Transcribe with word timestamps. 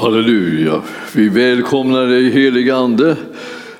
Halleluja. 0.00 0.82
Vi 1.14 1.28
välkomnar 1.28 2.06
dig 2.06 2.30
helige 2.30 2.76
Ande 2.76 3.16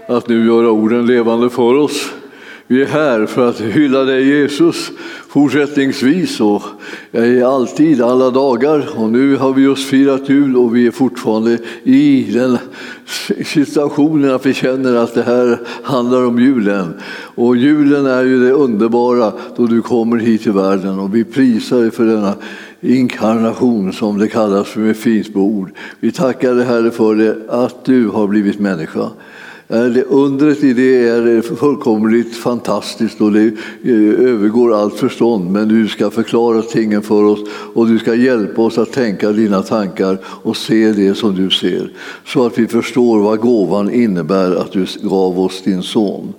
att 0.08 0.28
nu 0.28 0.46
göra 0.46 0.70
orden 0.70 1.06
levande 1.06 1.50
för 1.50 1.74
oss. 1.74 2.10
Vi 2.66 2.82
är 2.82 2.86
här 2.86 3.26
för 3.26 3.48
att 3.48 3.60
hylla 3.60 4.04
dig 4.04 4.28
Jesus 4.28 4.90
fortsättningsvis 5.28 6.40
och 6.40 6.62
jag 7.10 7.28
är 7.28 7.44
alltid, 7.44 8.02
alla 8.02 8.30
dagar. 8.30 8.88
Och 8.96 9.08
nu 9.08 9.36
har 9.36 9.52
vi 9.52 9.62
just 9.62 9.88
firat 9.88 10.28
jul 10.28 10.56
och 10.56 10.76
vi 10.76 10.86
är 10.86 10.90
fortfarande 10.90 11.58
i 11.82 12.22
den 12.32 12.58
situationen 13.44 14.34
att 14.34 14.46
vi 14.46 14.54
känner 14.54 14.94
att 14.94 15.14
det 15.14 15.22
här 15.22 15.58
handlar 15.82 16.26
om 16.26 16.38
julen. 16.38 16.94
Och 17.34 17.56
julen 17.56 18.06
är 18.06 18.24
ju 18.24 18.46
det 18.46 18.52
underbara 18.52 19.32
då 19.56 19.66
du 19.66 19.82
kommer 19.82 20.16
hit 20.16 20.42
till 20.42 20.52
världen 20.52 20.98
och 20.98 21.14
vi 21.14 21.24
prisar 21.24 21.80
dig 21.80 21.90
för 21.90 22.04
denna 22.04 22.34
inkarnation 22.80 23.92
som 23.92 24.18
det 24.18 24.28
kallas 24.28 24.76
med 24.76 24.96
fint 24.96 25.36
ord. 25.36 25.70
Vi 26.00 26.12
tackar 26.12 26.54
dig 26.54 26.64
Herre 26.64 26.90
för 26.90 27.14
det, 27.14 27.36
att 27.48 27.84
du 27.84 28.08
har 28.08 28.26
blivit 28.26 28.58
människa. 28.58 29.10
Det 29.68 30.04
undret 30.04 30.64
i 30.64 30.72
det 30.72 31.08
är 31.08 31.56
fullkomligt 31.56 32.36
fantastiskt 32.36 33.20
och 33.20 33.32
det 33.32 33.46
eh, 33.82 34.30
övergår 34.30 34.74
allt 34.74 34.94
förstånd. 34.94 35.50
Men 35.50 35.68
du 35.68 35.88
ska 35.88 36.10
förklara 36.10 36.62
tingen 36.62 37.02
för 37.02 37.24
oss 37.24 37.40
och 37.74 37.86
du 37.86 37.98
ska 37.98 38.14
hjälpa 38.14 38.62
oss 38.62 38.78
att 38.78 38.92
tänka 38.92 39.32
dina 39.32 39.62
tankar 39.62 40.18
och 40.24 40.56
se 40.56 40.92
det 40.92 41.14
som 41.14 41.34
du 41.34 41.50
ser. 41.50 41.92
Så 42.26 42.46
att 42.46 42.58
vi 42.58 42.66
förstår 42.66 43.18
vad 43.18 43.40
gåvan 43.40 43.90
innebär 43.90 44.54
att 44.54 44.72
du 44.72 44.86
gav 45.02 45.40
oss 45.40 45.62
din 45.62 45.82
son. 45.82 46.32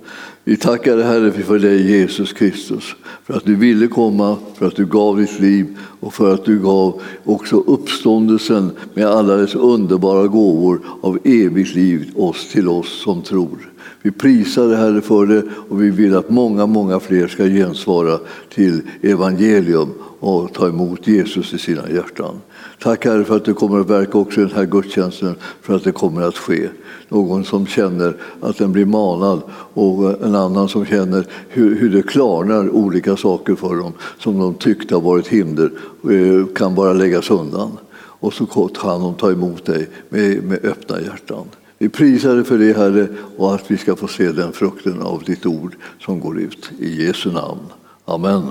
Vi 0.44 0.56
tackar 0.56 0.96
dig 0.96 1.06
Herre 1.06 1.32
för 1.32 1.58
dig 1.58 1.90
Jesus 1.90 2.32
Kristus, 2.32 2.84
för 3.24 3.34
att 3.34 3.44
du 3.44 3.56
ville 3.56 3.86
komma, 3.86 4.36
för 4.58 4.66
att 4.66 4.76
du 4.76 4.86
gav 4.86 5.16
ditt 5.16 5.40
liv 5.40 5.78
och 6.00 6.14
för 6.14 6.34
att 6.34 6.44
du 6.44 6.58
gav 6.58 7.02
också 7.24 7.56
uppståndelsen 7.56 8.70
med 8.94 9.06
alla 9.06 9.36
dess 9.36 9.54
underbara 9.54 10.26
gåvor 10.26 10.80
av 11.00 11.18
evigt 11.24 11.74
liv 11.74 12.10
oss 12.16 12.52
till 12.52 12.68
oss 12.68 13.02
som 13.02 13.22
tror. 13.22 13.72
Vi 14.02 14.10
prisar 14.10 14.68
dig 14.68 14.76
Herre 14.76 15.00
för 15.00 15.26
det 15.26 15.42
och 15.68 15.82
vi 15.82 15.90
vill 15.90 16.16
att 16.16 16.30
många, 16.30 16.66
många 16.66 17.00
fler 17.00 17.28
ska 17.28 17.44
gensvara 17.44 18.18
till 18.54 18.82
evangelium 19.02 19.88
och 20.20 20.54
ta 20.54 20.68
emot 20.68 21.06
Jesus 21.06 21.54
i 21.54 21.58
sina 21.58 21.90
hjärtan. 21.90 22.40
Tack 22.82 23.04
Herre 23.04 23.24
för 23.24 23.36
att 23.36 23.44
du 23.44 23.54
kommer 23.54 23.80
att 23.80 23.90
verka 23.90 24.18
också 24.18 24.40
i 24.40 24.44
den 24.44 24.54
här 24.54 24.64
gudstjänsten, 24.64 25.34
för 25.62 25.74
att 25.74 25.84
det 25.84 25.92
kommer 25.92 26.22
att 26.22 26.36
ske. 26.38 26.68
Någon 27.08 27.44
som 27.44 27.66
känner 27.66 28.16
att 28.40 28.58
den 28.58 28.72
blir 28.72 28.84
manad 28.84 29.42
och 29.74 30.24
en 30.24 30.34
annan 30.34 30.68
som 30.68 30.86
känner 30.86 31.26
hur, 31.48 31.76
hur 31.76 31.90
det 31.90 32.02
klarnar 32.02 32.70
olika 32.70 33.16
saker 33.16 33.54
för 33.54 33.76
dem 33.76 33.92
som 34.18 34.38
de 34.38 34.54
tyckte 34.54 34.94
har 34.94 35.02
varit 35.02 35.28
hinder, 35.28 35.70
eh, 36.10 36.46
kan 36.54 36.74
bara 36.74 36.92
läggas 36.92 37.30
undan. 37.30 37.70
Och 37.92 38.34
så 38.34 38.46
kan 38.46 39.00
de 39.00 39.14
ta 39.14 39.32
emot 39.32 39.64
dig 39.64 39.88
med, 40.08 40.44
med 40.44 40.64
öppna 40.64 41.00
hjärtan. 41.00 41.44
Vi 41.78 41.88
prisar 41.88 42.34
dig 42.34 42.44
för 42.44 42.58
det 42.58 42.76
Herre 42.76 43.08
och 43.36 43.54
att 43.54 43.70
vi 43.70 43.76
ska 43.76 43.96
få 43.96 44.08
se 44.08 44.32
den 44.32 44.52
frukten 44.52 45.02
av 45.02 45.22
ditt 45.26 45.46
ord 45.46 45.76
som 45.98 46.20
går 46.20 46.40
ut. 46.40 46.70
I 46.78 47.06
Jesu 47.06 47.32
namn. 47.32 47.60
Amen. 48.04 48.42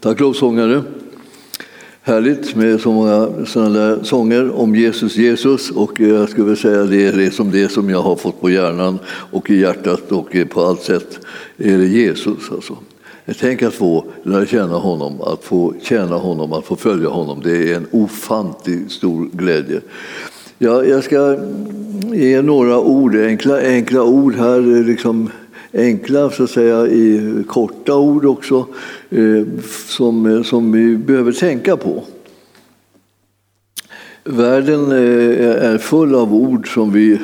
Tack 0.00 0.20
lovsångare. 0.20 0.82
Härligt 2.08 2.56
med 2.56 2.80
så 2.80 2.92
många 2.92 3.28
sådana 3.46 3.78
där 3.78 3.98
sånger 4.02 4.50
om 4.60 4.76
Jesus, 4.76 5.16
Jesus 5.16 5.70
och 5.70 6.00
jag 6.00 6.28
skulle 6.28 6.56
säga 6.56 6.82
det 6.82 7.06
är 7.06 7.12
det 7.12 7.30
som 7.30 7.50
det 7.50 7.68
som 7.68 7.90
jag 7.90 8.02
har 8.02 8.16
fått 8.16 8.40
på 8.40 8.50
hjärnan 8.50 8.98
och 9.08 9.50
i 9.50 9.60
hjärtat 9.60 10.12
och 10.12 10.36
på 10.50 10.60
allt 10.60 10.82
sätt 10.82 11.20
är 11.58 11.78
det 11.78 11.86
Jesus. 11.86 12.50
Alltså. 12.52 12.76
Tänk 13.40 13.62
att 13.62 13.74
få 13.74 14.04
lära 14.22 14.46
känna 14.46 14.76
honom, 14.76 15.20
att 15.20 15.44
få 15.44 15.74
tjäna 15.82 16.16
honom, 16.16 16.52
att 16.52 16.64
få 16.64 16.76
följa 16.76 17.08
honom. 17.08 17.40
Det 17.44 17.72
är 17.72 17.76
en 17.76 17.86
ofantlig 17.90 18.90
stor 18.90 19.28
glädje. 19.32 19.80
Ja, 20.58 20.84
jag 20.84 21.04
ska 21.04 21.36
ge 22.12 22.42
några 22.42 22.80
ord, 22.80 23.16
enkla, 23.16 23.60
enkla 23.60 24.02
ord 24.02 24.34
här. 24.34 24.84
Liksom 24.84 25.30
enkla, 25.78 26.30
så 26.30 26.44
att 26.44 26.50
säga, 26.50 26.86
i 26.86 27.44
korta 27.48 27.96
ord 27.96 28.24
också, 28.24 28.66
eh, 29.10 29.44
som, 29.86 30.26
eh, 30.26 30.42
som 30.42 30.72
vi 30.72 30.96
behöver 30.96 31.32
tänka 31.32 31.76
på. 31.76 32.04
Världen 34.24 34.92
eh, 34.92 35.64
är 35.72 35.78
full 35.78 36.14
av 36.14 36.34
ord 36.34 36.74
som 36.74 36.92
vi 36.92 37.18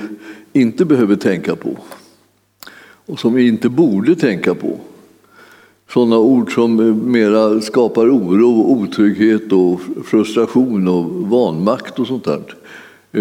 inte 0.53 0.84
behöver 0.84 1.16
tänka 1.16 1.56
på 1.56 1.76
och 3.06 3.20
som 3.20 3.34
vi 3.34 3.48
inte 3.48 3.69
borde 3.69 4.16
tänka 4.16 4.54
på. 4.54 4.78
Sådana 5.92 6.19
ord 6.19 6.54
som 6.54 7.00
mera 7.12 7.60
skapar 7.60 8.06
oro, 8.06 8.62
otrygghet, 8.62 9.53
och 9.53 9.81
frustration 10.04 10.88
och 10.88 11.04
vanmakt 11.04 11.98
och 11.98 12.06
sånt 12.06 12.25
där. 12.25 12.42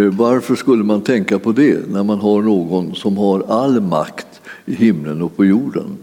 Varför 0.09 0.55
skulle 0.55 0.83
man 0.83 1.01
tänka 1.01 1.39
på 1.39 1.51
det 1.51 1.89
när 1.91 2.03
man 2.03 2.19
har 2.19 2.41
någon 2.41 2.95
som 2.95 3.17
har 3.17 3.43
all 3.47 3.81
makt 3.81 4.32
i 4.65 4.75
himlen 4.75 5.21
och 5.21 5.37
på 5.37 5.45
jorden. 5.45 5.97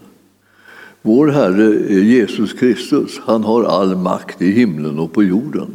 Vår 1.03 1.28
Herre 1.28 1.65
är 1.65 2.03
Jesus 2.03 2.53
Kristus. 2.53 3.21
Han 3.25 3.44
har 3.44 3.65
all 3.65 3.97
makt 3.97 4.43
i 4.43 4.50
himlen 4.50 4.98
och 4.98 5.12
på 5.12 5.22
jorden. 5.22 5.71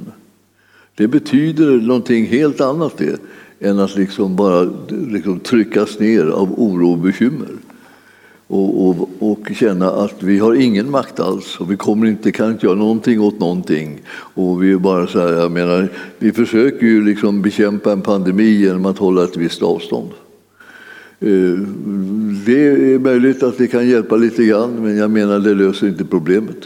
Det 0.96 1.08
betyder 1.08 1.72
någonting 1.72 2.26
helt 2.26 2.62
annat 2.62 2.98
det, 2.98 3.20
än 3.60 3.80
att 3.80 3.96
liksom 3.96 4.36
bara 4.36 4.70
liksom 4.90 5.40
tryckas 5.40 6.00
ner 6.00 6.26
av 6.26 6.60
oro 6.60 6.92
och 6.92 6.98
bekymmer. 6.98 7.50
Och, 8.48 8.88
och, 8.88 9.10
och, 9.20 9.50
känna 9.56 9.92
att 9.92 10.24
vi 10.24 10.40
har 10.40 10.54
ingen 10.56 10.92
makt 10.92 11.20
alls 11.20 11.58
och 11.60 11.72
vi 11.72 11.78
kommer 11.78 12.08
inte, 12.08 12.32
kan 12.32 12.52
inte 12.52 12.66
göra 12.66 12.76
någonting 12.76 13.22
åt 13.22 13.40
någonting. 13.40 14.02
Och 14.10 14.64
vi, 14.64 14.78
bara 14.78 15.08
så 15.08 15.20
här, 15.20 15.34
jag 15.34 15.52
menar, 15.52 15.90
vi 16.20 16.32
försöker 16.32 16.86
ju 16.86 17.06
liksom 17.06 17.42
bekämpa 17.42 17.92
en 17.92 18.02
pandemi 18.02 18.50
genom 18.50 18.86
att 18.86 18.98
hålla 18.98 19.24
ett 19.24 19.38
visst 19.38 19.64
avstånd. 19.64 20.10
Eh, 21.26 21.60
det 22.46 22.68
är 22.68 23.00
möjligt 23.00 23.44
att 23.44 23.58
det 23.58 23.68
kan 23.68 23.88
hjälpa 23.88 24.16
lite 24.16 24.46
grann, 24.46 24.72
men 24.82 24.98
jag 24.98 25.12
menar 25.12 25.40
det 25.40 25.54
löser 25.54 25.88
inte 25.88 26.06
problemet. 26.06 26.58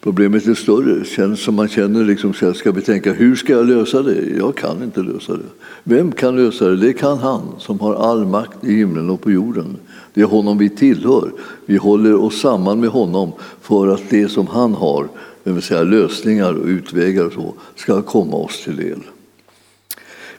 Problemet 0.00 0.46
är 0.46 0.54
större. 0.54 1.04
Känns 1.04 1.40
som 1.40 1.54
man 1.54 1.68
känner 1.68 2.04
liksom, 2.04 2.32
ska 2.54 2.72
vi 2.72 2.80
tänka 2.80 3.12
hur 3.12 3.36
ska 3.36 3.52
jag 3.52 3.66
lösa 3.66 4.02
det? 4.02 4.36
Jag 4.38 4.56
kan 4.56 4.82
inte 4.82 5.02
lösa 5.02 5.32
det. 5.32 5.44
Vem 5.84 6.12
kan 6.12 6.36
lösa 6.36 6.68
det? 6.68 6.76
Det 6.76 6.92
kan 6.92 7.18
han 7.18 7.42
som 7.58 7.80
har 7.80 7.94
all 7.94 8.26
makt 8.26 8.64
i 8.64 8.76
himlen 8.76 9.10
och 9.10 9.20
på 9.20 9.30
jorden. 9.30 9.76
Det 10.14 10.20
är 10.20 10.26
honom 10.26 10.58
vi 10.58 10.68
tillhör. 10.68 11.30
Vi 11.66 11.76
håller 11.76 12.14
oss 12.14 12.40
samman 12.40 12.80
med 12.80 12.90
honom 12.90 13.32
för 13.60 13.88
att 13.88 14.10
det 14.10 14.28
som 14.28 14.46
han 14.46 14.74
har, 14.74 15.08
det 15.44 15.52
vill 15.52 15.62
säga 15.62 15.82
lösningar 15.82 16.54
och 16.54 16.66
utvägar 16.66 17.24
och 17.24 17.32
så, 17.32 17.54
ska 17.76 18.02
komma 18.02 18.36
oss 18.36 18.64
till 18.64 18.76
del. 18.76 19.00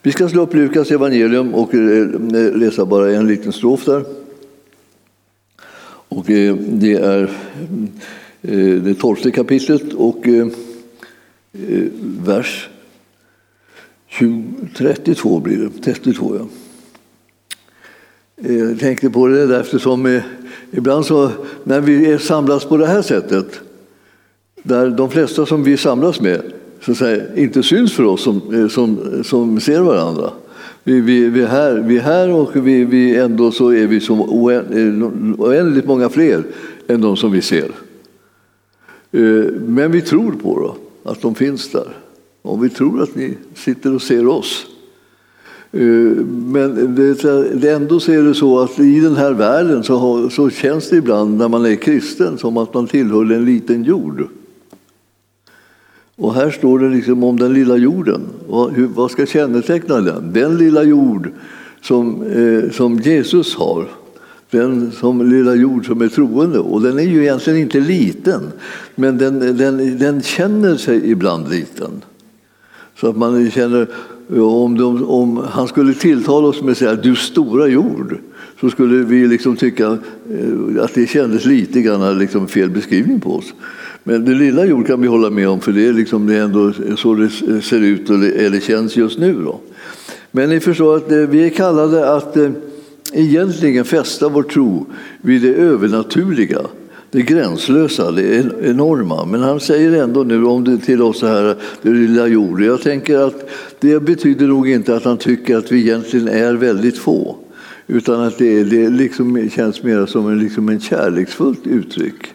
Vi 0.06 0.12
ska 0.12 0.30
slå 0.30 0.42
upp 0.42 0.54
Lukas 0.54 0.92
evangelium 0.92 1.54
och 1.54 1.74
eh, 1.74 2.02
eh, 2.02 2.58
läsa 2.58 2.86
bara 2.86 3.12
en 3.12 3.28
liten 3.28 3.54
strof 3.54 3.86
där. 3.86 4.04
Och 5.88 6.30
eh, 6.30 6.56
det 6.56 6.94
är 6.94 7.32
det 8.82 8.96
tolfte 9.00 9.32
kapitlet 9.32 9.94
och 9.94 10.26
vers 12.26 12.70
32 14.78 15.40
blir 15.40 15.58
det. 15.58 15.70
32, 15.84 16.38
ja. 16.38 16.48
Jag 18.54 18.80
tänkte 18.80 19.10
på 19.10 19.28
det 19.28 19.48
där 19.48 19.60
eftersom 19.60 20.22
ibland 20.72 21.06
så 21.06 21.32
när 21.64 21.82
vi 21.82 22.20
samlas 22.20 22.66
på 22.66 22.78
det 22.78 22.88
här 22.88 23.02
sättet 23.02 23.60
där 24.64 24.90
de 24.90 25.12
flesta 25.12 25.46
som 25.46 25.64
vi 25.64 25.78
samlas 25.78 26.22
med 26.22 26.42
så 26.86 26.92
att 26.92 26.98
säga, 26.98 27.24
inte 27.36 27.64
syns 27.64 27.94
för 27.94 28.04
oss 28.04 28.24
som, 28.24 28.42
eh, 28.54 28.68
som, 28.68 29.00
som 29.24 29.60
ser 29.60 29.82
varandra. 29.82 30.32
Vi, 30.84 31.02
vi, 31.02 31.30
vi, 31.30 31.42
är 31.42 31.48
här, 31.48 31.74
vi 31.74 31.98
är 31.98 32.02
här 32.02 32.30
och 32.30 32.68
vi, 32.68 32.86
vi 32.86 33.16
ändå 33.16 33.52
så 33.52 33.74
är 33.74 33.88
vi 33.88 34.00
som 34.00 34.20
eh, 34.20 35.42
oändligt 35.42 35.86
många 35.86 36.10
fler 36.10 36.44
än 36.88 37.02
de 37.02 37.18
som 37.18 37.32
vi 37.32 37.42
ser. 37.42 37.72
Eh, 39.12 39.46
men 39.68 39.92
vi 39.92 40.02
tror 40.02 40.32
på 40.32 40.60
då, 40.60 40.76
att 41.12 41.22
de 41.22 41.36
finns 41.36 41.72
där. 41.72 41.88
Och 42.42 42.64
vi 42.64 42.70
tror 42.70 43.02
att 43.02 43.16
ni 43.16 43.38
sitter 43.56 43.96
och 43.96 44.02
ser 44.02 44.28
oss. 44.28 44.66
Men 46.28 46.96
det, 46.96 47.72
ändå 47.72 48.00
så 48.00 48.12
är 48.12 48.24
det 48.24 48.34
så 48.34 48.60
att 48.60 48.80
i 48.80 49.00
den 49.00 49.16
här 49.16 49.32
världen 49.34 49.84
så, 49.84 50.30
så 50.30 50.50
känns 50.50 50.90
det 50.90 50.96
ibland 50.96 51.38
när 51.38 51.48
man 51.48 51.66
är 51.66 51.76
kristen 51.76 52.38
som 52.38 52.58
att 52.58 52.74
man 52.74 52.88
tillhör 52.88 53.32
en 53.32 53.46
liten 53.46 53.84
jord. 53.84 54.28
Och 56.18 56.34
här 56.34 56.52
står 56.52 56.80
det 56.80 56.90
liksom 56.90 57.24
om 57.24 57.40
den 57.40 57.54
lilla 57.54 57.78
jorden. 57.78 58.22
Vad 58.96 59.12
ska 59.12 59.26
känneteckna 59.26 60.02
den? 60.02 60.34
Den 60.34 60.58
lilla 60.58 60.84
jord 60.84 61.30
som, 61.82 62.24
eh, 62.24 62.72
som 62.72 63.00
Jesus 63.00 63.56
har. 63.56 63.88
Den 64.52 64.92
som 64.92 65.30
lilla 65.30 65.56
jord 65.56 65.86
som 65.86 66.02
är 66.02 66.08
troende. 66.08 66.60
Och 66.60 66.82
den 66.82 67.00
är 67.00 67.04
ju 67.04 67.22
egentligen 67.22 67.60
inte 67.60 67.80
liten, 67.80 68.52
men 68.96 69.18
den, 69.18 69.58
den, 69.58 69.98
den 69.98 70.22
känner 70.22 70.76
sig 70.76 71.12
ibland 71.12 71.50
liten. 71.50 72.02
Så 73.00 73.10
att 73.10 73.18
man 73.18 73.52
känner, 73.52 73.88
om, 74.40 74.78
de, 74.78 75.06
om 75.06 75.38
han 75.38 75.68
skulle 75.68 75.94
tilltala 75.94 76.48
oss 76.48 76.62
med 76.62 76.72
att 76.72 76.78
säga 76.78 76.96
du 76.96 77.16
stora 77.16 77.68
jord, 77.68 78.18
så 78.62 78.70
skulle 78.70 79.04
vi 79.04 79.28
liksom 79.28 79.56
tycka 79.56 79.86
eh, 79.86 80.84
att 80.84 80.94
det 80.94 81.08
kändes 81.08 81.46
lite 81.46 81.82
grann 81.82 82.18
liksom 82.18 82.48
fel 82.48 82.70
beskrivning 82.70 83.20
på 83.20 83.36
oss. 83.36 83.54
Men 84.08 84.26
det 84.26 84.32
lilla 84.32 84.66
jord 84.66 84.88
kan 84.88 85.02
vi 85.02 85.08
hålla 85.08 85.30
med 85.30 85.50
om, 85.50 85.62
för 85.62 85.72
det 85.72 85.88
är, 85.88 85.94
liksom, 85.94 86.28
det 86.28 86.36
är 86.36 86.42
ändå 86.42 86.74
så 86.98 87.14
det 87.14 87.30
ser 87.62 87.82
ut 87.82 88.10
eller 88.10 88.60
känns 88.60 88.96
just 88.98 89.20
nu. 89.20 89.34
Då. 89.34 89.60
Men 90.32 90.50
ni 90.50 90.60
förstår 90.60 90.98
att 90.98 91.12
eh, 91.12 91.18
vi 91.18 91.46
är 91.46 91.50
kallade 91.50 92.14
att 92.14 92.38
eh, 92.38 92.50
egentligen 93.14 93.86
fästa 93.86 94.30
vår 94.30 94.44
tro 94.44 94.86
vid 95.22 95.42
det 95.42 95.54
övernaturliga, 95.54 96.62
det 97.12 97.22
gränslösa, 97.22 98.12
det 98.12 98.46
enorma. 98.62 99.26
Men 99.26 99.42
han 99.42 99.60
säger 99.60 100.04
ändå 100.04 100.24
nu 100.24 100.46
om 100.46 100.64
det 100.64 100.78
till 100.78 101.02
oss 101.02 101.20
så 101.20 101.28
här, 101.28 101.56
det 101.82 101.90
lilla 101.90 102.28
jorden. 102.28 102.66
Jag 102.66 102.82
tänker 102.82 103.18
att 103.20 103.50
det 103.80 104.00
betyder 104.00 104.48
nog 104.48 104.70
inte 104.70 104.96
att 104.96 105.04
han 105.04 105.18
tycker 105.18 105.58
att 105.58 105.72
vi 105.72 105.80
egentligen 105.80 106.28
är 106.28 106.54
väldigt 106.54 106.98
få. 106.98 107.36
Utan 107.88 108.22
att 108.22 108.38
det, 108.38 108.64
det 108.64 108.90
liksom 108.90 109.50
känns 109.50 109.84
mer 109.84 110.06
som 110.06 110.28
en, 110.28 110.40
liksom 110.40 110.70
en 110.70 110.80
kärleksfullt 110.80 111.68
uttryck. 111.68 112.35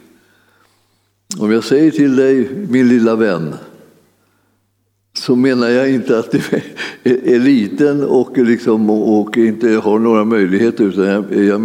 Om 1.39 1.53
jag 1.53 1.65
säger 1.65 1.91
till 1.91 2.17
dig, 2.17 2.49
min 2.69 2.89
lilla 2.89 3.17
vän, 3.17 3.55
så 5.19 5.37
menar 5.37 5.69
jag 5.69 5.91
inte 5.91 6.19
att 6.19 6.31
du 6.31 6.41
är 7.03 7.39
liten 7.39 8.05
och, 8.05 8.39
liksom, 8.39 8.91
och 8.91 9.37
inte 9.37 9.69
har 9.69 9.99
några 9.99 10.25
möjligheter 10.25 10.85
utan 10.85 11.07
jag 11.47 11.59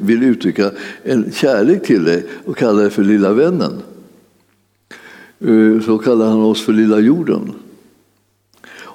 vill 0.00 0.22
uttrycka 0.22 0.70
en 1.02 1.32
kärlek 1.32 1.82
till 1.82 2.04
dig 2.04 2.26
och 2.44 2.56
kalla 2.56 2.80
dig 2.80 2.90
för 2.90 3.02
lilla 3.02 3.32
vännen. 3.32 3.72
Eh, 5.40 5.80
så 5.84 5.98
kallar 5.98 6.28
han 6.28 6.40
oss 6.40 6.62
för 6.62 6.72
lilla 6.72 6.98
jorden. 6.98 7.52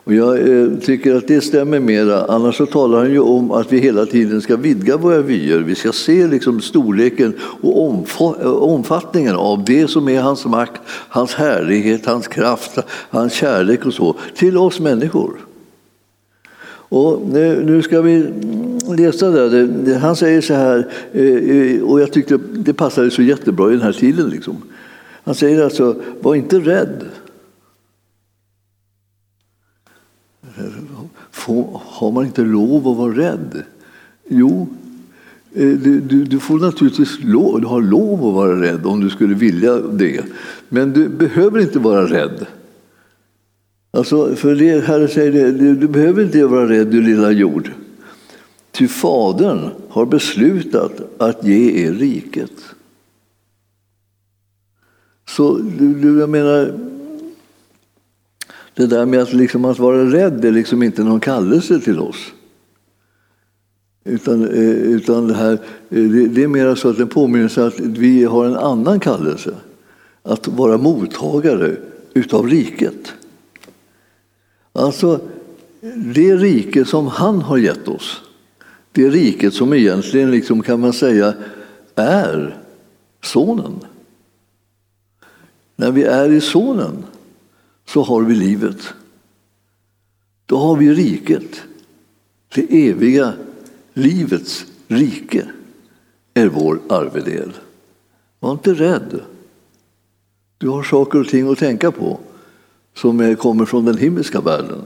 Och 0.06 0.14
jag 0.14 0.50
eh, 0.50 0.68
tycker 0.82 1.16
att 1.16 1.28
det 1.28 1.42
stämmer 1.42 1.80
mera. 1.80 2.26
Annars 2.26 2.58
så 2.58 2.66
talar 2.66 2.98
han 2.98 3.12
ju 3.12 3.20
om 3.20 3.52
att 3.52 3.74
vi 3.74 3.80
hela 3.80 4.06
tiden 4.06 4.42
ska 4.42 4.56
vidga 4.56 4.98
våra 4.98 5.22
vyer. 5.22 5.60
Vi 5.60 5.76
ska 5.76 5.92
se 5.92 6.28
liksom 6.28 6.62
storleken 6.62 7.34
och 7.62 8.08
eh, 8.42 8.52
omfattningen 8.52 9.36
av 9.36 9.64
det 9.66 9.88
som 9.88 10.10
är 10.10 10.22
hans 10.22 10.46
makt, 10.46 10.82
hans 10.88 11.34
härlighet, 11.34 12.06
hans 12.06 12.28
kraft, 12.28 12.78
hans 12.88 13.34
kärlek 13.34 13.86
och 13.86 13.94
så 13.94 14.16
till 14.36 14.58
oss 14.58 14.80
människor. 14.80 15.32
Och 16.90 17.22
nu 17.66 17.82
ska 17.82 18.02
vi 18.02 18.26
läsa 18.98 19.30
där. 19.30 20.00
Han 20.00 20.16
säger 20.16 20.42
så 20.42 20.54
här, 20.54 20.88
eh, 21.14 21.24
eh, 21.24 21.82
och 21.82 22.02
jag 22.02 22.14
tyckte 22.14 22.40
det 22.54 22.74
passade 22.74 23.12
så 23.12 23.22
jättebra 23.22 23.70
i 23.70 23.74
den 23.74 23.82
här 23.82 23.94
tiden. 23.94 24.30
Liksom. 24.30 24.62
Han 25.24 25.36
säger 25.36 25.64
alltså, 25.64 25.96
var 26.22 26.36
inte 26.36 26.60
rädd. 26.60 27.06
Får, 31.46 31.82
har 31.86 32.12
man 32.12 32.26
inte 32.26 32.42
lov 32.42 32.88
att 32.88 32.98
vara 32.98 33.16
rädd? 33.16 33.64
Jo, 34.28 34.68
eh, 35.54 35.68
du, 35.70 36.00
du, 36.00 36.24
du, 36.24 36.40
får 36.40 36.60
naturligtvis 36.60 37.24
lov, 37.24 37.62
du 37.62 37.68
har 37.68 37.82
lov 37.82 38.28
att 38.28 38.34
vara 38.34 38.62
rädd 38.62 38.86
om 38.86 39.02
du 39.02 39.10
skulle 39.10 39.36
vilja 39.36 39.78
det. 39.78 40.26
Men 40.70 40.94
du 40.94 41.10
behöver 41.10 41.60
inte 41.60 41.80
vara 41.80 42.06
rädd. 42.06 42.46
Alltså, 43.92 44.36
för 44.36 44.56
det, 44.56 44.86
Herre 44.86 45.08
säger 45.08 45.32
det, 45.32 45.52
du, 45.52 45.76
du 45.76 45.88
behöver 45.88 46.24
inte 46.24 46.46
vara 46.46 46.70
rädd, 46.70 46.88
du 46.88 47.02
lilla 47.02 47.32
jord. 47.32 47.72
Ty 48.72 48.88
Fadern 48.88 49.70
har 49.90 50.06
beslutat 50.06 51.02
att 51.18 51.46
ge 51.46 51.86
er 51.86 51.94
riket. 51.94 52.52
Så 55.30 55.58
du, 55.78 56.20
jag 56.20 56.30
menar, 56.30 56.80
det 58.76 58.88
där 58.88 59.06
med 59.06 59.22
att, 59.22 59.34
liksom, 59.34 59.66
att 59.66 59.80
vara 59.80 60.12
rädd 60.12 60.46
är 60.46 60.52
liksom 60.52 60.84
inte 60.84 61.04
någon 61.04 61.20
kallelse 61.20 61.80
till 61.80 62.00
oss. 62.00 62.34
Utan, 64.04 64.44
eh, 64.44 64.70
utan 64.70 65.28
det, 65.28 65.34
här, 65.34 65.54
eh, 65.90 66.04
det 66.04 66.44
är 66.44 66.48
mer 66.48 66.76
så 66.76 66.90
att 66.90 66.98
det 66.98 67.06
påminner 67.06 67.48
sig 67.48 67.64
att 67.64 67.80
vi 67.80 68.24
har 68.24 68.46
en 68.46 68.56
annan 68.56 69.00
kallelse. 69.00 69.56
Att 70.24 70.48
vara 70.48 70.78
mottagare 70.78 71.78
utav 72.14 72.48
riket. 72.48 73.14
Alltså, 74.74 75.20
det 76.16 76.36
rike 76.36 76.86
som 76.86 77.08
han 77.08 77.42
har 77.42 77.58
gett 77.58 77.88
oss, 77.88 78.22
det 78.92 79.10
riket 79.10 79.54
som 79.54 79.74
egentligen 79.74 80.32
liksom 80.32 80.62
kan 80.62 80.80
man 80.80 80.94
säga 80.94 81.34
är 81.96 82.58
Sonen. 83.24 83.80
När 85.76 85.92
vi 85.92 86.04
är 86.04 86.32
i 86.32 86.42
Sonen 86.42 87.04
så 87.86 88.04
har 88.04 88.22
vi 88.22 88.36
livet. 88.36 88.94
Då 90.46 90.58
har 90.58 90.78
vi 90.78 90.94
riket. 90.94 91.62
Det 92.56 92.88
eviga 92.90 93.34
livets 93.94 94.66
rike 94.88 95.46
är 96.34 96.48
vår 96.48 96.80
arvedel. 96.90 97.52
Var 98.40 98.52
inte 98.52 98.74
rädd. 98.74 99.20
Du 100.58 100.70
har 100.70 100.84
saker 100.84 101.20
och 101.20 101.28
ting 101.28 101.52
att 101.52 101.58
tänka 101.58 101.92
på 101.92 102.20
som 102.94 103.36
kommer 103.36 103.66
från 103.66 103.86
den 103.86 103.98
himmelska 103.98 104.42
världen 104.42 104.82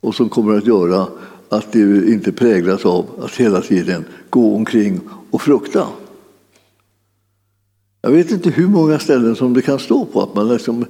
och 0.00 0.14
som 0.14 0.28
kommer 0.28 0.58
att 0.58 0.66
göra 0.66 1.06
att 1.48 1.72
du 1.72 2.12
inte 2.12 2.32
präglas 2.32 2.86
av 2.86 3.06
att 3.22 3.36
hela 3.36 3.60
tiden 3.60 4.04
gå 4.30 4.56
omkring 4.56 5.00
och 5.30 5.42
frukta. 5.42 5.86
Jag 8.02 8.10
vet 8.10 8.30
inte 8.30 8.50
hur 8.50 8.68
många 8.68 8.98
ställen 8.98 9.36
som 9.36 9.54
det 9.54 9.62
kan 9.62 9.78
stå 9.78 10.04
på 10.04 10.22
att 10.22 10.34
man 10.34 10.48
liksom 10.48 10.86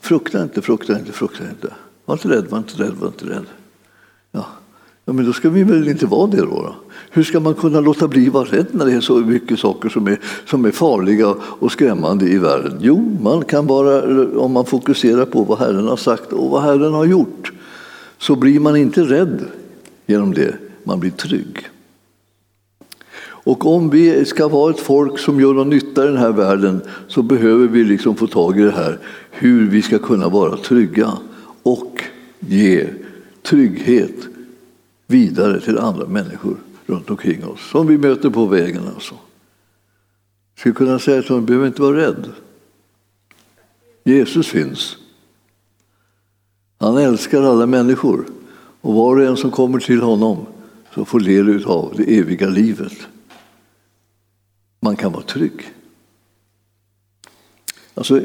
Frukta 0.00 0.42
inte, 0.42 0.62
frukta 0.62 0.98
inte, 0.98 1.12
frukta 1.12 1.44
inte. 1.50 1.74
Var 2.04 2.14
inte 2.14 2.28
rädd, 2.28 2.46
var 2.46 2.58
inte 2.58 2.82
rädd, 2.82 2.92
var 2.92 3.08
inte 3.08 3.24
rädd. 3.24 3.46
Ja. 4.32 4.46
ja, 5.04 5.12
men 5.12 5.26
då 5.26 5.32
ska 5.32 5.50
vi 5.50 5.62
väl 5.62 5.88
inte 5.88 6.06
vara 6.06 6.26
det 6.26 6.36
då, 6.36 6.74
Hur 7.10 7.22
ska 7.22 7.40
man 7.40 7.54
kunna 7.54 7.80
låta 7.80 8.08
bli 8.08 8.26
att 8.26 8.32
vara 8.32 8.44
rädd 8.44 8.66
när 8.72 8.86
det 8.86 8.92
är 8.92 9.00
så 9.00 9.16
mycket 9.16 9.58
saker 9.58 9.88
som 9.88 10.06
är, 10.06 10.20
som 10.46 10.64
är 10.64 10.70
farliga 10.70 11.34
och 11.40 11.72
skrämmande 11.72 12.28
i 12.28 12.38
världen? 12.38 12.78
Jo, 12.80 13.18
man 13.22 13.44
kan 13.44 13.66
bara, 13.66 14.02
om 14.38 14.52
man 14.52 14.66
fokuserar 14.66 15.24
på 15.24 15.42
vad 15.42 15.58
Herren 15.58 15.88
har 15.88 15.96
sagt 15.96 16.32
och 16.32 16.50
vad 16.50 16.62
Herren 16.62 16.92
har 16.92 17.04
gjort, 17.04 17.52
så 18.18 18.36
blir 18.36 18.60
man 18.60 18.76
inte 18.76 19.02
rädd 19.02 19.44
genom 20.06 20.34
det, 20.34 20.54
man 20.84 21.00
blir 21.00 21.10
trygg. 21.10 21.68
Och 23.48 23.66
om 23.66 23.90
vi 23.90 24.24
ska 24.24 24.48
vara 24.48 24.70
ett 24.70 24.80
folk 24.80 25.18
som 25.18 25.40
gör 25.40 25.54
någon 25.54 25.70
nytta 25.70 26.04
i 26.04 26.06
den 26.06 26.16
här 26.16 26.32
världen 26.32 26.80
så 27.06 27.22
behöver 27.22 27.66
vi 27.66 27.84
liksom 27.84 28.16
få 28.16 28.26
tag 28.26 28.60
i 28.60 28.62
det 28.62 28.70
här 28.70 28.98
hur 29.30 29.70
vi 29.70 29.82
ska 29.82 29.98
kunna 29.98 30.28
vara 30.28 30.56
trygga 30.56 31.18
och 31.62 32.02
ge 32.40 32.88
trygghet 33.42 34.14
vidare 35.06 35.60
till 35.60 35.78
andra 35.78 36.06
människor 36.06 36.56
runt 36.86 37.10
omkring 37.10 37.44
oss 37.44 37.70
som 37.70 37.86
vi 37.86 37.98
möter 37.98 38.30
på 38.30 38.46
vägen. 38.46 38.82
Alltså. 38.94 39.14
Jag 40.54 40.60
skulle 40.60 40.74
kunna 40.74 40.98
säga 40.98 41.18
att 41.18 41.28
de 41.28 41.46
behöver 41.46 41.66
inte 41.66 41.82
vara 41.82 41.96
rädd. 41.96 42.28
Jesus 44.04 44.46
finns. 44.46 44.96
Han 46.78 46.96
älskar 46.96 47.42
alla 47.42 47.66
människor 47.66 48.24
och 48.80 48.94
var 48.94 49.16
och 49.16 49.24
en 49.24 49.36
som 49.36 49.50
kommer 49.50 49.78
till 49.78 50.00
honom 50.00 50.46
så 50.94 51.04
får 51.04 51.20
del 51.20 51.64
av 51.64 51.94
det 51.96 52.18
eviga 52.18 52.48
livet 52.48 53.08
man 54.80 54.96
kan 54.96 55.12
vara 55.12 55.22
trygg. 55.22 55.72
Alltså, 57.94 58.20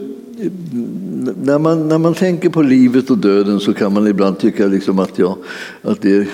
när, 1.41 1.59
man, 1.59 1.87
när 1.87 1.97
man 1.97 2.13
tänker 2.13 2.49
på 2.49 2.61
livet 2.61 3.09
och 3.09 3.17
döden 3.17 3.59
så 3.59 3.73
kan 3.73 3.93
man 3.93 4.07
ibland 4.07 4.39
tycka 4.39 4.67
liksom 4.67 4.99
att, 4.99 5.19
ja, 5.19 5.37
att 5.81 6.01
det 6.01 6.15
är, 6.15 6.27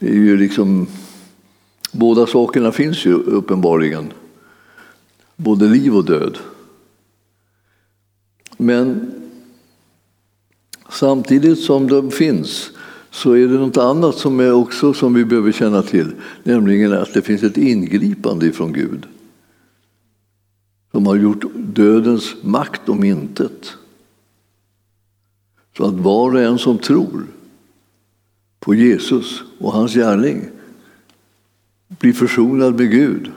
är 0.00 0.14
ju 0.14 0.36
liksom, 0.36 0.86
båda 1.92 2.26
sakerna 2.26 2.72
finns 2.72 3.06
ju 3.06 3.12
uppenbarligen. 3.12 4.12
Både 5.36 5.66
liv 5.66 5.96
och 5.96 6.04
död. 6.04 6.38
Men 8.56 9.12
samtidigt 10.90 11.58
som 11.60 11.88
de 11.88 12.10
finns 12.10 12.70
så 13.10 13.32
är 13.32 13.46
det 13.46 13.58
något 13.58 13.76
annat 13.76 14.14
som 14.14 14.40
är 14.40 14.52
också 14.52 14.94
som 14.94 15.14
vi 15.14 15.24
behöver 15.24 15.52
känna 15.52 15.82
till, 15.82 16.12
nämligen 16.42 16.92
att 16.92 17.14
det 17.14 17.22
finns 17.22 17.42
ett 17.42 17.58
ingripande 17.58 18.46
ifrån 18.46 18.72
Gud 18.72 19.06
de 20.98 21.06
har 21.06 21.16
gjort 21.16 21.44
dödens 21.54 22.34
makt 22.42 22.88
om 22.88 23.04
intet. 23.04 23.72
Så 25.76 25.84
att 25.84 25.94
var 25.94 26.34
och 26.34 26.40
en 26.40 26.58
som 26.58 26.78
tror 26.78 27.26
på 28.60 28.74
Jesus 28.74 29.42
och 29.58 29.72
hans 29.72 29.94
gärning 29.94 30.48
blir 31.88 32.12
försonad 32.12 32.74
med 32.74 32.90
Gud 32.90 33.30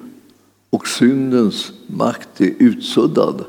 och 0.70 0.88
syndens 0.88 1.72
makt 1.88 2.42
är 2.42 2.54
utsuddad 2.60 3.46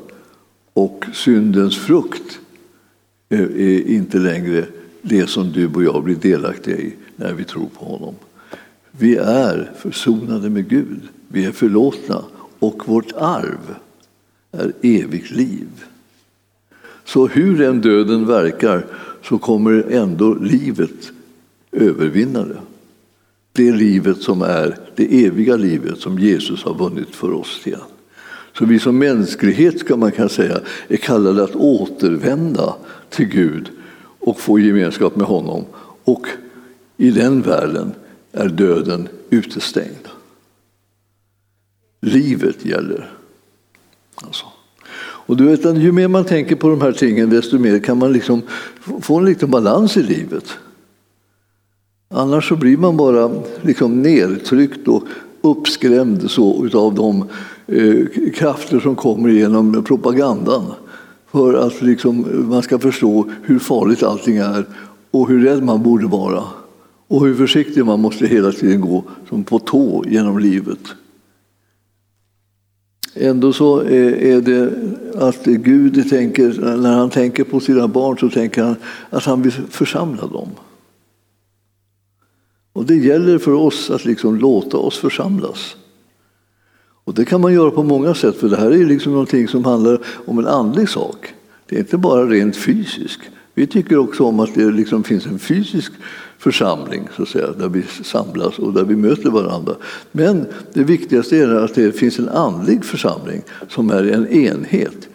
och 0.73 1.05
syndens 1.13 1.77
frukt 1.77 2.39
är 3.29 3.87
inte 3.87 4.17
längre 4.17 4.65
det 5.01 5.27
som 5.27 5.51
du 5.51 5.67
och 5.67 5.83
jag 5.83 6.03
blir 6.03 6.15
delaktiga 6.15 6.77
i 6.77 6.95
när 7.15 7.33
vi 7.33 7.43
tror 7.43 7.69
på 7.79 7.85
honom. 7.85 8.15
Vi 8.91 9.15
är 9.15 9.71
försonade 9.77 10.49
med 10.49 10.69
Gud, 10.69 11.01
vi 11.27 11.45
är 11.45 11.51
förlåtna 11.51 12.23
och 12.59 12.87
vårt 12.87 13.11
arv 13.11 13.75
är 14.53 14.73
evigt 14.81 15.31
liv. 15.31 15.67
Så 17.05 17.27
hur 17.27 17.61
än 17.61 17.81
döden 17.81 18.25
verkar 18.25 18.85
så 19.23 19.37
kommer 19.37 19.83
ändå 19.91 20.33
livet 20.33 21.11
övervinna 21.71 22.45
det. 22.45 22.61
Det 23.51 23.71
livet 23.71 24.21
som 24.21 24.41
är 24.41 24.77
det 24.95 25.25
eviga 25.25 25.55
livet 25.55 25.99
som 25.99 26.19
Jesus 26.19 26.63
har 26.63 26.73
vunnit 26.73 27.15
för 27.15 27.33
oss 27.33 27.61
igen. 27.67 27.79
Så 28.57 28.65
vi 28.65 28.79
som 28.79 28.97
mänsklighet 28.97 29.79
ska 29.79 29.97
man 29.97 30.11
kan 30.11 30.29
säga 30.29 30.59
är 30.87 30.97
kallade 30.97 31.43
att 31.43 31.55
återvända 31.55 32.75
till 33.09 33.25
Gud 33.25 33.69
och 34.19 34.39
få 34.39 34.59
gemenskap 34.59 35.15
med 35.15 35.27
honom 35.27 35.65
och 36.03 36.27
i 36.97 37.11
den 37.11 37.41
världen 37.41 37.93
är 38.31 38.49
döden 38.49 39.07
utestängd. 39.29 40.07
Livet 42.01 42.65
gäller. 42.65 43.22
Alltså. 44.15 44.45
Och 45.25 45.37
du 45.37 45.45
vet, 45.45 45.65
ju 45.65 45.91
mer 45.91 46.07
man 46.07 46.25
tänker 46.25 46.55
på 46.55 46.69
de 46.69 46.81
här 46.81 46.91
tingen 46.91 47.29
desto 47.29 47.59
mer 47.59 47.79
kan 47.79 47.97
man 47.97 48.13
liksom 48.13 48.41
få 49.01 49.17
en 49.17 49.25
liten 49.25 49.51
balans 49.51 49.97
i 49.97 50.03
livet. 50.03 50.45
Annars 52.09 52.49
så 52.49 52.55
blir 52.55 52.77
man 52.77 52.97
bara 52.97 53.31
liksom 53.61 54.01
nedtryckt 54.01 54.87
och 54.87 55.03
uppskrämd 55.41 56.31
så 56.31 56.65
utav 56.65 56.95
de 56.95 57.29
eh, 57.67 58.31
krafter 58.33 58.79
som 58.79 58.95
kommer 58.95 59.29
genom 59.29 59.83
propagandan. 59.83 60.63
För 61.31 61.53
att 61.53 61.81
liksom 61.81 62.25
eh, 62.25 62.39
man 62.39 62.63
ska 62.63 62.79
förstå 62.79 63.29
hur 63.43 63.59
farligt 63.59 64.03
allting 64.03 64.37
är 64.37 64.65
och 65.11 65.29
hur 65.29 65.43
rädd 65.43 65.63
man 65.63 65.83
borde 65.83 66.07
vara. 66.07 66.43
Och 67.07 67.25
hur 67.25 67.35
försiktig 67.35 67.85
man 67.85 67.99
måste 67.99 68.27
hela 68.27 68.51
tiden 68.51 68.81
gå 68.81 69.03
som 69.29 69.43
på 69.43 69.59
tå 69.59 70.03
genom 70.07 70.39
livet. 70.39 70.79
Ändå 73.15 73.53
så 73.53 73.81
eh, 73.81 74.33
är 74.33 74.41
det 74.41 74.73
att 75.15 75.45
Gud 75.45 76.09
tänker, 76.09 76.77
när 76.77 76.93
han 76.93 77.09
tänker 77.09 77.43
på 77.43 77.59
sina 77.59 77.87
barn 77.87 78.17
så 78.17 78.29
tänker 78.29 78.63
han 78.63 78.75
att 79.09 79.23
han 79.23 79.41
vill 79.41 79.51
församla 79.51 80.27
dem. 80.27 80.49
Och 82.73 82.85
det 82.85 82.95
gäller 82.95 83.37
för 83.37 83.53
oss 83.53 83.89
att 83.89 84.05
liksom 84.05 84.37
låta 84.37 84.77
oss 84.77 84.97
församlas. 84.97 85.75
Och 87.03 87.13
det 87.13 87.25
kan 87.25 87.41
man 87.41 87.53
göra 87.53 87.71
på 87.71 87.83
många 87.83 88.13
sätt, 88.13 88.37
för 88.37 88.49
det 88.49 88.57
här 88.57 88.71
är 88.71 88.85
liksom 88.85 89.11
någonting 89.11 89.47
som 89.47 89.65
handlar 89.65 89.99
om 90.25 90.39
en 90.39 90.47
andlig 90.47 90.89
sak. 90.89 91.33
Det 91.69 91.75
är 91.75 91.79
inte 91.79 91.97
bara 91.97 92.25
rent 92.25 92.57
fysiskt. 92.57 93.21
Vi 93.53 93.67
tycker 93.67 93.97
också 93.97 94.23
om 94.23 94.39
att 94.39 94.55
det 94.55 94.71
liksom 94.71 95.03
finns 95.03 95.25
en 95.25 95.39
fysisk 95.39 95.91
församling 96.43 97.07
så 97.15 97.23
att 97.23 97.29
säga, 97.29 97.51
där 97.51 97.69
vi 97.69 97.83
samlas 97.83 98.59
och 98.59 98.73
där 98.73 98.83
vi 98.83 98.95
möter 98.95 99.29
varandra. 99.29 99.75
Men 100.11 100.45
det 100.73 100.83
viktigaste 100.83 101.37
är 101.37 101.55
att 101.55 101.75
det 101.75 101.91
finns 101.91 102.19
en 102.19 102.29
andlig 102.29 102.85
församling 102.85 103.41
som 103.69 103.89
är 103.89 104.03
en 104.03 104.27
enhet 104.27 105.09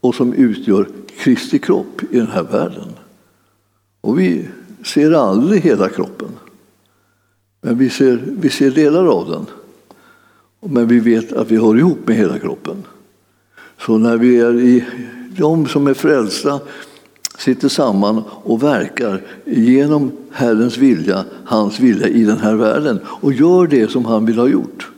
och 0.00 0.14
som 0.14 0.32
utgör 0.32 0.88
Kristi 1.18 1.58
kropp 1.58 2.02
i 2.10 2.18
den 2.18 2.26
här 2.26 2.42
världen. 2.42 2.88
Och 4.00 4.18
vi 4.18 4.48
ser 4.84 5.12
aldrig 5.12 5.62
hela 5.62 5.88
kroppen. 5.88 6.28
Men 7.60 7.78
vi 7.78 7.90
ser, 7.90 8.22
vi 8.26 8.50
ser 8.50 8.70
delar 8.70 9.06
av 9.06 9.30
den. 9.30 9.46
Men 10.72 10.88
vi 10.88 11.00
vet 11.00 11.32
att 11.32 11.50
vi 11.50 11.56
hör 11.56 11.78
ihop 11.78 12.08
med 12.08 12.16
hela 12.16 12.38
kroppen. 12.38 12.76
Så 13.78 13.98
när 13.98 14.16
vi 14.16 14.40
är 14.40 14.60
i, 14.60 14.84
de 15.36 15.66
som 15.66 15.86
är 15.86 15.94
frälsta 15.94 16.60
sitter 17.38 17.68
samman 17.68 18.22
och 18.28 18.62
verkar 18.62 19.22
genom 19.44 20.12
Herrens 20.30 20.78
vilja, 20.78 21.24
hans 21.44 21.80
vilja 21.80 22.08
i 22.08 22.24
den 22.24 22.38
här 22.38 22.54
världen 22.54 23.00
och 23.06 23.32
gör 23.32 23.66
det 23.66 23.90
som 23.90 24.04
han 24.04 24.26
vill 24.26 24.38
ha 24.38 24.48
gjort. 24.48 24.88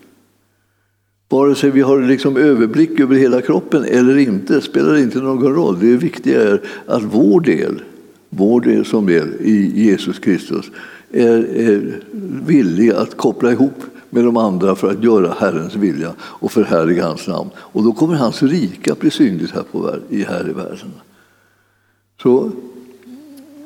Vare 1.29 1.55
sig 1.55 1.71
vi 1.71 1.81
har 1.81 2.03
liksom 2.03 2.37
överblick 2.37 3.01
över 3.01 3.17
hela 3.17 3.41
kroppen 3.41 3.85
eller 3.85 4.17
inte 4.17 4.61
spelar 4.61 4.97
inte 4.97 5.19
någon 5.19 5.55
roll. 5.55 5.79
Det 5.81 5.97
viktiga 5.97 6.43
är 6.43 6.61
att 6.87 7.03
vår 7.03 7.41
del, 7.41 7.83
vår 8.29 8.61
del 8.61 8.85
som 8.85 9.07
del 9.07 9.29
i 9.41 9.85
Jesus 9.85 10.19
Kristus, 10.19 10.71
är, 11.13 11.45
är 11.57 12.01
villig 12.47 12.91
att 12.91 13.17
koppla 13.17 13.53
ihop 13.53 13.83
med 14.11 14.25
de 14.25 14.37
andra 14.37 14.75
för 14.75 14.91
att 14.91 15.05
göra 15.05 15.35
Herrens 15.39 15.77
vilja 15.77 16.15
och 16.21 16.53
förhärliga 16.53 17.07
hans 17.07 17.27
namn. 17.27 17.51
Och 17.57 17.85
då 17.85 17.93
kommer 17.93 18.15
hans 18.15 18.43
rika 18.43 18.95
bli 18.95 19.11
synligt 19.11 19.55
här, 19.55 19.63
på, 19.73 19.91
här 20.29 20.49
i 20.51 20.53
världen. 20.53 20.91
Så 22.23 22.51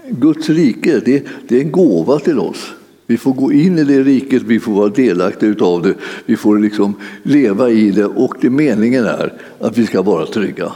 Guds 0.08 0.48
rike, 0.48 1.00
det, 1.04 1.26
det 1.48 1.56
är 1.56 1.60
en 1.60 1.72
gåva 1.72 2.18
till 2.18 2.38
oss. 2.38 2.72
Vi 3.06 3.16
får 3.16 3.32
gå 3.32 3.52
in 3.52 3.78
i 3.78 3.84
det 3.84 4.02
riket, 4.02 4.42
vi 4.42 4.60
får 4.60 4.72
vara 4.72 4.88
delaktiga 4.88 5.50
utav 5.50 5.82
det, 5.82 5.94
vi 6.26 6.36
får 6.36 6.58
liksom 6.58 6.94
leva 7.22 7.70
i 7.70 7.90
det 7.90 8.04
och 8.04 8.34
det 8.40 8.50
meningen 8.50 9.04
är 9.04 9.32
att 9.58 9.78
vi 9.78 9.86
ska 9.86 10.02
vara 10.02 10.26
trygga. 10.26 10.72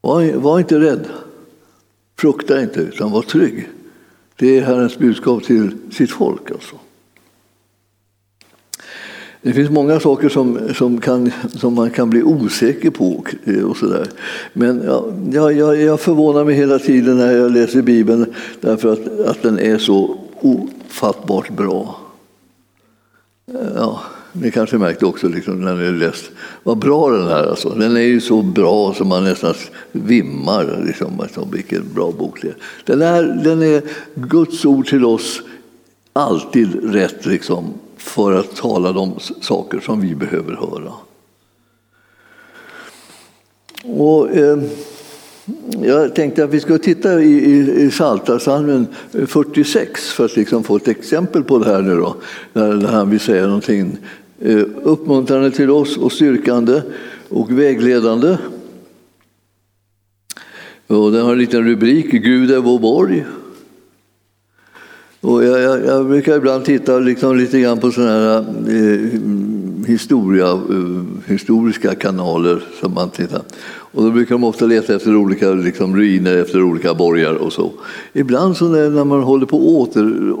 Var, 0.00 0.32
var 0.32 0.58
inte 0.58 0.80
rädd, 0.80 1.06
frukta 2.18 2.62
inte, 2.62 2.80
utan 2.80 3.10
var 3.10 3.22
trygg. 3.22 3.68
Det 4.36 4.58
är 4.58 4.62
Herrens 4.62 4.98
budskap 4.98 5.44
till 5.44 5.76
sitt 5.90 6.10
folk. 6.10 6.50
Alltså. 6.50 6.76
Det 9.42 9.52
finns 9.52 9.70
många 9.70 10.00
saker 10.00 10.28
som, 10.28 10.74
som, 10.74 11.00
kan, 11.00 11.30
som 11.54 11.74
man 11.74 11.90
kan 11.90 12.10
bli 12.10 12.22
osäker 12.22 12.90
på. 12.90 13.12
Och 13.12 13.34
eh, 13.44 13.74
så 13.74 13.86
där. 13.86 14.06
Men 14.52 14.82
ja, 15.32 15.52
jag, 15.52 15.80
jag 15.80 16.00
förvånar 16.00 16.44
mig 16.44 16.54
hela 16.54 16.78
tiden 16.78 17.16
när 17.16 17.32
jag 17.32 17.52
läser 17.52 17.82
Bibeln 17.82 18.26
därför 18.60 18.92
att, 18.92 19.20
att 19.26 19.42
den 19.42 19.58
är 19.58 19.78
så 19.78 20.18
ofattbart 20.40 21.50
bra. 21.50 22.00
Ja, 23.76 24.00
ni 24.32 24.50
kanske 24.50 24.78
märkte 24.78 25.06
också 25.06 25.28
liksom, 25.28 25.60
när 25.60 25.74
ni 25.74 25.98
läst 25.98 26.30
vad 26.62 26.78
bra 26.78 27.10
den 27.10 27.26
är. 27.26 27.50
Alltså. 27.50 27.68
Den 27.68 27.96
är 27.96 28.00
ju 28.00 28.20
så 28.20 28.42
bra 28.42 28.94
som 28.94 29.08
man 29.08 29.24
nästan 29.24 29.54
vimmar. 29.92 30.84
Liksom, 30.86 31.20
alltså, 31.20 31.48
vilken 31.52 31.84
bra 31.94 32.12
bok 32.12 32.42
det 32.42 32.48
är. 32.48 32.56
Den 32.84 33.02
är, 33.02 33.22
den 33.44 33.62
är 33.62 33.82
Guds 34.14 34.64
ord 34.64 34.86
till 34.86 35.04
oss 35.04 35.42
alltid 36.12 36.94
rätt. 36.94 37.26
Liksom 37.26 37.74
för 38.08 38.32
att 38.32 38.56
tala 38.56 38.92
de 38.92 39.12
saker 39.40 39.80
som 39.80 40.00
vi 40.00 40.14
behöver 40.14 40.52
höra. 40.52 40.92
Och, 43.84 44.36
eh, 44.36 44.58
jag 45.82 46.14
tänkte 46.14 46.44
att 46.44 46.50
vi 46.50 46.60
skulle 46.60 46.78
titta 46.78 47.22
i, 47.22 47.32
i, 47.32 47.84
i 47.84 47.90
Psaltarpsalmen 47.90 48.86
46 49.26 50.12
för 50.12 50.24
att 50.24 50.36
liksom 50.36 50.64
få 50.64 50.76
ett 50.76 50.88
exempel 50.88 51.44
på 51.44 51.58
det 51.58 51.66
här 51.66 51.82
nu 51.82 51.96
då, 51.96 52.16
när, 52.52 52.86
han 52.86 53.10
vill 53.10 53.20
säga 53.20 53.46
någonting 53.46 53.96
eh, 54.40 54.64
uppmuntrande 54.82 55.50
till 55.50 55.70
oss 55.70 55.96
och 55.96 56.12
styrkande 56.12 56.82
och 57.28 57.58
vägledande. 57.58 58.36
Och 60.86 61.12
den 61.12 61.24
har 61.24 61.32
en 61.32 61.38
liten 61.38 61.64
rubrik, 61.64 62.10
Gud 62.10 62.50
är 62.50 62.58
vår 62.58 62.78
borg. 62.78 63.24
Och 65.20 65.44
jag, 65.44 65.60
jag, 65.60 65.86
jag, 65.86 66.06
brukar 66.06 66.36
ibland 66.36 66.64
titta 66.64 66.98
liksom 66.98 67.36
lite 67.36 67.60
grann 67.60 67.78
på 67.78 67.90
sådana 67.90 68.12
här 68.12 68.38
eh, 68.68 69.20
historia, 69.86 70.48
eh, 70.50 71.02
historiska 71.26 71.94
kanaler. 71.94 72.62
Som 72.80 72.94
man 72.94 73.10
tittar. 73.10 73.42
Och 73.92 74.02
då 74.02 74.10
brukar 74.10 74.34
de 74.34 74.44
ofta 74.44 74.66
leta 74.66 74.94
efter 74.94 75.16
olika 75.16 75.50
liksom, 75.50 75.96
ruiner, 75.96 76.36
efter 76.36 76.62
olika 76.62 76.94
borgar 76.94 77.34
och 77.34 77.52
så. 77.52 77.72
Ibland 78.12 78.56
så 78.56 78.68
när, 78.68 78.90
när 78.90 79.04
man 79.04 79.22
håller 79.22 79.46
på 79.46 79.56
att 79.56 79.62
åter, 79.62 80.34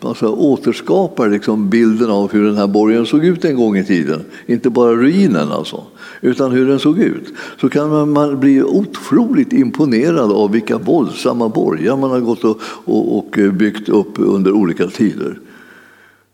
alltså, 0.00 0.26
återskapar 0.28 1.28
liksom 1.28 1.70
bilden 1.70 2.10
av 2.10 2.32
hur 2.32 2.44
den 2.44 2.56
här 2.56 2.66
borgen 2.66 3.06
såg 3.06 3.24
ut 3.24 3.44
en 3.44 3.56
gång 3.56 3.76
i 3.76 3.84
tiden, 3.84 4.24
inte 4.46 4.70
bara 4.70 4.92
ruinen 4.92 5.52
alltså, 5.52 5.82
utan 6.20 6.50
hur 6.50 6.68
den 6.68 6.78
såg 6.78 6.98
ut, 6.98 7.32
så 7.60 7.68
kan 7.68 8.12
man 8.12 8.40
bli 8.40 8.62
otroligt 8.62 9.52
imponerad 9.52 10.32
av 10.32 10.50
vilka 10.50 10.78
våldsamma 10.78 11.48
borgar 11.48 11.96
man 11.96 12.10
har 12.10 12.20
gått 12.20 12.44
och, 12.44 12.60
och, 12.84 13.18
och 13.18 13.38
byggt 13.52 13.88
upp 13.88 14.18
under 14.18 14.52
olika 14.52 14.86
tider. 14.86 15.40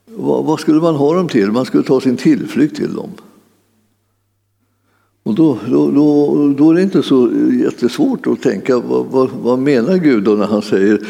Vad, 0.04 0.44
vad 0.44 0.60
skulle 0.60 0.80
man 0.80 0.94
ha 0.94 1.14
dem 1.14 1.28
till? 1.28 1.52
Man 1.52 1.64
skulle 1.64 1.82
ta 1.82 2.00
sin 2.00 2.16
tillflykt 2.16 2.76
till 2.76 2.94
dem. 2.94 3.10
Och 5.24 5.34
då, 5.34 5.58
då, 5.70 5.90
då, 5.90 6.54
då, 6.58 6.70
är 6.70 6.74
det 6.74 6.82
inte 6.82 7.02
så 7.02 7.30
jättesvårt 7.62 8.26
att 8.26 8.42
tänka 8.42 8.78
vad, 8.78 9.06
vad, 9.06 9.30
vad 9.42 9.58
menar 9.58 9.96
Gud 9.96 10.24
då 10.24 10.30
när 10.30 10.46
han 10.46 10.62
säger 10.62 11.00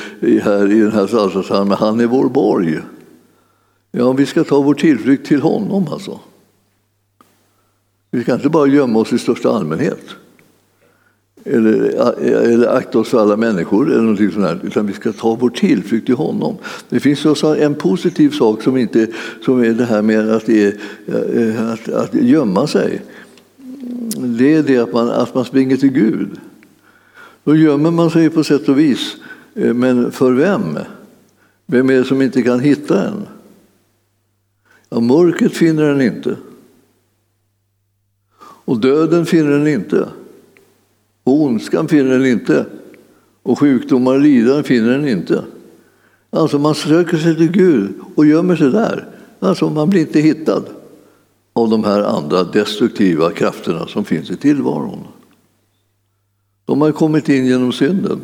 här 0.43 0.73
i 0.73 0.81
den 0.81 0.93
här 0.93 1.07
psalmsalmen 1.07 1.77
han 1.81 2.01
är 2.01 2.07
vår 2.07 2.29
borg. 2.29 2.79
Ja, 3.93 4.13
vi 4.13 4.27
ska 4.27 4.45
ta 4.45 4.61
vår 4.61 4.75
tillflykt 4.75 5.27
till 5.27 5.41
honom 5.41 5.87
alltså. 5.93 6.21
Vi 8.15 8.23
ska 8.23 8.35
inte 8.35 8.49
bara 8.49 8.67
gömma 8.67 8.99
oss 8.99 9.13
i 9.13 9.19
största 9.19 9.51
allmänhet. 9.51 10.01
Eller, 11.45 11.73
eller 12.23 12.69
akta 12.69 12.99
oss 12.99 13.09
för 13.09 13.19
alla 13.19 13.37
människor, 13.37 13.91
eller 13.91 14.01
någonting 14.03 14.31
sånt 14.31 14.47
här, 14.47 14.61
utan 14.63 14.87
vi 14.87 14.93
ska 14.93 15.13
ta 15.13 15.35
vår 15.35 15.51
tillflykt 15.51 16.07
till 16.07 16.15
honom. 16.15 16.57
Det 16.89 17.01
finns 17.01 17.25
också 17.25 17.57
en 17.57 17.75
positiv 17.75 18.31
sak 18.31 18.63
som, 18.63 18.77
inte, 18.77 19.07
som 19.45 19.65
är 19.65 19.73
det 19.73 19.85
här 19.85 20.03
med 20.03 20.31
att, 20.31 20.47
det 20.47 20.65
är, 20.65 20.75
eh, 21.07 21.73
att, 21.73 21.89
att 21.89 22.15
gömma 22.15 22.67
sig. 22.67 23.03
Det 24.17 24.55
är 24.55 24.63
det 24.63 24.79
att 24.79 24.93
man, 24.93 25.11
att 25.11 25.35
man 25.35 25.45
springer 25.45 25.77
till 25.77 25.93
Gud. 25.93 26.31
Då 27.45 27.57
gömmer 27.57 27.91
man 27.91 28.11
sig 28.11 28.31
på 28.31 28.45
sätt 28.45 28.69
och 28.69 28.79
vis. 28.79 29.17
Eh, 29.55 29.75
men 29.75 30.13
för 30.13 30.33
vem? 30.33 30.79
Vem 31.67 31.91
är 31.91 31.95
det 31.95 32.05
som 32.05 32.23
inte 32.23 32.43
kan 32.43 32.61
hitta 32.61 33.09
en? 33.09 33.27
Ja, 34.89 35.01
mörkret 35.01 35.53
finner 35.53 35.89
den 35.89 36.01
inte. 36.01 36.37
Och 38.65 38.81
döden 38.81 39.27
finner 39.27 39.51
den 39.51 39.67
inte. 39.67 40.09
Och 41.25 41.43
ondskan 41.43 41.89
finner 41.89 42.19
den 42.19 42.27
inte. 42.27 42.67
Och 43.43 43.59
sjukdomar 43.59 44.15
och 44.15 44.21
lidande 44.21 44.63
finner 44.63 44.91
den 44.91 45.09
inte. 45.09 45.45
Alltså 46.31 46.59
man 46.59 46.75
söker 46.75 47.17
sig 47.17 47.37
till 47.37 47.53
Gud 47.53 47.91
och 48.15 48.27
gömmer 48.27 48.57
sig 48.57 48.71
där. 48.71 49.09
Alltså 49.41 49.71
man 49.71 49.91
blir 49.91 50.01
inte 50.01 50.21
hittad 50.21 50.63
av 51.53 51.71
de 51.71 51.85
här 51.85 52.03
andra 52.03 52.45
destruktiva 52.45 53.31
krafterna 53.31 53.87
som 53.87 54.05
finns 54.05 54.31
i 54.31 54.37
tillvaron. 54.37 54.99
De 56.65 56.81
har 56.81 56.93
kommit 56.93 57.29
in 57.29 57.47
genom 57.47 57.73
synden 57.73 58.21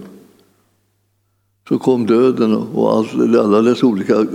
så 1.68 1.78
kom 1.78 2.06
döden 2.06 2.54
och 2.54 3.06
alla 3.38 3.62
dess 3.62 3.82
olika 3.82 4.26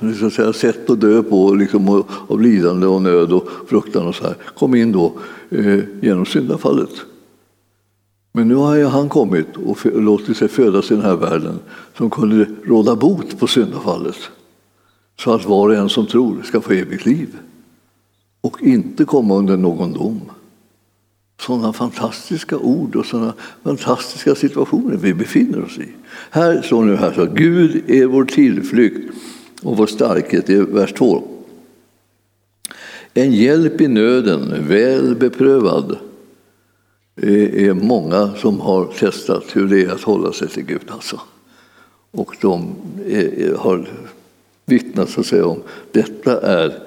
liksom 0.00 0.30
säga, 0.30 0.52
sätt 0.52 0.90
att 0.90 1.00
dö 1.00 1.22
på, 1.22 1.54
liksom, 1.54 2.04
av 2.28 2.40
lidande 2.40 2.86
och 2.86 3.02
nöd 3.02 3.32
och 3.32 3.48
fruktan 3.68 4.06
och 4.06 4.14
så 4.14 4.24
här, 4.24 4.34
kom 4.58 4.74
in 4.74 4.92
då 4.92 5.12
eh, 5.50 5.80
genom 6.02 6.26
syndafallet. 6.26 6.90
Men 8.32 8.48
nu 8.48 8.54
har 8.54 8.84
han 8.84 9.08
kommit 9.08 9.56
och 9.56 9.78
låtit 9.84 10.36
sig 10.36 10.48
födas 10.48 10.90
i 10.90 10.94
den 10.94 11.04
här 11.04 11.16
världen 11.16 11.58
som 11.96 12.10
kunde 12.10 12.46
råda 12.64 12.96
bot 12.96 13.38
på 13.38 13.46
syndafallet 13.46 14.16
så 15.20 15.32
att 15.32 15.46
var 15.46 15.68
och 15.68 15.74
en 15.74 15.88
som 15.88 16.06
tror 16.06 16.42
ska 16.42 16.60
få 16.60 16.72
evigt 16.72 17.06
liv 17.06 17.36
och 18.40 18.62
inte 18.62 19.04
komma 19.04 19.34
under 19.34 19.56
någon 19.56 19.92
dom. 19.92 20.20
Sådana 21.40 21.72
fantastiska 21.72 22.58
ord 22.58 22.96
och 22.96 23.06
sådana 23.06 23.34
fantastiska 23.62 24.34
situationer 24.34 24.96
vi 24.96 25.14
befinner 25.14 25.64
oss 25.64 25.78
i. 25.78 25.88
Här 26.30 26.62
står 26.62 26.84
nu 26.84 26.96
här 26.96 27.12
så 27.12 27.26
Gud 27.26 27.90
är 27.90 28.06
vår 28.06 28.24
tillflykt 28.24 29.14
och 29.62 29.76
vår 29.76 29.86
starkhet, 29.86 30.50
i 30.50 30.56
vers 30.56 30.92
2. 30.92 31.22
En 33.14 33.32
hjälp 33.32 33.80
i 33.80 33.88
nöden, 33.88 34.68
väl 34.68 35.16
beprövad, 35.16 35.96
är 37.22 37.72
många 37.72 38.30
som 38.36 38.60
har 38.60 38.84
testat 38.84 39.44
hur 39.52 39.68
det 39.68 39.84
är 39.84 39.90
att 39.90 40.02
hålla 40.02 40.32
sig 40.32 40.48
till 40.48 40.64
Gud. 40.64 40.82
Alltså. 40.88 41.20
Och 42.10 42.36
de 42.40 42.74
är, 43.06 43.54
har 43.54 43.88
vittnat 44.66 45.10
så 45.10 45.20
att 45.20 45.26
säga, 45.26 45.46
om 45.46 45.62
detta 45.92 46.40
är 46.40 46.78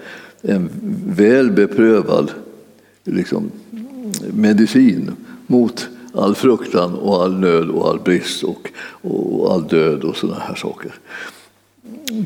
en 0.42 0.70
väl 1.08 1.52
beprövad 1.52 2.32
liksom, 3.04 3.52
medicin 4.34 5.12
mot 5.48 5.88
all 6.14 6.36
fruktan 6.36 6.94
och 6.94 7.24
all 7.24 7.40
nöd 7.40 7.70
och 7.70 7.90
all 7.90 8.00
brist 8.00 8.44
och, 8.44 8.72
och 9.02 9.54
all 9.54 9.68
död 9.68 10.04
och 10.04 10.18
sådana 10.18 10.40
här 10.40 10.56
saker. 10.56 10.92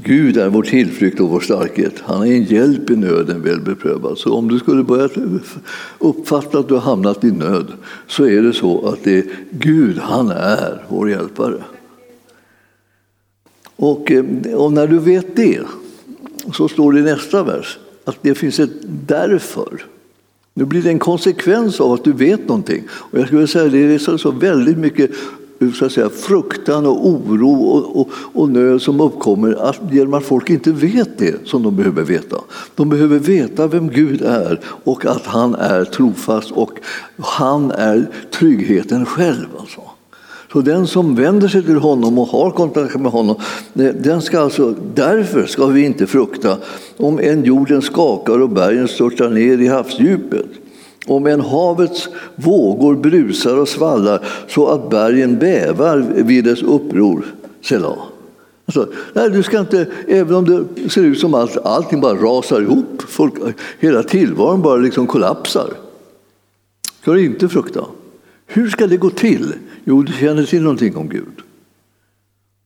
Gud 0.03 0.37
är 0.37 0.49
vår 0.49 0.63
tillflykt 0.63 1.19
och 1.19 1.29
vår 1.29 1.39
starkhet. 1.39 1.93
Han 1.99 2.21
är 2.21 2.31
en 2.31 2.43
hjälp 2.43 2.89
i 2.89 2.95
nöden, 2.95 3.41
väl 3.41 3.61
beprövad. 3.61 4.17
Så 4.17 4.33
om 4.33 4.47
du 4.47 4.59
skulle 4.59 4.83
börja 4.83 5.09
uppfatta 5.99 6.59
att 6.59 6.67
du 6.67 6.73
har 6.73 6.81
hamnat 6.81 7.23
i 7.23 7.31
nöd 7.31 7.67
så 8.07 8.25
är 8.25 8.41
det 8.41 8.53
så 8.53 8.87
att 8.87 9.03
det 9.03 9.17
är 9.17 9.25
Gud, 9.51 9.97
han 9.97 10.31
är 10.31 10.85
vår 10.89 11.09
hjälpare. 11.09 11.63
Och, 13.75 14.11
eh, 14.11 14.25
och 14.55 14.73
när 14.73 14.87
du 14.87 14.99
vet 14.99 15.35
det 15.35 15.61
så 16.53 16.67
står 16.67 16.91
det 16.91 16.99
i 16.99 17.03
nästa 17.03 17.43
vers 17.43 17.79
att 18.05 18.17
det 18.21 18.35
finns 18.35 18.59
ett 18.59 18.71
därför. 18.83 19.85
Nu 20.57 20.65
blir 20.65 20.81
det 20.81 20.89
en 20.89 20.99
konsekvens 20.99 21.79
av 21.81 21.91
att 21.91 22.03
du 22.03 22.13
vet 22.13 22.47
någonting. 22.47 22.83
Och 22.89 23.19
jag 23.19 23.27
skulle 23.27 23.47
säga 23.47 23.65
att 23.65 23.71
det 23.71 23.77
är 23.77 23.97
så, 23.97 24.17
så 24.17 24.31
väldigt 24.31 24.77
mycket 24.77 25.11
så 25.73 25.85
att 25.85 25.91
säga, 25.91 26.09
fruktan 26.09 26.85
och 26.85 27.07
oro 27.07 27.51
och, 27.51 28.01
och, 28.01 28.09
och 28.33 28.49
nöd 28.49 28.81
som 28.81 29.01
uppkommer 29.01 29.69
att, 29.69 29.79
genom 29.91 30.13
att 30.13 30.23
folk 30.23 30.49
inte 30.49 30.71
vet 30.71 31.17
det 31.17 31.47
som 31.47 31.63
de 31.63 31.75
behöver 31.75 32.03
veta. 32.03 32.37
De 32.75 32.89
behöver 32.89 33.19
veta 33.19 33.67
vem 33.67 33.89
Gud 33.89 34.21
är 34.21 34.59
och 34.65 35.05
att 35.05 35.25
han 35.25 35.55
är 35.55 35.85
trofast 35.85 36.51
och 36.51 36.79
han 37.17 37.71
är 37.71 38.09
tryggheten 38.31 39.05
själv. 39.05 39.47
Alltså. 39.59 39.81
Så 40.57 40.61
den 40.61 40.87
som 40.87 41.15
vänder 41.15 41.47
sig 41.47 41.63
till 41.63 41.77
honom 41.77 42.19
och 42.19 42.27
har 42.27 42.51
kontakt 42.51 42.95
med 42.95 43.11
honom, 43.11 43.35
eh, 43.75 43.85
den 43.85 44.21
ska 44.21 44.39
alltså, 44.39 44.75
därför 44.93 45.45
ska 45.45 45.65
vi 45.65 45.85
inte 45.85 46.07
frukta 46.07 46.57
om 46.97 47.19
en 47.19 47.43
jorden 47.43 47.81
skakar 47.81 48.41
och 48.41 48.49
bergen 48.49 48.87
störtar 48.87 49.29
ner 49.29 49.57
i 49.57 49.67
havsdjupet. 49.67 50.45
Om 51.07 51.27
en 51.27 51.41
havets 51.41 52.09
vågor 52.35 52.95
brusar 52.95 53.57
och 53.57 53.67
svallar 53.67 54.25
så 54.47 54.67
att 54.67 54.89
bergen 54.89 55.39
bävar 55.39 55.97
vid 56.15 56.43
dess 56.43 56.63
uppror. 56.63 57.25
Selah. 57.61 57.97
Alltså, 58.65 58.87
nej, 59.13 59.29
du 59.29 59.43
ska 59.43 59.59
inte, 59.59 59.87
även 60.07 60.35
om 60.35 60.45
det 60.45 60.89
ser 60.89 61.03
ut 61.03 61.19
som 61.19 61.33
att 61.33 61.65
allting 61.65 62.01
bara 62.01 62.15
rasar 62.15 62.61
ihop, 62.61 63.01
folk, 63.07 63.33
hela 63.79 64.03
tillvaron 64.03 64.61
bara 64.61 64.75
liksom 64.75 65.07
kollapsar, 65.07 65.69
ska 67.01 67.13
du 67.13 67.25
inte 67.25 67.49
frukta. 67.49 67.85
Hur 68.47 68.69
ska 68.69 68.87
det 68.87 68.97
gå 68.97 69.09
till? 69.09 69.53
Jo, 69.83 70.01
du 70.01 70.13
känner 70.13 70.43
till 70.43 70.61
någonting 70.61 70.95
om 70.95 71.09
Gud. 71.09 71.41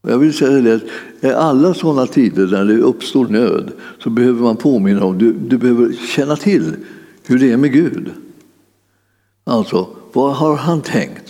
Jag 0.08 0.18
vill 0.18 0.34
säga 0.34 0.62
det 0.62 0.76
att 0.76 0.84
i 1.22 1.28
alla 1.28 1.74
sådana 1.74 2.08
tider 2.08 2.48
när 2.48 2.66
det 2.66 2.78
uppstår 2.78 3.28
nöd 3.28 3.72
så 4.00 4.10
behöver 4.10 4.42
man 4.42 4.58
påminna 4.58 5.06
om, 5.06 5.18
du, 5.18 5.34
du 5.34 5.58
behöver 5.58 5.94
känna 5.94 6.36
till 6.36 6.76
hur 7.26 7.40
det 7.40 7.52
är 7.52 7.58
med 7.58 7.72
Gud. 7.72 8.12
Alltså, 9.44 9.88
vad 10.14 10.36
har 10.36 10.56
han 10.56 10.82
tänkt? 10.82 11.21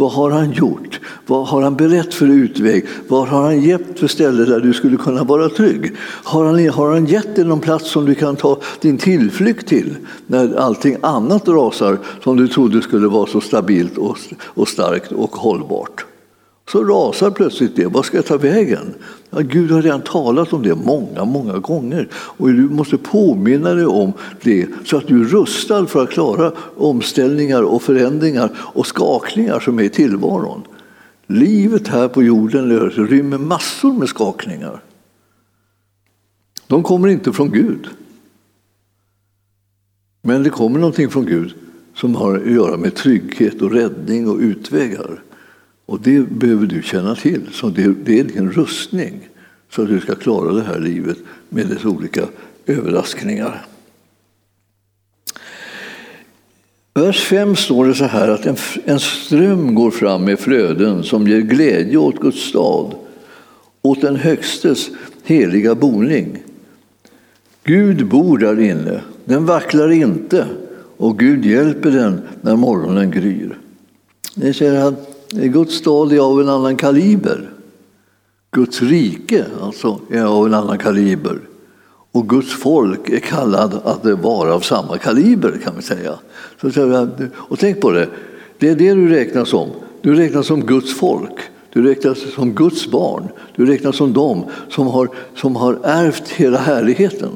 Vad 0.00 0.12
har 0.12 0.30
han 0.30 0.52
gjort? 0.52 1.00
Vad 1.26 1.46
har 1.48 1.62
han 1.62 1.76
berett 1.76 2.14
för 2.14 2.26
utväg? 2.26 2.86
Vad 3.08 3.28
har 3.28 3.42
han 3.42 3.60
gett 3.60 3.98
för 3.98 4.06
ställe 4.06 4.44
där 4.44 4.60
du 4.60 4.72
skulle 4.72 4.96
kunna 4.96 5.24
vara 5.24 5.48
trygg? 5.48 5.92
Har 6.24 6.44
han, 6.44 6.68
har 6.68 6.92
han 6.92 7.06
gett 7.06 7.36
dig 7.36 7.44
någon 7.44 7.60
plats 7.60 7.90
som 7.90 8.04
du 8.04 8.14
kan 8.14 8.36
ta 8.36 8.60
din 8.80 8.98
tillflykt 8.98 9.68
till 9.68 9.96
när 10.26 10.56
allting 10.56 10.96
annat 11.00 11.48
rasar 11.48 11.98
som 12.24 12.36
du 12.36 12.48
trodde 12.48 12.82
skulle 12.82 13.08
vara 13.08 13.26
så 13.26 13.40
stabilt 13.40 13.98
och, 13.98 14.18
och 14.44 14.68
starkt 14.68 15.12
och 15.12 15.36
hållbart? 15.36 16.04
Så 16.72 16.84
rasar 16.84 17.30
plötsligt 17.30 17.76
det. 17.76 17.86
Vad 17.86 18.04
ska 18.04 18.16
jag 18.16 18.26
ta 18.26 18.36
vägen? 18.36 18.94
Ja, 19.30 19.40
Gud 19.40 19.70
har 19.70 19.82
redan 19.82 20.00
talat 20.00 20.52
om 20.52 20.62
det 20.62 20.74
många, 20.74 21.24
många 21.24 21.58
gånger. 21.58 22.08
Och 22.12 22.48
du 22.48 22.68
måste 22.68 22.98
påminna 22.98 23.74
dig 23.74 23.86
om 23.86 24.12
det 24.42 24.68
så 24.84 24.96
att 24.96 25.06
du 25.06 25.20
är 25.20 25.24
rustad 25.24 25.86
för 25.86 26.02
att 26.02 26.10
klara 26.10 26.52
omställningar 26.76 27.62
och 27.62 27.82
förändringar 27.82 28.50
och 28.58 28.86
skakningar 28.86 29.60
som 29.60 29.78
är 29.78 29.82
i 29.82 29.88
tillvaron. 29.88 30.62
Livet 31.26 31.88
här 31.88 32.08
på 32.08 32.22
jorden 32.22 32.90
rymmer 32.90 33.38
massor 33.38 33.92
med 33.92 34.08
skakningar. 34.08 34.82
De 36.66 36.82
kommer 36.82 37.08
inte 37.08 37.32
från 37.32 37.50
Gud. 37.50 37.88
Men 40.22 40.42
det 40.42 40.50
kommer 40.50 40.78
någonting 40.78 41.10
från 41.10 41.26
Gud 41.26 41.54
som 41.94 42.14
har 42.14 42.36
att 42.36 42.50
göra 42.50 42.76
med 42.76 42.94
trygghet 42.94 43.62
och 43.62 43.72
räddning 43.72 44.28
och 44.28 44.38
utvägar. 44.38 45.22
Och 45.90 46.00
det 46.00 46.30
behöver 46.30 46.66
du 46.66 46.82
känna 46.82 47.14
till. 47.14 47.40
Så 47.52 47.68
det, 47.68 47.94
det 48.04 48.20
är 48.20 48.24
din 48.24 48.52
rustning 48.52 49.28
så 49.70 49.82
att 49.82 49.88
du 49.88 50.00
ska 50.00 50.14
klara 50.14 50.52
det 50.52 50.62
här 50.62 50.78
livet 50.78 51.18
med 51.48 51.66
dess 51.66 51.84
olika 51.84 52.24
överraskningar. 52.66 53.66
Vers 56.94 57.20
5 57.20 57.56
står 57.56 57.86
det 57.86 57.94
så 57.94 58.04
här 58.04 58.28
att 58.28 58.46
en, 58.46 58.56
en 58.84 59.00
ström 59.00 59.74
går 59.74 59.90
fram 59.90 60.24
med 60.24 60.38
flöden 60.38 61.04
som 61.04 61.28
ger 61.28 61.40
glädje 61.40 61.96
åt 61.96 62.20
Guds 62.20 62.40
stad, 62.40 62.94
åt 63.82 64.00
den 64.00 64.16
Högstes 64.16 64.88
heliga 65.24 65.74
boning. 65.74 66.42
Gud 67.64 68.06
bor 68.06 68.38
där 68.38 68.60
inne, 68.60 69.00
den 69.24 69.46
vacklar 69.46 69.90
inte 69.90 70.46
och 70.96 71.18
Gud 71.18 71.44
hjälper 71.44 71.90
den 71.90 72.20
när 72.40 72.56
morgonen 72.56 73.10
gryr. 73.10 73.58
Ni 74.34 74.54
ser 74.54 74.74
att 74.74 75.09
Guds 75.32 75.74
stad 75.74 76.12
är 76.12 76.18
av 76.18 76.40
en 76.40 76.48
annan 76.48 76.76
kaliber. 76.76 77.50
Guds 78.50 78.82
rike 78.82 79.44
alltså 79.62 80.00
är 80.10 80.24
av 80.24 80.46
en 80.46 80.54
annan 80.54 80.78
kaliber. 80.78 81.40
Och 82.12 82.28
Guds 82.28 82.52
folk 82.52 83.08
är 83.08 83.18
kallad 83.18 83.80
att 83.84 84.04
vara 84.04 84.54
av 84.54 84.60
samma 84.60 84.98
kaliber 84.98 85.60
kan 85.64 85.76
vi 85.76 85.82
säga. 85.82 86.14
Så, 86.60 87.08
och 87.34 87.58
tänk 87.58 87.80
på 87.80 87.90
det, 87.90 88.08
det 88.58 88.68
är 88.68 88.74
det 88.74 88.94
du 88.94 89.08
räknas 89.08 89.48
som. 89.48 89.68
Du 90.02 90.14
räknas 90.14 90.46
som 90.46 90.66
Guds 90.66 90.94
folk. 90.94 91.40
Du 91.72 91.82
räknas 91.82 92.34
som 92.34 92.52
Guds 92.52 92.90
barn. 92.90 93.28
Du 93.56 93.66
räknas 93.66 93.96
som 93.96 94.12
de 94.12 94.44
som 94.68 94.86
har, 94.86 95.08
som 95.36 95.56
har 95.56 95.78
ärvt 95.82 96.28
hela 96.28 96.58
härligheten. 96.58 97.30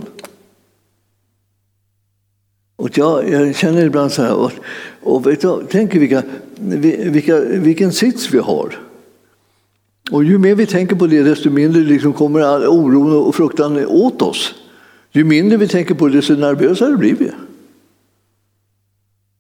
Och 2.85 2.99
jag, 2.99 3.31
jag 3.31 3.57
känner 3.57 3.87
ibland 3.87 4.13
så 4.13 4.23
här, 4.23 4.35
och, 4.35 4.53
och 5.03 5.27
vet 5.27 5.41
du, 5.41 5.63
tänk 5.71 5.95
vilka, 5.95 6.23
vilka, 7.11 7.41
vilken 7.41 7.93
sits 7.93 8.35
vi 8.35 8.39
har. 8.39 8.79
Och 10.11 10.25
ju 10.25 10.39
mer 10.39 10.55
vi 10.55 10.67
tänker 10.67 10.97
på 10.97 11.07
det, 11.07 11.23
desto 11.23 11.51
mindre 11.51 11.83
liksom 11.83 12.13
kommer 12.13 12.41
all 12.41 12.67
oron 12.67 13.13
och 13.13 13.35
fruktan 13.35 13.87
åt 13.87 14.23
oss. 14.23 14.55
Ju 15.13 15.25
mindre 15.25 15.59
vi 15.59 15.69
tänker 15.69 15.95
på 15.95 16.09
det, 16.09 16.17
desto 16.17 16.35
nervösare 16.35 16.97
blir 16.97 17.15
vi. 17.15 17.31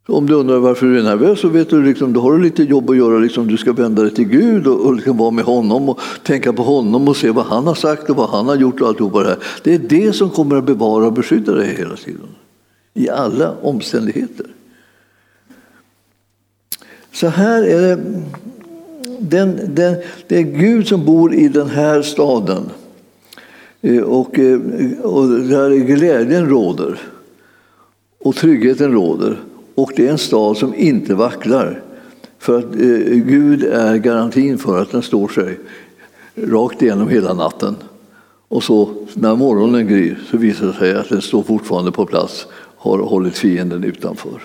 Om 0.06 0.26
du 0.26 0.34
undrar 0.34 0.58
varför 0.58 0.86
du 0.86 0.98
är 0.98 1.02
nervös 1.02 1.40
så 1.40 1.48
vet 1.48 1.70
du 1.70 1.82
liksom, 1.82 2.12
då 2.12 2.20
har 2.20 2.32
du 2.32 2.42
lite 2.42 2.62
jobb 2.62 2.90
att 2.90 2.96
göra. 2.96 3.18
Liksom, 3.18 3.46
du 3.46 3.56
ska 3.56 3.72
vända 3.72 4.02
dig 4.02 4.14
till 4.14 4.28
Gud 4.28 4.66
och, 4.66 4.86
och 4.86 4.94
liksom 4.94 5.16
vara 5.16 5.30
med 5.30 5.44
honom 5.44 5.88
och 5.88 6.00
tänka 6.22 6.52
på 6.52 6.62
honom 6.62 7.08
och 7.08 7.16
se 7.16 7.30
vad 7.30 7.44
han 7.44 7.66
har 7.66 7.74
sagt 7.74 8.10
och 8.10 8.16
vad 8.16 8.28
han 8.30 8.48
har 8.48 8.56
gjort 8.56 8.80
och 8.80 8.88
alltihopa 8.88 9.22
det 9.22 9.28
här. 9.28 9.38
Det 9.62 9.74
är 9.74 9.78
det 9.78 10.12
som 10.12 10.30
kommer 10.30 10.56
att 10.56 10.66
bevara 10.66 11.06
och 11.06 11.12
beskydda 11.12 11.52
dig 11.52 11.74
hela 11.78 11.96
tiden 11.96 12.28
i 12.94 13.08
alla 13.08 13.56
omständigheter. 13.62 14.46
Så 17.12 17.28
här 17.28 17.62
är 17.62 17.80
det. 17.80 18.02
Den, 19.20 19.60
den, 19.74 19.96
det 20.28 20.38
är 20.38 20.42
Gud 20.42 20.88
som 20.88 21.04
bor 21.04 21.34
i 21.34 21.48
den 21.48 21.68
här 21.68 22.02
staden. 22.02 22.62
Eh, 23.80 24.02
och, 24.02 24.38
eh, 24.38 24.60
och 25.02 25.28
där 25.28 25.70
glädjen 25.70 26.48
råder 26.48 27.00
och 28.18 28.34
tryggheten 28.34 28.92
råder. 28.92 29.40
Och 29.74 29.92
det 29.96 30.06
är 30.06 30.10
en 30.10 30.18
stad 30.18 30.56
som 30.56 30.74
inte 30.74 31.14
vacklar. 31.14 31.82
För 32.38 32.58
att 32.58 32.64
eh, 32.64 33.16
Gud 33.26 33.64
är 33.64 33.96
garantin 33.96 34.58
för 34.58 34.82
att 34.82 34.90
den 34.90 35.02
står 35.02 35.28
sig 35.28 35.58
rakt 36.34 36.82
igenom 36.82 37.08
hela 37.08 37.34
natten. 37.34 37.76
Och 38.48 38.62
så 38.62 38.88
när 39.14 39.36
morgonen 39.36 39.86
gryr 39.86 40.18
så 40.30 40.36
visar 40.36 40.66
det 40.66 40.72
sig 40.72 40.94
att 40.94 41.08
den 41.08 41.22
står 41.22 41.42
fortfarande 41.42 41.92
på 41.92 42.06
plats, 42.06 42.46
har 42.84 42.98
hållit 42.98 43.38
fienden 43.38 43.84
utanför. 43.84 44.42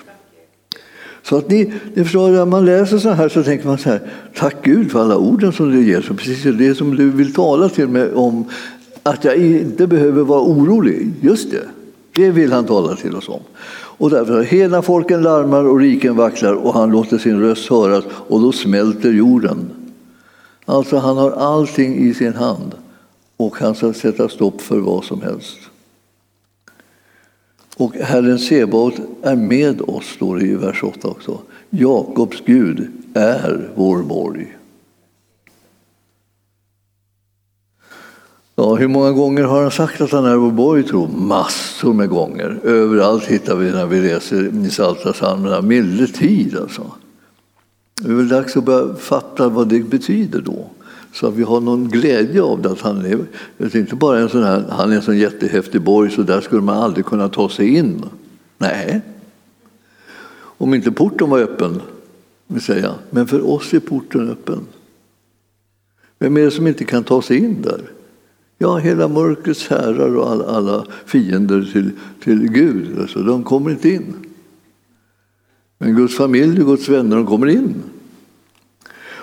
Så 1.23 1.37
att 1.37 1.49
ni, 1.49 1.73
ni 1.93 2.03
förstår, 2.03 2.29
när 2.29 2.45
man 2.45 2.65
läser 2.65 2.97
så 2.97 3.09
här 3.09 3.29
så 3.29 3.43
tänker 3.43 3.67
man 3.67 3.77
så 3.77 3.89
här, 3.89 4.01
tack 4.35 4.55
Gud 4.63 4.91
för 4.91 5.01
alla 5.01 5.17
orden 5.17 5.53
som 5.53 5.71
du 5.71 5.85
ger. 5.85 6.01
Så 6.01 6.13
precis 6.13 6.43
det 6.57 6.75
som 6.75 6.95
du 6.95 7.09
vill 7.09 7.33
tala 7.33 7.69
till 7.69 7.87
mig 7.87 8.13
om, 8.13 8.45
att 9.03 9.23
jag 9.23 9.37
inte 9.37 9.87
behöver 9.87 10.21
vara 10.21 10.41
orolig. 10.41 11.13
Just 11.21 11.51
det, 11.51 11.65
det 12.13 12.31
vill 12.31 12.51
han 12.51 12.65
tala 12.65 12.95
till 12.95 13.15
oss 13.15 13.29
om. 13.29 13.41
Och 13.99 14.09
därför 14.09 14.43
hela 14.43 14.81
folken 14.81 15.21
larmar 15.21 15.63
och 15.63 15.79
riken 15.79 16.15
vacklar 16.15 16.53
och 16.53 16.73
han 16.73 16.91
låter 16.91 17.17
sin 17.17 17.39
röst 17.39 17.69
höras 17.69 18.03
och 18.09 18.41
då 18.41 18.51
smälter 18.51 19.11
jorden. 19.11 19.69
Alltså 20.65 20.97
han 20.97 21.17
har 21.17 21.31
allting 21.31 21.95
i 21.95 22.13
sin 22.13 22.33
hand 22.33 22.75
och 23.37 23.55
han 23.59 23.75
ska 23.75 23.93
sätta 23.93 24.29
stopp 24.29 24.61
för 24.61 24.79
vad 24.79 25.03
som 25.03 25.21
helst. 25.21 25.57
Och 27.79 27.95
Herren 27.95 28.39
Sebaot 28.39 28.93
är 29.21 29.35
med 29.35 29.81
oss, 29.81 30.05
står 30.05 30.37
det 30.37 30.45
i 30.45 30.55
vers 30.55 30.83
8 30.83 31.07
också. 31.07 31.39
Jakobs 31.69 32.43
Gud 32.45 32.91
är 33.13 33.69
vår 33.75 34.03
borg. 34.03 34.57
Ja, 38.55 38.75
hur 38.75 38.87
många 38.87 39.11
gånger 39.11 39.43
har 39.43 39.61
han 39.61 39.71
sagt 39.71 40.01
att 40.01 40.11
han 40.11 40.25
är 40.25 40.35
vår 40.35 40.51
borg, 40.51 40.83
tro? 40.83 41.07
Massor 41.07 41.93
med 41.93 42.09
gånger. 42.09 42.59
Överallt 42.63 43.25
hittar 43.25 43.55
vi 43.55 43.71
när 43.71 43.85
vi 43.85 44.01
läser 44.01 44.65
i 44.65 44.69
Psaltarpsalmerna. 44.69 45.61
Milde 45.61 46.07
tid 46.07 46.57
alltså. 46.57 46.91
Det 48.01 48.09
är 48.09 48.15
väl 48.15 48.27
dags 48.27 48.57
att 48.57 48.63
börja 48.63 48.95
fatta 48.95 49.49
vad 49.49 49.67
det 49.67 49.79
betyder 49.79 50.41
då. 50.41 50.69
Så 51.13 51.27
att 51.27 51.33
vi 51.33 51.43
har 51.43 51.59
någon 51.59 51.89
glädje 51.89 52.41
av 52.41 52.61
det. 52.61 52.71
Att 52.71 52.81
han, 52.81 53.05
är, 53.05 53.19
det 53.57 53.75
är 53.75 53.79
inte 53.79 53.95
bara 53.95 54.19
en 54.19 54.29
sån 54.29 54.43
här, 54.43 54.65
han 54.69 54.91
är 54.91 54.95
en 54.95 55.01
sån 55.01 55.17
jättehäftig 55.17 55.81
borg 55.81 56.11
så 56.11 56.21
där 56.21 56.41
skulle 56.41 56.61
man 56.61 56.77
aldrig 56.77 57.05
kunna 57.05 57.29
ta 57.29 57.49
sig 57.49 57.75
in. 57.75 58.03
Nej. 58.57 59.01
Om 60.39 60.73
inte 60.73 60.91
porten 60.91 61.29
var 61.29 61.39
öppen, 61.39 61.81
vill 62.47 62.61
säga. 62.61 62.93
men 63.09 63.27
för 63.27 63.49
oss 63.49 63.73
är 63.73 63.79
porten 63.79 64.29
öppen. 64.29 64.59
Vem 66.19 66.37
är 66.37 66.41
det 66.41 66.51
som 66.51 66.67
inte 66.67 66.85
kan 66.85 67.03
ta 67.03 67.21
sig 67.21 67.37
in 67.37 67.61
där? 67.61 67.81
Ja, 68.57 68.77
hela 68.77 69.07
mörkrets 69.07 69.67
herrar 69.67 70.15
och 70.15 70.31
alla, 70.31 70.45
alla 70.45 70.85
fiender 71.05 71.69
till, 71.73 71.91
till 72.23 72.51
Gud, 72.51 72.99
alltså, 72.99 73.19
de 73.19 73.43
kommer 73.43 73.71
inte 73.71 73.89
in. 73.89 74.15
Men 75.77 75.95
Guds 75.95 76.17
familj 76.17 76.61
och 76.61 76.67
Guds 76.67 76.89
vänner, 76.89 77.15
de 77.15 77.25
kommer 77.25 77.47
in. 77.47 77.73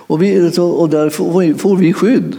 Och, 0.06 0.22
vi, 0.22 0.58
och 0.58 0.88
där 0.88 1.10
får 1.54 1.76
vi 1.76 1.92
skydd. 1.92 2.36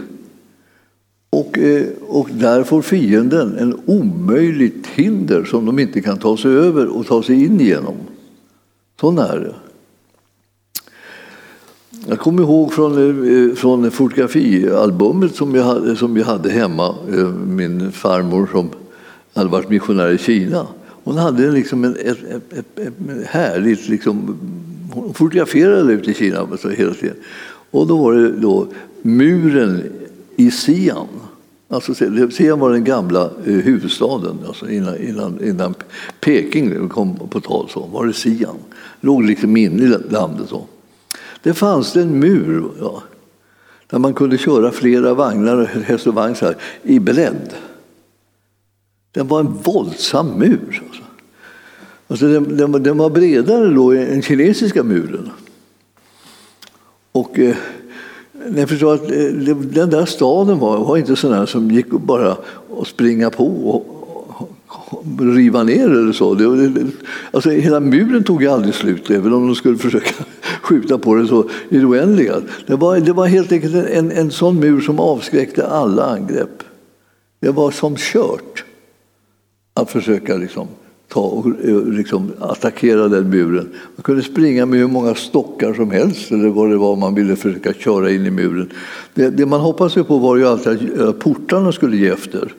Och, 1.30 1.58
eh, 1.58 1.86
och 2.08 2.28
där 2.32 2.64
får 2.64 2.82
fienden 2.82 3.58
en 3.58 3.80
omöjligt 3.86 4.86
hinder 4.86 5.44
som 5.44 5.66
de 5.66 5.78
inte 5.78 6.00
kan 6.00 6.18
ta 6.18 6.36
sig 6.36 6.50
över 6.50 6.86
och 6.86 7.06
ta 7.06 7.22
sig 7.22 7.44
in 7.44 7.60
igenom. 7.60 7.94
Så 9.00 9.10
är 9.10 9.38
det. 9.38 9.54
Jag 12.06 12.18
kommer 12.18 12.42
ihåg 12.42 12.72
från, 12.72 12.92
eh, 13.48 13.54
från 13.54 13.90
fotografialbumet 13.90 15.34
som 15.34 15.54
jag, 15.54 15.64
hade, 15.64 15.96
som 15.96 16.16
jag 16.16 16.24
hade 16.24 16.50
hemma, 16.50 16.94
eh, 17.12 17.28
min 17.28 17.92
farmor 17.92 18.48
som 18.52 18.70
hade 19.34 19.50
varit 19.50 19.68
missionär 19.68 20.10
i 20.10 20.18
Kina. 20.18 20.66
Hon 21.04 21.16
hade 21.16 21.50
liksom 21.50 21.84
en, 21.84 21.96
ett, 21.96 22.24
ett, 22.24 22.58
ett, 22.58 22.78
ett 22.78 23.26
härligt, 23.26 23.88
liksom, 23.88 24.38
hon 24.92 25.14
fotograferade 25.14 25.92
ute 25.92 26.10
i 26.10 26.14
Kina 26.14 26.56
så 26.60 26.68
hela 26.68 26.94
tiden. 26.94 27.16
Och 27.70 27.86
då 27.86 27.96
var 27.96 28.12
det 28.12 28.30
då 28.32 28.66
muren 29.02 29.82
i 30.36 30.50
Sian. 30.50 31.06
Alltså, 31.70 31.92
Xi'an 31.92 32.58
var 32.58 32.72
den 32.72 32.84
gamla 32.84 33.24
eh, 33.24 33.52
huvudstaden 33.52 34.38
alltså 34.46 34.70
innan, 34.70 34.96
innan, 34.96 35.44
innan 35.44 35.74
Peking 36.20 36.88
kom 36.88 37.16
på 37.16 37.40
tal. 37.40 37.68
Så 37.68 37.80
var 37.80 38.06
det 38.06 38.12
Xi'an. 38.12 38.56
låg 39.00 39.24
liksom 39.24 39.56
inne 39.56 39.82
i 39.82 39.88
landet. 40.10 40.48
Så. 40.48 40.66
Det 41.42 41.54
fanns 41.54 41.96
en 41.96 42.18
mur 42.18 42.70
ja, 42.80 43.02
där 43.90 43.98
man 43.98 44.14
kunde 44.14 44.38
köra 44.38 44.70
flera 44.70 45.14
vagnar, 45.14 45.64
häst 45.64 46.06
och 46.06 46.14
vagn 46.14 46.34
så 46.34 46.46
här, 46.46 46.56
i 46.82 46.98
bredd. 46.98 47.54
Den 49.12 49.28
var 49.28 49.40
en 49.40 49.52
våldsam 49.62 50.26
mur. 50.26 50.82
Alltså. 50.86 51.02
Alltså 52.08 52.28
den, 52.28 52.56
den, 52.56 52.82
den 52.82 52.98
var 52.98 53.10
bredare 53.10 53.74
då 53.74 53.92
än 53.92 54.22
kinesiska 54.22 54.82
muren. 54.82 55.30
Och 57.18 57.38
eh, 57.38 57.56
jag 58.56 58.68
förstår 58.68 58.94
att 58.94 59.10
eh, 59.10 59.56
den 59.56 59.90
där 59.90 60.04
staden 60.04 60.58
var, 60.58 60.78
var 60.78 60.96
inte 60.96 61.16
sån 61.16 61.46
som 61.46 61.70
gick 61.70 61.90
bara 61.90 62.36
att 62.80 62.86
springa 62.86 63.30
på 63.30 63.46
och, 63.46 63.94
riva 65.20 65.62
ner 65.62 65.88
eller 65.90 66.12
så. 66.12 66.34
Det, 66.34 66.68
det, 66.68 66.86
alltså, 67.30 67.50
hela 67.50 67.80
muren 67.80 68.24
tog 68.24 68.42
ju 68.42 68.48
aldrig 68.48 68.74
slut, 68.74 69.10
även 69.10 69.32
om 69.32 69.46
de 69.46 69.54
skulle 69.54 69.78
försöka 69.88 70.24
skjuta 70.62 70.98
på 70.98 71.14
det 71.14 71.26
så 71.26 71.48
i 71.68 71.78
det 71.78 71.86
oändliga. 71.86 72.34
Det 72.66 72.76
var, 72.76 73.00
det 73.00 73.12
var 73.12 73.26
helt 73.26 73.52
enkelt 73.52 73.74
en, 73.74 74.12
en 74.12 74.30
sån 74.30 74.60
mur 74.60 74.80
som 74.80 75.00
avskräckte 75.00 75.66
alla 75.66 76.04
angrepp. 76.04 76.62
Det 77.40 77.50
var 77.50 77.70
som 77.70 77.96
kört 77.96 78.64
att 79.74 79.90
försöka 79.90 80.36
liksom, 80.36 80.68
ta 81.08 81.20
och 81.20 81.46
eh, 81.46 81.84
liksom 81.84 82.32
attackera 82.38 83.08
den 83.08 83.30
muren. 83.30 83.68
Man 83.96 84.02
kunde 84.02 84.22
springa 84.22 84.66
med 84.66 84.80
hur 84.80 84.88
många 84.88 85.14
stockar 85.14 85.74
som 85.74 85.90
helst 85.90 86.32
eller 86.32 86.48
vad 86.48 86.70
det 86.70 86.76
var 86.76 86.96
man 86.96 87.14
ville 87.14 87.36
försöka 87.36 87.72
köra 87.72 88.10
in 88.10 88.26
i 88.26 88.30
muren. 88.30 88.70
Det, 89.14 89.30
det 89.30 89.46
man 89.46 89.60
hoppades 89.60 89.94
på 90.06 90.18
var 90.18 90.36
ju 90.36 90.46
alltid 90.46 90.72
att 90.72 90.98
eh, 90.98 91.12
portarna 91.12 91.72
skulle 91.72 91.96
ge 91.96 92.08
efter. 92.08 92.54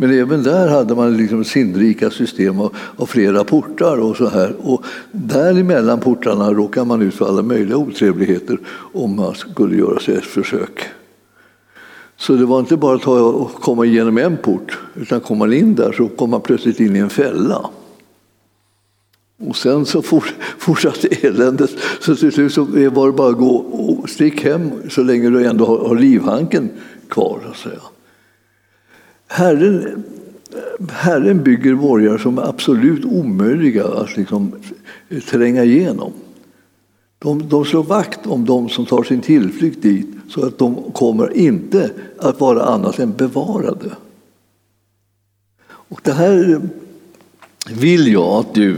Men 0.00 0.10
även 0.10 0.42
där 0.42 0.68
hade 0.68 0.94
man 0.94 1.16
liksom 1.16 1.44
sinnrika 1.44 2.10
system 2.10 2.60
av, 2.60 2.76
av, 2.96 3.06
flera 3.06 3.44
portar 3.44 3.96
och 3.96 4.16
så 4.16 4.28
här. 4.28 4.52
Och 4.62 4.84
däremellan 5.12 6.00
portarna 6.00 6.52
råkade 6.52 6.86
man 6.86 7.02
ut 7.02 7.14
för 7.14 7.28
alla 7.28 7.42
möjliga 7.42 7.76
otrevligheter 7.76 8.58
om 8.92 9.16
man 9.16 9.34
skulle 9.34 9.76
göra 9.76 10.00
sig 10.00 10.16
ett 10.16 10.24
försök. 10.24 10.80
Så 12.18 12.32
det 12.32 12.46
var 12.46 12.60
inte 12.60 12.76
bara 12.76 12.94
att 12.94 13.54
komma 13.54 13.84
igenom 13.84 14.18
en 14.18 14.36
port, 14.36 14.78
utan 14.94 15.20
kom 15.20 15.38
man 15.38 15.52
in 15.52 15.74
där 15.74 15.92
så 15.92 16.08
kom 16.08 16.30
man 16.30 16.40
plötsligt 16.40 16.80
in 16.80 16.96
i 16.96 16.98
en 16.98 17.10
fälla. 17.10 17.70
Och 19.40 19.56
sen 19.56 19.86
så 19.86 20.02
fortsatte 20.58 21.08
eländet. 21.08 21.70
Så 22.00 22.16
till 22.16 22.32
slut 22.32 22.52
så 22.52 22.64
var 22.64 23.06
det 23.06 23.12
bara 23.12 23.30
att 23.30 23.38
gå 23.38 23.56
och 23.56 24.10
stick 24.10 24.44
hem 24.44 24.70
så 24.90 25.02
länge 25.02 25.30
du 25.30 25.46
ändå 25.46 25.66
har 25.66 25.96
livhanken 25.96 26.70
kvar. 27.08 27.40
Så 27.44 27.50
att 27.50 27.56
säga. 27.56 27.82
Herren, 29.28 30.04
Herren 30.90 31.42
bygger 31.42 31.74
borgar 31.74 32.18
som 32.18 32.38
är 32.38 32.48
absolut 32.48 33.04
omöjliga 33.04 33.86
att 33.86 34.16
liksom 34.16 34.52
eh, 35.08 35.20
tränga 35.20 35.64
igenom. 35.64 36.12
De, 37.18 37.48
de 37.48 37.64
slår 37.64 37.82
vakt 37.82 38.26
om 38.26 38.44
de 38.44 38.68
som 38.68 38.86
tar 38.86 39.02
sin 39.02 39.20
tillflykt 39.20 39.82
dit 39.82 40.17
så 40.28 40.46
att 40.46 40.58
de 40.58 40.92
kommer 40.92 41.36
inte 41.36 41.90
att 42.18 42.40
vara 42.40 42.62
annat 42.62 42.98
än 42.98 43.12
bevarade. 43.12 43.96
Och 45.70 46.00
det 46.04 46.12
här 46.12 46.60
vill 47.70 48.12
jag 48.12 48.28
att 48.28 48.54
du 48.54 48.76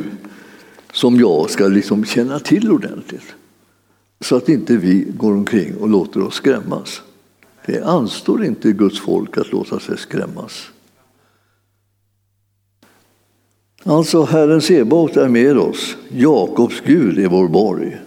som 0.93 1.21
jag 1.21 1.51
ska 1.51 1.67
liksom 1.69 2.05
känna 2.05 2.39
till 2.39 2.71
ordentligt. 2.71 3.35
Så 4.21 4.37
att 4.37 4.49
inte 4.49 4.77
vi 4.77 5.07
går 5.17 5.33
omkring 5.33 5.77
och 5.77 5.89
låter 5.89 6.23
oss 6.23 6.35
skrämmas. 6.35 7.03
Det 7.67 7.83
anstår 7.83 8.45
inte 8.45 8.73
Guds 8.73 9.01
folk 9.01 9.39
att 9.39 9.53
låta 9.53 9.81
sig 9.81 9.99
skrämmas. 9.99 10.71
Alltså, 13.83 14.25
Herren 14.25 14.61
Sebaot 14.61 15.17
är 15.17 15.29
med 15.29 15.59
oss. 15.59 15.97
Jakobs 16.09 16.83
Gud 16.87 17.19
är 17.19 17.29
vår 17.29 17.49
borg. 17.49 17.99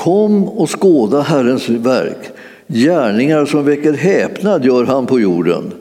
Kom 0.00 0.48
och 0.48 0.80
skåda 0.80 1.20
Herrens 1.20 1.68
verk. 1.68 2.30
Gärningar 2.66 3.44
som 3.46 3.64
väcker 3.64 3.92
häpnad 3.92 4.64
gör 4.64 4.84
han 4.84 5.06
på 5.06 5.20
jorden. 5.20 5.72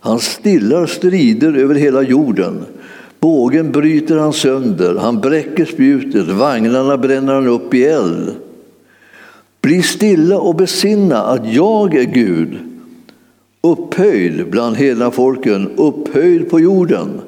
Han 0.00 0.18
stillar 0.20 0.86
strider 0.86 1.56
över 1.56 1.74
hela 1.74 2.02
jorden. 2.02 2.64
Bågen 3.20 3.72
bryter 3.72 4.16
han 4.16 4.32
sönder, 4.32 4.94
han 4.94 5.20
bräcker 5.20 5.64
spjutet, 5.64 6.28
vagnarna 6.28 6.96
bränner 6.96 7.34
han 7.34 7.46
upp 7.46 7.74
i 7.74 7.84
eld. 7.84 8.34
Bli 9.60 9.82
stilla 9.82 10.38
och 10.38 10.54
besinna 10.54 11.22
att 11.22 11.52
jag 11.52 11.94
är 11.94 12.04
Gud, 12.04 12.58
upphöjd 13.60 14.50
bland 14.50 14.76
hela 14.76 15.10
folken, 15.10 15.70
upphöjd 15.76 16.50
på 16.50 16.60
jorden. 16.60 17.20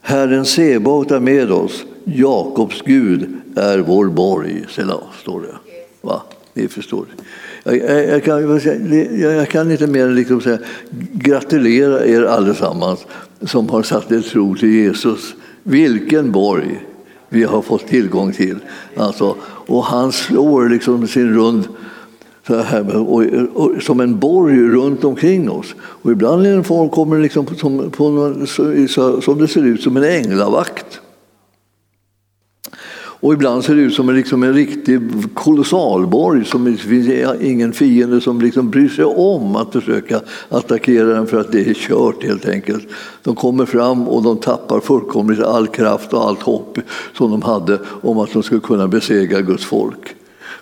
Herren 0.00 0.44
Sebaot 0.44 1.10
är 1.10 1.20
med 1.20 1.52
oss, 1.52 1.84
Jakobs 2.04 2.82
Gud 2.82 3.39
är 3.56 3.78
vår 3.78 4.06
borg. 4.06 4.64
Selah, 4.68 5.02
står 5.22 5.40
det. 5.40 5.74
Va? 6.00 6.22
Ni 6.54 6.68
förstår. 6.68 7.06
Jag, 7.64 7.76
jag, 7.76 8.08
jag, 8.08 8.24
kan, 8.24 8.60
jag, 9.20 9.48
kan, 9.48 9.70
inte 9.70 9.86
mer 9.86 10.06
än 10.06 10.14
liksom 10.14 10.40
säga 10.40 10.58
gratulera 11.12 12.06
er 12.06 12.22
allesammans 12.22 13.06
som 13.40 13.68
har 13.68 13.82
satt 13.82 14.12
er 14.12 14.20
tro 14.20 14.56
till 14.56 14.74
Jesus. 14.74 15.34
Vilken 15.62 16.32
borg 16.32 16.86
vi 17.28 17.44
har 17.44 17.62
fått 17.62 17.86
tillgång 17.86 18.32
till. 18.32 18.58
Alltså, 18.96 19.36
och 19.42 19.84
han 19.84 20.12
slår 20.12 20.68
liksom 20.68 21.08
sin 21.08 21.34
rund 21.34 21.68
så 22.46 22.56
här, 22.56 22.96
och, 22.96 23.24
och, 23.54 23.82
som 23.82 24.00
en 24.00 24.18
borg 24.18 24.60
runt 24.60 25.04
omkring 25.04 25.50
oss. 25.50 25.74
Och 25.80 26.10
ibland 26.12 26.46
är 26.46 26.56
det 26.56 26.64
form 26.64 26.88
kommer 26.88 27.18
liksom 27.18 27.46
som, 27.46 27.90
på, 27.90 28.10
någon, 28.10 28.46
så, 28.88 29.20
som 29.20 29.38
det 29.38 29.48
ser 29.48 29.64
ut 29.64 29.82
som 29.82 29.96
en 29.96 30.04
änglavakt. 30.04 31.00
Och 33.20 33.32
ibland 33.32 33.64
ser 33.64 33.74
det 33.74 33.80
ut 33.80 33.94
som 33.94 34.08
en, 34.08 34.16
liksom 34.16 34.42
en 34.42 34.54
riktig 34.54 35.00
kolossalborg 35.34 36.44
som 36.44 36.64
det 36.64 36.76
finns 36.76 37.40
ingen 37.40 37.72
fiende 37.72 38.20
som 38.20 38.40
liksom 38.40 38.70
bryr 38.70 38.88
sig 38.88 39.04
om 39.04 39.56
att 39.56 39.72
försöka 39.72 40.20
attackera 40.48 41.06
den 41.06 41.26
för 41.26 41.40
att 41.40 41.52
det 41.52 41.70
är 41.70 41.74
kört 41.74 42.24
helt 42.24 42.48
enkelt. 42.48 42.88
De 43.22 43.34
kommer 43.34 43.66
fram 43.66 44.08
och 44.08 44.22
de 44.22 44.36
tappar 44.36 44.80
fullkomligt 44.80 45.40
all 45.40 45.66
kraft 45.66 46.12
och 46.12 46.28
allt 46.28 46.42
hopp 46.42 46.78
som 47.16 47.30
de 47.30 47.42
hade 47.42 47.78
om 48.02 48.18
att 48.18 48.32
de 48.32 48.42
skulle 48.42 48.60
kunna 48.60 48.88
besegra 48.88 49.40
Guds 49.40 49.64
folk. 49.64 50.14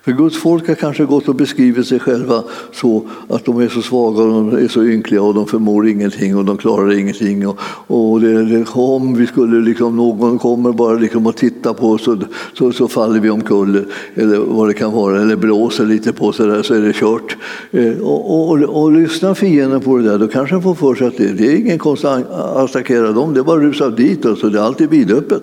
För 0.08 0.12
Guds 0.12 0.38
folk 0.38 0.68
har 0.68 0.74
kanske 0.74 1.04
gått 1.04 1.28
och 1.28 1.34
beskrivit 1.34 1.86
sig 1.86 1.98
själva 1.98 2.42
så 2.72 3.02
att 3.28 3.44
de 3.44 3.60
är 3.60 3.68
så 3.68 3.82
svaga 3.82 4.22
och 4.22 4.28
de 4.28 4.64
är 4.64 4.68
så 4.68 4.84
ynkliga 4.84 5.22
och 5.22 5.34
de 5.34 5.46
förmår 5.46 5.88
ingenting 5.88 6.36
och 6.36 6.44
de 6.44 6.56
klarar 6.56 6.92
ingenting. 6.98 7.46
Och, 7.48 7.58
och 7.86 8.20
det, 8.20 8.44
det, 8.44 8.66
om 8.74 9.14
vi 9.14 9.26
skulle 9.26 9.60
liksom, 9.60 9.96
någon 9.96 10.38
kommer 10.38 10.72
bara 10.72 10.94
liksom 10.94 11.26
och 11.26 11.36
tittar 11.36 11.74
på 11.74 11.90
oss 11.90 12.04
så, 12.04 12.18
så, 12.54 12.72
så, 12.72 12.88
faller 12.88 13.20
vi 13.20 13.30
omkull 13.30 13.84
eller 14.14 14.38
vad 14.38 14.68
det 14.68 14.74
kan 14.74 14.92
vara, 14.92 15.22
eller 15.22 15.36
blåser 15.36 15.86
lite 15.86 16.12
på 16.12 16.32
så 16.32 16.46
där 16.46 16.62
så 16.62 16.74
är 16.74 16.80
det 16.80 16.92
kört. 16.92 17.36
Eh, 17.70 17.98
och, 17.98 18.34
och, 18.34 18.50
och, 18.50 18.82
och 18.82 18.92
lyssnar 18.92 19.34
fienden 19.34 19.80
på 19.80 19.96
det 19.96 20.02
där 20.02 20.18
då 20.18 20.28
kanske 20.28 20.54
de 20.54 20.62
får 20.62 20.74
för 20.74 20.94
sig 20.94 21.06
att 21.06 21.16
det, 21.16 21.32
det 21.32 21.52
är 21.52 21.56
ingen 21.56 21.78
konst 21.78 22.04
att 22.04 22.32
attackera 22.56 23.12
dem, 23.12 23.34
det 23.34 23.40
är 23.40 23.44
bara 23.44 23.56
att 23.56 23.62
rusa 23.62 23.90
dit, 23.90 24.26
alltså, 24.26 24.48
det 24.48 24.58
är 24.58 24.62
alltid 24.62 24.90
vidöppet. 24.90 25.42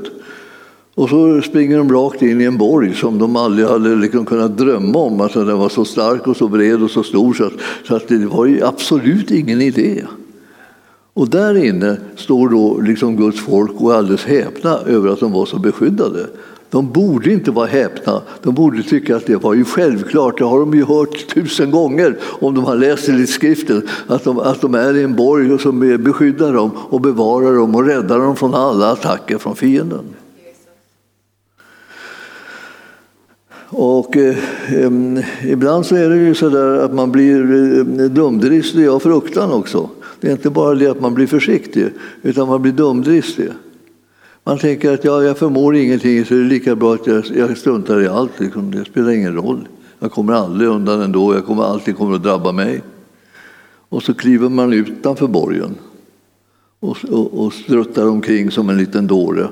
Och 0.95 1.09
så 1.09 1.41
springer 1.41 1.77
de 1.77 1.91
rakt 1.91 2.21
in 2.21 2.41
i 2.41 2.43
en 2.43 2.57
borg 2.57 2.95
som 2.95 3.19
de 3.19 3.35
aldrig 3.35 3.67
hade 3.67 3.95
liksom 3.95 4.25
kunnat 4.25 4.57
drömma 4.57 4.99
om. 4.99 5.21
Alltså 5.21 5.43
den 5.43 5.57
var 5.57 5.69
så 5.69 5.85
stark 5.85 6.27
och 6.27 6.37
så 6.37 6.47
bred 6.47 6.83
och 6.83 6.91
så 6.91 7.03
stor 7.03 7.33
så 7.33 7.43
att, 7.43 7.53
så 7.87 7.95
att 7.95 8.07
det 8.07 8.25
var 8.25 8.59
absolut 8.63 9.31
ingen 9.31 9.61
idé. 9.61 10.03
Och 11.13 11.29
där 11.29 11.65
inne 11.65 11.97
står 12.15 12.49
då 12.49 12.79
liksom 12.81 13.15
Guds 13.15 13.39
folk 13.39 13.71
och 13.77 13.93
är 13.93 13.97
alldeles 13.97 14.25
häpna 14.25 14.79
över 14.79 15.09
att 15.09 15.19
de 15.19 15.31
var 15.31 15.45
så 15.45 15.59
beskyddade. 15.59 16.25
De 16.69 16.91
borde 16.91 17.31
inte 17.33 17.51
vara 17.51 17.67
häpna, 17.67 18.21
de 18.43 18.53
borde 18.53 18.83
tycka 18.83 19.15
att 19.15 19.25
det 19.25 19.35
var 19.35 19.53
ju 19.53 19.65
självklart. 19.65 20.37
Det 20.37 20.45
har 20.45 20.59
de 20.59 20.73
ju 20.73 20.85
hört 20.85 21.33
tusen 21.33 21.71
gånger 21.71 22.17
om 22.23 22.55
de 22.55 22.65
har 22.65 22.75
läst 22.75 23.09
i 23.09 23.27
skriften. 23.27 23.87
Att 24.07 24.23
de, 24.23 24.39
att 24.39 24.61
de 24.61 24.75
är 24.75 24.97
i 24.97 25.03
en 25.03 25.15
borg 25.15 25.59
som 25.59 25.79
beskyddar 25.79 26.53
dem 26.53 26.71
och 26.89 27.01
bevarar 27.01 27.55
dem 27.55 27.75
och 27.75 27.85
räddar 27.85 28.19
dem 28.19 28.35
från 28.35 28.53
alla 28.53 28.91
attacker 28.91 29.37
från 29.37 29.55
fienden. 29.55 30.05
Och 33.77 34.17
eh, 34.17 34.35
ibland 35.43 35.85
så 35.85 35.95
är 35.95 36.09
det 36.09 36.15
ju 36.15 36.35
så 36.35 36.49
där 36.49 36.79
att 36.79 36.93
man 36.93 37.11
blir 37.11 37.41
eh, 37.41 38.05
dumdristig 38.05 38.87
av 38.87 38.99
fruktan 38.99 39.51
också. 39.51 39.89
Det 40.19 40.27
är 40.27 40.31
inte 40.31 40.49
bara 40.49 40.75
det 40.75 40.87
att 40.87 41.01
man 41.01 41.13
blir 41.13 41.27
försiktig, 41.27 41.89
utan 42.21 42.47
man 42.47 42.61
blir 42.61 42.71
dumdristig. 42.71 43.49
Man 44.43 44.57
tänker 44.57 44.93
att 44.93 45.03
ja, 45.03 45.23
jag 45.23 45.37
förmår 45.37 45.75
ingenting 45.75 46.25
så 46.25 46.33
är 46.33 46.37
det 46.37 46.45
lika 46.45 46.75
bra 46.75 46.93
att 46.93 47.07
jag, 47.07 47.25
jag 47.35 47.57
struntar 47.57 48.01
i 48.01 48.07
allt. 48.07 48.39
Liksom. 48.39 48.71
Det 48.71 48.85
spelar 48.85 49.11
ingen 49.11 49.35
roll. 49.35 49.67
Jag 49.99 50.11
kommer 50.11 50.33
aldrig 50.33 50.69
undan 50.69 51.01
ändå. 51.01 51.33
Jag 51.33 51.45
kommer 51.45 51.63
alltid 51.63 51.97
kommer 51.97 52.15
att 52.15 52.23
drabba 52.23 52.51
mig. 52.51 52.81
Och 53.89 54.03
så 54.03 54.13
kliver 54.13 54.49
man 54.49 54.73
utanför 54.73 55.27
borgen 55.27 55.75
och, 56.79 56.97
och, 57.11 57.45
och 57.45 57.53
struttar 57.53 58.07
omkring 58.07 58.51
som 58.51 58.69
en 58.69 58.77
liten 58.77 59.07
dåre. 59.07 59.47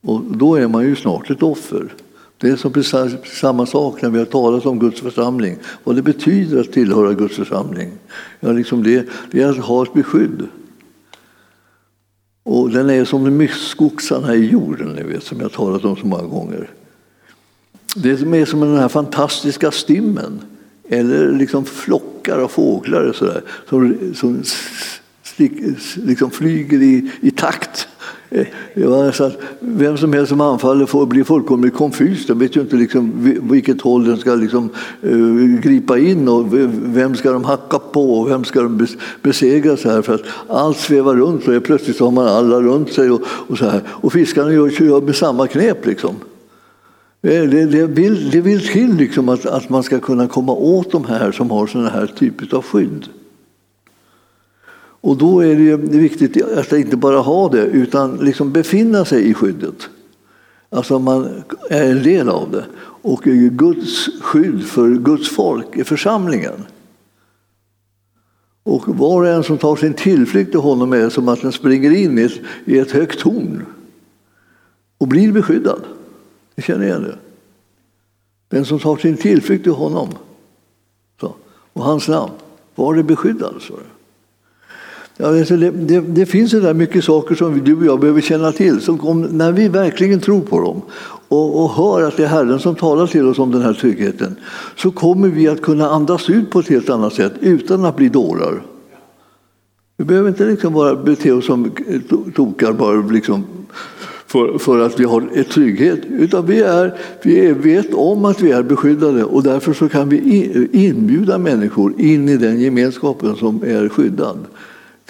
Och 0.00 0.22
då 0.22 0.54
är 0.54 0.68
man 0.68 0.84
ju 0.84 0.96
snart 0.96 1.30
ett 1.30 1.42
offer. 1.42 1.92
Det 2.40 2.48
är 2.48 2.56
som 2.56 2.72
precis 2.72 2.94
samma 3.24 3.66
sak 3.66 4.02
när 4.02 4.10
vi 4.10 4.18
har 4.18 4.26
talat 4.26 4.66
om 4.66 4.78
Guds 4.78 5.00
församling. 5.00 5.56
Vad 5.84 5.96
det 5.96 6.02
betyder 6.02 6.60
att 6.60 6.72
tillhöra 6.72 7.12
Guds 7.12 7.36
församling. 7.36 7.90
Ja, 8.40 8.52
liksom 8.52 8.82
det, 8.82 9.06
det 9.30 9.42
är 9.42 9.48
att 9.48 9.56
ha 9.56 9.82
ett 9.82 9.92
beskydd. 9.92 10.48
Och 12.42 12.70
den 12.70 12.90
är 12.90 13.04
som 13.04 13.36
myskoxarna 13.36 14.34
i 14.34 14.46
jorden, 14.46 14.88
ni 14.88 15.02
vet, 15.02 15.22
som 15.22 15.38
jag 15.38 15.44
har 15.44 15.50
talat 15.50 15.84
om 15.84 15.96
så 15.96 16.06
många 16.06 16.22
gånger. 16.22 16.70
Det 17.96 18.10
är 18.10 18.44
som 18.44 18.60
den 18.60 18.76
här 18.76 18.88
fantastiska 18.88 19.70
stimmen, 19.70 20.40
eller 20.88 21.32
liksom 21.32 21.64
flockar 21.64 22.38
av 22.38 22.48
fåglar 22.48 23.12
så 23.12 23.24
där, 23.24 23.42
som, 23.68 23.96
som 24.14 24.42
liksom 26.06 26.30
flyger 26.30 26.82
i, 26.82 27.10
i 27.20 27.30
takt 27.30 27.88
Eh, 28.30 29.10
så 29.12 29.30
vem 29.60 29.96
som 29.96 30.12
helst 30.12 30.28
som 30.28 30.40
anfaller 30.40 30.86
får 30.86 31.06
bli 31.06 31.24
fullkomligt 31.24 31.74
konfys. 31.74 32.26
De 32.26 32.38
vet 32.38 32.56
ju 32.56 32.60
inte 32.60 32.76
liksom 32.76 33.12
vilket 33.42 33.80
håll 33.80 34.04
den 34.04 34.16
ska 34.16 34.34
liksom, 34.34 34.70
uh, 35.04 35.60
gripa 35.60 35.98
in 35.98 36.28
och 36.28 36.46
vem 36.96 37.14
ska 37.14 37.32
de 37.32 37.44
hacka 37.44 37.78
på 37.78 38.20
och 38.20 38.30
vem 38.30 38.44
ska 38.44 38.62
de 38.62 38.86
besegra. 39.22 39.76
Så 39.76 39.90
här, 39.90 40.02
för 40.02 40.14
att 40.14 40.22
allt 40.48 40.76
svävar 40.76 41.16
runt 41.16 41.48
och 41.48 41.64
plötsligt 41.64 42.00
har 42.00 42.10
man 42.10 42.28
alla 42.28 42.60
runt 42.60 42.92
sig. 42.92 43.10
Och, 43.10 43.22
och, 43.26 43.58
så 43.58 43.64
här. 43.64 43.80
och 43.88 44.12
fiskarna 44.12 44.52
gör, 44.52 44.82
gör 44.82 45.00
med 45.00 45.16
samma 45.16 45.46
knep. 45.46 45.86
Liksom. 45.86 46.14
Det, 47.22 47.46
det, 47.46 47.86
vill, 47.86 48.30
det 48.30 48.40
vill 48.40 48.68
till 48.68 48.96
liksom 48.96 49.28
att, 49.28 49.46
att 49.46 49.68
man 49.68 49.82
ska 49.82 49.98
kunna 49.98 50.28
komma 50.28 50.52
åt 50.52 50.92
de 50.92 51.04
här 51.04 51.32
som 51.32 51.50
har 51.50 51.66
sådana 51.66 51.90
här 51.90 52.06
typer 52.06 52.56
av 52.56 52.64
skydd. 52.64 53.08
Och 55.00 55.16
då 55.16 55.40
är 55.40 55.56
det 55.56 55.76
viktigt 55.76 56.42
att 56.42 56.72
inte 56.72 56.96
bara 56.96 57.18
ha 57.18 57.48
det, 57.48 57.64
utan 57.64 58.16
liksom 58.16 58.52
befinna 58.52 59.04
sig 59.04 59.28
i 59.28 59.34
skyddet. 59.34 59.88
Alltså 60.70 60.98
man 60.98 61.42
är 61.70 61.90
en 61.90 62.02
del 62.02 62.28
av 62.28 62.50
det. 62.50 62.64
Och 63.02 63.22
Guds 63.50 64.20
skydd 64.22 64.64
för 64.64 64.88
Guds 64.88 65.28
folk 65.28 65.76
är 65.76 65.84
församlingen. 65.84 66.66
Och 68.62 68.98
var 68.98 69.22
och 69.22 69.28
en 69.28 69.44
som 69.44 69.58
tar 69.58 69.76
sin 69.76 69.94
tillflykt 69.94 70.50
till 70.50 70.60
honom 70.60 70.92
är 70.92 71.08
som 71.08 71.28
att 71.28 71.42
den 71.42 71.52
springer 71.52 71.90
in 71.90 72.18
i 72.18 72.22
ett, 72.22 72.40
i 72.64 72.78
ett 72.78 72.90
högt 72.90 73.20
torn 73.20 73.66
och 74.98 75.08
blir 75.08 75.32
beskyddad. 75.32 75.80
Ni 76.54 76.62
känner 76.62 76.86
igen 76.86 77.02
det? 77.02 77.18
Den 78.48 78.64
som 78.64 78.78
tar 78.78 78.96
sin 78.96 79.16
tillflykt 79.16 79.62
till 79.62 79.72
honom 79.72 80.08
så, 81.20 81.34
och 81.72 81.84
hans 81.84 82.08
namn, 82.08 82.32
var 82.74 82.94
det 82.94 83.02
beskyddad. 83.02 83.54
Så. 83.60 83.74
Ja, 85.20 85.38
alltså, 85.38 85.56
det, 85.56 85.70
det, 85.70 86.00
det, 86.00 86.26
finns 86.26 86.54
ju 86.54 86.60
där 86.60 86.74
mycket 86.74 87.04
saker 87.04 87.34
som 87.34 87.64
du 87.64 87.76
och 87.76 87.84
jag 87.84 88.00
behöver 88.00 88.20
känna 88.20 88.52
till. 88.52 88.80
Som 88.80 89.00
om, 89.00 89.22
när 89.22 89.52
vi 89.52 89.68
verkligen 89.68 90.20
tror 90.20 90.40
på 90.40 90.60
dem 90.60 90.82
och, 91.28 91.64
och 91.64 91.70
hör 91.70 92.02
att 92.02 92.16
det 92.16 92.24
är 92.24 92.28
Herren 92.28 92.58
som 92.60 92.74
talar 92.74 93.06
till 93.06 93.26
oss 93.26 93.38
om 93.38 93.52
den 93.52 93.62
här 93.62 93.72
tryggheten 93.72 94.36
så 94.76 94.90
kommer 94.90 95.28
vi 95.28 95.48
att 95.48 95.62
kunna 95.62 95.88
andas 95.88 96.30
ut 96.30 96.50
på 96.50 96.58
ett 96.58 96.68
helt 96.68 96.90
annat 96.90 97.12
sätt 97.12 97.32
utan 97.40 97.84
att 97.84 97.96
bli 97.96 98.08
dårar. 98.08 98.62
Vi 99.96 100.04
behöver 100.04 100.28
inte 100.28 100.44
liksom 100.44 100.72
bara 100.72 100.96
bete 100.96 101.32
oss 101.32 101.46
som 101.46 101.70
tokar 102.34 102.72
bara 102.72 102.96
liksom 102.96 103.44
för, 104.26 104.58
för 104.58 104.78
att 104.78 105.00
vi 105.00 105.04
har 105.04 105.28
ett 105.34 105.50
trygghet, 105.50 106.00
utan 106.10 106.46
vi, 106.46 106.60
är, 106.60 106.98
vi 107.22 107.52
vet 107.52 107.94
om 107.94 108.24
att 108.24 108.40
vi 108.40 108.50
är 108.50 108.62
beskyddade 108.62 109.24
och 109.24 109.42
därför 109.42 109.72
så 109.72 109.88
kan 109.88 110.08
vi 110.08 110.68
inbjuda 110.72 111.38
människor 111.38 112.00
in 112.00 112.28
i 112.28 112.36
den 112.36 112.60
gemenskapen 112.60 113.36
som 113.36 113.62
är 113.62 113.88
skyddad 113.88 114.38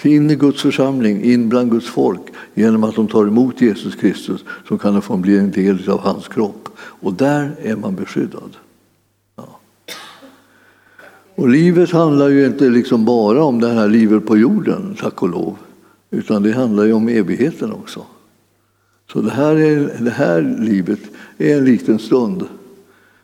in 0.05 0.31
i 0.31 0.35
Guds 0.35 0.61
församling, 0.61 1.23
in 1.23 1.49
bland 1.49 1.71
Guds 1.71 1.87
folk 1.87 2.21
genom 2.53 2.83
att 2.83 2.95
de 2.95 3.07
tar 3.07 3.27
emot 3.27 3.61
Jesus 3.61 3.95
Kristus 3.95 4.45
så 4.67 4.77
kan 4.77 4.93
de 4.93 5.01
få 5.01 5.17
bli 5.17 5.37
en 5.37 5.51
del 5.51 5.89
av 5.89 5.99
hans 5.99 6.27
kropp. 6.27 6.69
Och 6.77 7.13
där 7.13 7.55
är 7.61 7.75
man 7.75 7.95
beskyddad. 7.95 8.57
Ja. 9.35 9.59
Och 11.35 11.49
livet 11.49 11.91
handlar 11.91 12.29
ju 12.29 12.45
inte 12.45 12.69
liksom 12.69 13.05
bara 13.05 13.43
om 13.43 13.59
det 13.59 13.69
här 13.69 13.87
livet 13.87 14.25
på 14.25 14.37
jorden, 14.37 14.95
tack 14.99 15.21
och 15.21 15.29
lov, 15.29 15.57
utan 16.11 16.43
det 16.43 16.51
handlar 16.51 16.83
ju 16.83 16.93
om 16.93 17.09
evigheten 17.09 17.71
också. 17.71 18.05
Så 19.11 19.21
det 19.21 19.31
här, 19.31 19.55
är, 19.55 20.03
det 20.03 20.11
här 20.11 20.57
livet 20.59 20.99
är 21.37 21.57
en 21.57 21.65
liten 21.65 21.99
stund. 21.99 22.43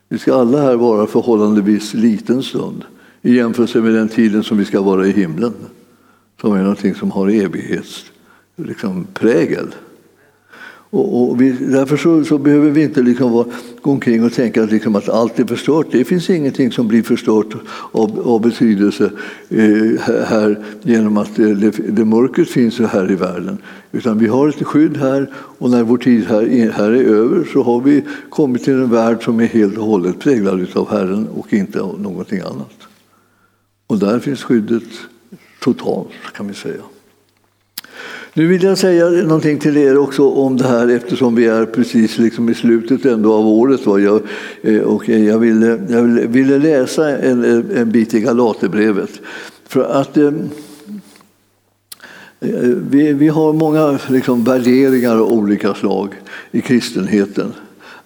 Vi 0.09 0.17
ska 0.17 0.35
alla 0.35 0.61
här 0.61 0.75
vara 0.75 1.07
förhållandevis 1.07 1.93
liten 1.93 2.43
stund 2.43 2.83
i 3.21 3.35
jämförelse 3.35 3.81
med 3.81 3.93
den 3.93 4.09
tiden 4.09 4.43
som 4.43 4.57
vi 4.57 4.65
ska 4.65 4.81
vara 4.81 5.07
i 5.07 5.11
himlen 5.11 5.53
som 6.41 6.53
är 6.53 6.61
någonting 6.61 6.95
som 6.95 7.11
har 7.11 7.29
evighetsprägel. 7.29 8.15
Liksom, 8.55 9.07
och, 10.89 11.21
och 11.21 11.41
vi, 11.41 11.51
därför 11.51 11.97
så, 11.97 12.23
så, 12.23 12.37
behöver 12.37 12.69
vi 12.69 12.83
inte 12.83 13.01
liksom 13.01 13.31
vara, 13.31 13.47
gå 13.81 13.91
omkring 13.91 14.23
och 14.23 14.33
tänka 14.33 14.63
att, 14.63 14.71
liksom 14.71 14.95
att 14.95 15.09
allt 15.09 15.39
är 15.39 15.45
förstört. 15.45 15.87
Det 15.91 16.05
finns 16.05 16.29
ingenting 16.29 16.71
som 16.71 16.87
blir 16.87 17.03
förstört 17.03 17.55
av, 17.91 18.19
av 18.27 18.41
betydelse 18.41 19.11
eh, 19.49 20.23
här 20.25 20.63
genom 20.81 21.17
att 21.17 21.35
det, 21.35 21.55
det, 21.55 21.71
det 21.71 22.05
mörkret 22.05 22.49
finns 22.49 22.79
här 22.79 23.11
i 23.11 23.15
världen. 23.15 23.57
Utan 23.91 24.19
vi 24.19 24.27
har 24.27 24.49
ett 24.49 24.63
skydd 24.63 24.97
här 24.97 25.31
och 25.35 25.69
när 25.69 25.83
vår 25.83 25.97
tid 25.97 26.25
här, 26.25 26.71
här 26.71 26.91
är 26.91 27.03
över 27.03 27.47
så 27.53 27.63
har 27.63 27.81
vi 27.81 28.03
kommit 28.29 28.63
till 28.63 28.73
en 28.73 28.89
värld 28.89 29.23
som 29.23 29.39
är 29.39 29.45
helt 29.45 29.77
och 29.77 29.85
hållet 29.85 30.19
präglad 30.19 30.67
av 30.73 30.89
Herren 30.89 31.27
och 31.27 31.53
inte 31.53 31.81
av 31.81 32.01
någonting 32.01 32.39
annat. 32.39 32.73
Och 33.87 33.99
där 33.99 34.19
finns 34.19 34.43
skyddet 34.43 34.83
totalt 35.59 36.09
kan 36.35 36.47
vi 36.47 36.53
säga. 36.53 36.81
Nu 38.37 38.47
vill 38.47 38.63
jag 38.63 38.77
säga 38.77 39.09
någonting 39.09 39.59
till 39.59 39.77
er 39.77 39.97
också 39.97 40.29
om 40.29 40.57
det 40.57 40.67
här 40.67 40.87
eftersom 40.87 41.35
vi 41.35 41.45
är 41.45 41.65
precis 41.65 42.17
liksom 42.17 42.49
i 42.49 42.53
slutet 42.53 43.05
ändå 43.05 43.33
av 43.33 43.47
året. 43.47 43.85
Va? 43.85 43.99
Jag, 43.99 44.21
eh, 44.61 44.81
och 44.81 45.09
jag, 45.09 45.39
ville, 45.39 45.79
jag 45.89 46.03
ville 46.27 46.55
eh, 46.55 46.61
läsa 46.61 47.17
en, 47.17 47.43
en 47.75 47.91
bit 47.91 48.13
i 48.13 48.21
Galaterbrevet. 48.21 49.09
För 49.67 49.83
att 49.83 50.17
eh, 50.17 50.33
eh, 52.39 52.69
vi, 52.89 53.13
vi 53.13 53.27
har 53.27 53.53
många 53.53 53.99
liksom, 54.09 54.43
värderingar 54.43 55.15
av 55.15 55.31
olika 55.31 55.73
slag 55.73 56.09
i 56.51 56.61
kristenheten. 56.61 57.53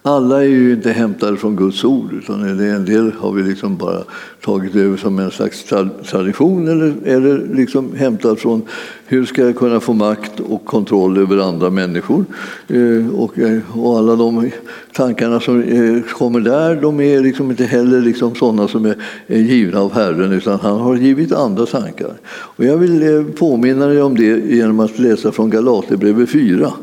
Alla 0.04 0.44
är 0.44 0.48
ju 0.48 0.74
inte 0.74 0.92
hämtade 0.92 1.38
från 1.38 1.56
Guds 1.56 1.84
ord, 1.84 2.14
utan 2.14 2.60
en 2.60 2.86
del 2.86 3.12
har 3.20 3.32
vi 3.32 3.44
liksom 3.44 3.78
bara 3.78 4.04
tagit 4.46 4.76
över 4.76 4.98
som 4.98 5.20
en 5.20 5.32
slags 5.32 5.66
tradition 6.10 6.68
eller, 6.68 6.94
eller 7.06 7.56
liksom 7.56 7.96
hämtat 7.96 8.40
från 8.40 8.62
hur 9.06 9.26
ska 9.26 9.42
jag 9.42 9.56
kunna 9.56 9.80
få 9.80 9.94
makt 9.94 10.40
och 10.40 10.66
kontroll 10.66 11.18
över 11.18 11.38
andra 11.38 11.70
människor. 11.70 12.26
Eh, 12.68 13.16
och, 13.16 13.40
eh, 13.40 13.60
och 13.74 13.98
alla 13.98 14.16
de 14.16 14.52
tankarna 14.94 15.40
som 15.40 15.64
eh, 15.64 16.02
kommer 16.02 16.40
där, 16.40 16.82
de 16.82 17.02
är 17.02 17.20
liksom 17.20 17.52
inte 17.52 17.66
heller 17.66 18.02
liksom 18.02 18.36
sådana 18.36 18.68
som 18.68 18.86
är, 18.86 18.96
är 19.28 19.40
givna 19.40 19.80
av 19.80 19.94
Herren, 19.94 20.32
utan 20.32 20.60
han 20.60 20.80
har 20.80 20.96
givit 20.96 21.32
andra 21.32 21.66
tankar. 21.66 22.14
Och 22.30 22.66
jag 22.66 22.78
vill 22.78 23.26
påminna 23.40 23.86
dig 23.86 24.02
om 24.02 24.16
det 24.16 24.56
genom 24.56 24.80
att 24.80 25.00
läsa 25.00 25.32
från 25.32 25.50
Galaterbrevet 25.50 26.30
4. 26.30 26.74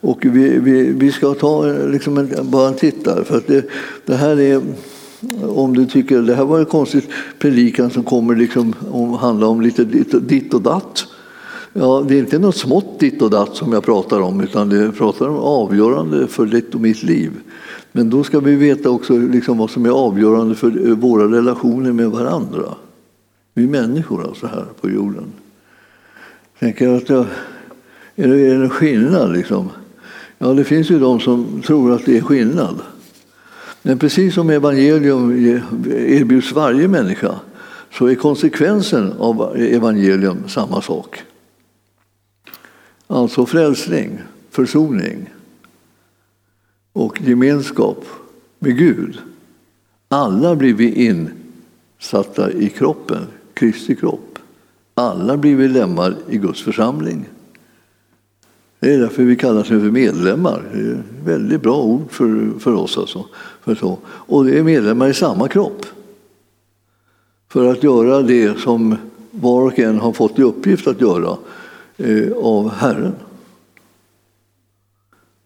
Och 0.00 0.18
vi, 0.22 0.58
vi, 0.58 0.92
vi 0.92 1.12
ska 1.12 1.34
ta 1.34 1.66
liksom 1.66 2.18
en, 2.18 2.50
bara 2.50 2.68
en 2.68 2.74
titt 2.74 3.04
där, 3.04 3.24
för 3.24 3.36
att 3.36 3.46
det, 3.46 3.64
det 4.06 4.16
här 4.16 4.40
är 4.40 4.62
om 5.42 5.74
du 5.76 5.86
tycker 5.86 6.22
det 6.22 6.34
här 6.34 6.44
var 6.44 6.58
en 6.58 6.66
konstig 6.66 7.02
predikan 7.38 7.90
som 7.90 8.04
kommer 8.04 8.36
liksom 8.36 8.74
om, 8.90 9.12
handla 9.12 9.46
om 9.46 9.60
lite 9.60 9.84
ditt 9.84 10.54
och 10.54 10.62
datt. 10.62 11.06
Ja, 11.72 12.04
det 12.08 12.14
är 12.14 12.18
inte 12.18 12.38
något 12.38 12.56
smått 12.56 13.00
ditt 13.00 13.22
och 13.22 13.30
datt 13.30 13.56
som 13.56 13.72
jag 13.72 13.84
pratar 13.84 14.20
om, 14.20 14.40
utan 14.40 14.68
det 14.68 14.92
pratar 14.92 15.28
om 15.28 15.36
avgörande 15.36 16.26
för 16.26 16.46
ditt 16.46 16.74
och 16.74 16.80
mitt 16.80 17.02
liv. 17.02 17.30
Men 17.92 18.10
då 18.10 18.24
ska 18.24 18.40
vi 18.40 18.54
veta 18.54 18.90
också 18.90 19.18
liksom 19.18 19.58
vad 19.58 19.70
som 19.70 19.86
är 19.86 19.90
avgörande 19.90 20.54
för 20.54 20.88
eh, 20.88 20.94
våra 20.94 21.36
relationer 21.36 21.92
med 21.92 22.10
varandra. 22.10 22.74
Vi 23.54 23.66
människor 23.66 24.26
alltså 24.26 24.46
här 24.46 24.66
på 24.80 24.90
jorden. 24.90 25.32
Tänker 26.58 26.88
att 26.88 27.08
jag, 27.08 27.26
är 28.16 28.28
det 28.28 28.54
en 28.54 28.70
skillnad 28.70 29.32
liksom? 29.32 29.68
Ja, 30.42 30.52
det 30.54 30.64
finns 30.64 30.90
ju 30.90 30.98
de 30.98 31.20
som 31.20 31.62
tror 31.62 31.92
att 31.92 32.06
det 32.06 32.18
är 32.18 32.22
skillnad. 32.22 32.80
Men 33.82 33.98
precis 33.98 34.34
som 34.34 34.50
evangelium 34.50 35.30
erbjuds 35.90 36.52
varje 36.52 36.88
människa 36.88 37.40
så 37.92 38.06
är 38.06 38.14
konsekvensen 38.14 39.12
av 39.18 39.56
evangelium 39.56 40.48
samma 40.48 40.82
sak. 40.82 41.22
Alltså 43.06 43.46
frälsning, 43.46 44.18
försoning 44.50 45.30
och 46.92 47.20
gemenskap 47.22 48.04
med 48.58 48.78
Gud. 48.78 49.18
Alla 50.08 50.56
blir 50.56 50.74
vi 50.74 51.12
insatta 51.98 52.52
i 52.52 52.68
kroppen, 52.68 53.26
Kristi 53.54 53.96
kropp. 53.96 54.38
Alla 54.94 55.36
blir 55.36 55.56
vi 55.56 55.68
lemmar 55.68 56.16
i 56.28 56.36
Guds 56.36 56.62
församling. 56.62 57.24
Det 58.80 58.94
är 58.94 58.98
därför 58.98 59.22
vi 59.22 59.36
kallas 59.36 59.68
för 59.68 59.76
medlemmar. 59.76 60.62
Det 60.72 60.78
är 60.78 60.92
ett 60.92 61.26
väldigt 61.26 61.62
bra 61.62 61.82
ord 61.82 62.10
för, 62.10 62.58
för 62.58 62.74
oss. 62.74 62.98
Alltså. 62.98 63.24
För 63.60 63.74
så. 63.74 63.98
Och 64.06 64.44
det 64.44 64.58
är 64.58 64.62
medlemmar 64.62 65.08
i 65.08 65.14
samma 65.14 65.48
kropp. 65.48 65.86
För 67.48 67.72
att 67.72 67.82
göra 67.82 68.22
det 68.22 68.58
som 68.58 68.96
var 69.30 69.62
och 69.62 69.78
en 69.78 69.98
har 69.98 70.12
fått 70.12 70.38
i 70.38 70.42
uppgift 70.42 70.86
att 70.86 71.00
göra 71.00 71.36
eh, 71.96 72.32
av 72.36 72.70
Herren. 72.70 73.14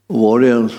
Och 0.06 0.20
var 0.20 0.40
och 0.40 0.48
en 0.48 0.70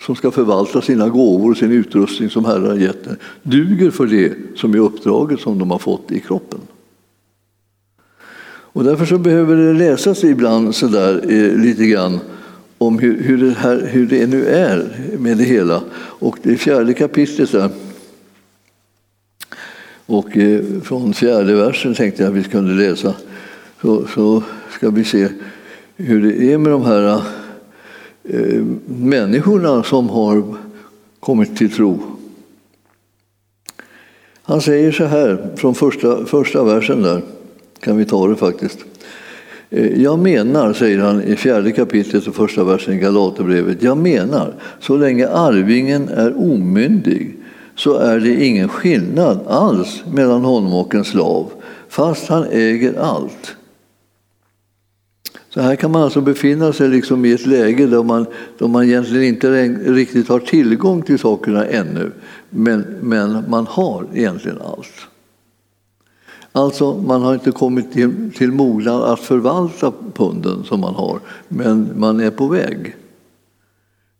som 0.00 0.16
ska 0.16 0.30
förvalta 0.30 0.80
sina 0.80 1.08
gåvor 1.08 1.50
och 1.50 1.56
sin 1.56 1.72
utrustning 1.72 2.30
som 2.30 2.44
Herren 2.44 2.66
har 2.66 2.76
gett 2.76 3.04
den 3.04 3.16
duger 3.42 3.90
för 3.90 4.06
det 4.06 4.34
som 4.56 4.74
är 4.74 4.78
uppdraget 4.78 5.40
som 5.40 5.58
de 5.58 5.70
har 5.70 5.78
fått 5.78 6.12
i 6.12 6.20
kroppen. 6.20 6.60
Och 8.74 8.84
därför 8.84 9.04
så 9.04 9.18
behöver 9.18 9.56
det 9.56 9.72
läsas 9.72 10.24
ibland 10.24 10.74
sådär 10.74 11.20
eh, 11.28 11.56
lite 11.58 11.86
grann 11.86 12.20
om 12.78 12.98
hur, 12.98 13.22
hur, 13.22 13.38
det 13.38 13.50
här, 13.50 13.88
hur 13.92 14.06
det 14.06 14.26
nu 14.26 14.46
är 14.46 14.88
med 15.18 15.36
det 15.36 15.44
hela. 15.44 15.82
Och 15.96 16.38
det 16.42 16.56
fjärde 16.56 16.94
kapitlet 16.94 17.52
där. 17.52 17.70
Och 20.06 20.36
eh, 20.36 20.64
från 20.82 21.14
fjärde 21.14 21.54
versen 21.54 21.94
tänkte 21.94 22.22
jag 22.22 22.30
att 22.30 22.36
vi 22.36 22.44
kunde 22.44 22.88
läsa. 22.88 23.14
Så, 23.82 24.06
så 24.14 24.42
ska 24.70 24.90
vi 24.90 25.04
se 25.04 25.28
hur 25.96 26.22
det 26.22 26.52
är 26.52 26.58
med 26.58 26.72
de 26.72 26.84
här 26.84 27.22
eh, 28.24 28.62
människorna 28.86 29.82
som 29.82 30.08
har 30.08 30.56
kommit 31.20 31.56
till 31.56 31.70
tro. 31.70 32.02
Han 34.42 34.60
säger 34.60 34.92
så 34.92 35.04
här 35.04 35.54
från 35.56 35.74
första, 35.74 36.26
första 36.26 36.64
versen 36.64 37.02
där 37.02 37.22
kan 37.84 37.96
vi 37.96 38.04
ta 38.04 38.26
det 38.26 38.36
faktiskt. 38.36 38.78
Eh, 39.70 40.02
jag 40.02 40.18
menar, 40.18 40.72
säger 40.72 40.98
han 40.98 41.22
i 41.22 41.36
fjärde 41.36 41.72
kapitlet 41.72 42.26
och 42.26 42.34
första 42.34 42.64
versen 42.64 42.94
i 42.94 42.98
Galaterbrevet, 42.98 43.82
jag 43.82 43.98
menar, 43.98 44.54
så 44.80 44.96
länge 44.96 45.28
arvingen 45.28 46.08
är 46.08 46.38
omyndig 46.38 47.36
så 47.76 47.96
är 47.96 48.20
det 48.20 48.44
ingen 48.44 48.68
skillnad 48.68 49.46
alls 49.46 50.02
mellan 50.12 50.44
honom 50.44 50.74
och 50.74 50.94
en 50.94 51.04
slav, 51.04 51.52
fast 51.88 52.28
han 52.28 52.44
äger 52.50 52.98
allt. 52.98 53.56
Så 55.50 55.60
här 55.60 55.76
kan 55.76 55.90
man 55.90 56.02
alltså 56.02 56.20
befinna 56.20 56.72
sig 56.72 56.88
liksom 56.88 57.24
i 57.24 57.32
ett 57.32 57.46
läge 57.46 57.86
där 57.86 58.02
man, 58.02 58.26
där 58.58 58.68
man 58.68 58.84
egentligen 58.84 59.24
inte 59.24 59.68
riktigt 59.92 60.28
har 60.28 60.38
tillgång 60.38 61.02
till 61.02 61.18
sakerna 61.18 61.66
ännu, 61.66 62.12
men, 62.50 62.80
men 63.00 63.44
man 63.48 63.66
har 63.66 64.06
egentligen 64.14 64.58
allt. 64.60 65.08
Alltså, 66.56 66.94
man 66.94 67.22
har 67.22 67.34
inte 67.34 67.50
kommit 67.50 67.92
till, 67.92 68.32
till 68.36 68.52
mognad 68.52 69.02
att 69.02 69.20
förvalta 69.20 69.92
punden 70.14 70.64
som 70.64 70.80
man 70.80 70.94
har, 70.94 71.20
men 71.48 71.90
man 71.96 72.20
är 72.20 72.30
på 72.30 72.46
väg. 72.46 72.96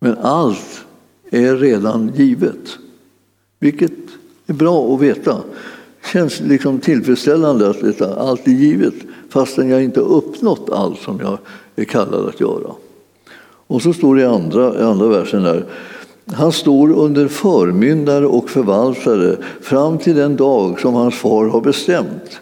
Men 0.01 0.18
allt 0.18 0.85
är 1.31 1.57
redan 1.57 2.12
givet, 2.14 2.79
vilket 3.59 3.92
är 4.47 4.53
bra 4.53 4.94
att 4.94 5.01
veta. 5.01 5.35
Det 6.03 6.09
känns 6.12 6.40
liksom 6.40 6.79
tillfredsställande 6.79 7.70
att 7.70 8.01
allt 8.01 8.47
är 8.47 8.53
givet 8.53 8.94
fastän 9.29 9.68
jag 9.68 9.85
inte 9.85 10.01
uppnått 10.01 10.70
allt 10.70 11.01
som 11.01 11.20
jag 11.20 11.38
är 11.77 11.85
kallad 11.85 12.29
att 12.29 12.40
göra. 12.40 12.70
Och 13.66 13.83
så 13.83 13.92
står 13.92 14.16
det 14.16 14.23
i 14.23 14.27
andra, 14.27 14.88
andra 14.90 15.09
versen 15.09 15.42
där 15.42 15.66
han 16.33 16.53
står 16.53 16.93
under 16.93 17.29
förmyndare 17.29 18.27
och 18.27 18.51
förvaltare 18.51 19.37
fram 19.61 19.99
till 19.99 20.17
den 20.17 20.37
dag 20.37 20.81
som 20.81 20.95
hans 20.95 21.15
far 21.15 21.47
har 21.47 21.61
bestämt. 21.61 22.41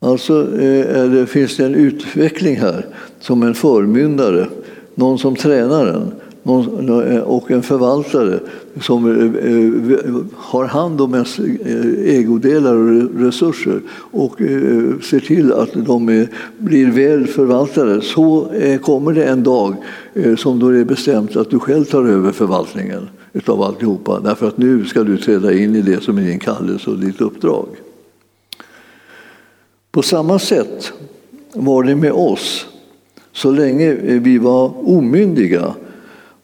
Alltså 0.00 0.60
eh, 0.60 1.10
det, 1.10 1.26
finns 1.26 1.56
det 1.56 1.64
en 1.64 1.74
utveckling 1.74 2.56
här 2.56 2.86
som 3.20 3.42
en 3.42 3.54
förmyndare, 3.54 4.48
någon 4.94 5.18
som 5.18 5.36
tränar 5.36 5.86
en 5.86 6.12
Eh, 6.48 7.18
och 7.18 7.50
en 7.50 7.62
förvaltare 7.62 8.40
som 8.80 9.06
eh, 9.06 9.52
eh, 9.52 10.14
har 10.34 10.64
hand 10.64 11.00
om 11.00 11.14
ens 11.14 11.38
ägodelar 12.04 12.74
och 12.74 13.20
resurser 13.20 13.80
och 13.90 14.38
ser 15.02 15.20
till 15.20 15.52
att 15.52 15.70
de 15.74 16.26
blir 16.58 16.90
väl 16.90 17.26
förvaltade. 17.26 18.00
Så 18.00 18.48
kommer 18.82 19.12
det 19.12 19.24
en 19.24 19.42
dag 19.42 19.76
som 20.38 20.58
då 20.58 20.68
är 20.68 20.84
bestämt 20.84 21.36
att 21.36 21.50
du 21.50 21.58
själv 21.58 21.84
tar 21.84 22.04
över 22.04 22.32
förvaltningen 22.32 23.08
av 23.46 23.62
alltihopa. 23.62 24.20
Därför 24.20 24.48
att 24.48 24.58
nu 24.58 24.84
ska 24.84 25.04
du 25.04 25.16
träda 25.16 25.52
in 25.52 25.76
i 25.76 25.82
det 25.82 26.02
som 26.02 26.18
är 26.18 26.22
din 26.22 26.38
kallelse 26.38 26.90
och 26.90 26.98
ditt 26.98 27.20
uppdrag. 27.20 27.66
På 29.90 30.02
samma 30.02 30.38
sätt 30.38 30.92
var 31.52 31.82
det 31.82 31.96
med 31.96 32.12
oss. 32.12 32.66
Så 33.32 33.50
länge 33.50 33.94
vi 33.94 34.38
var 34.38 34.88
omyndiga 34.88 35.74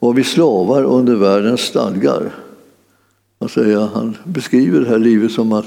var 0.03 0.13
vi 0.13 0.23
slavar 0.23 0.83
under 0.83 1.15
världens 1.15 1.61
stadgar. 1.61 2.31
Alltså, 3.39 3.89
han 3.93 4.17
beskriver 4.23 4.79
det 4.79 4.89
här 4.89 4.99
livet 4.99 5.31
som 5.31 5.51
att 5.51 5.65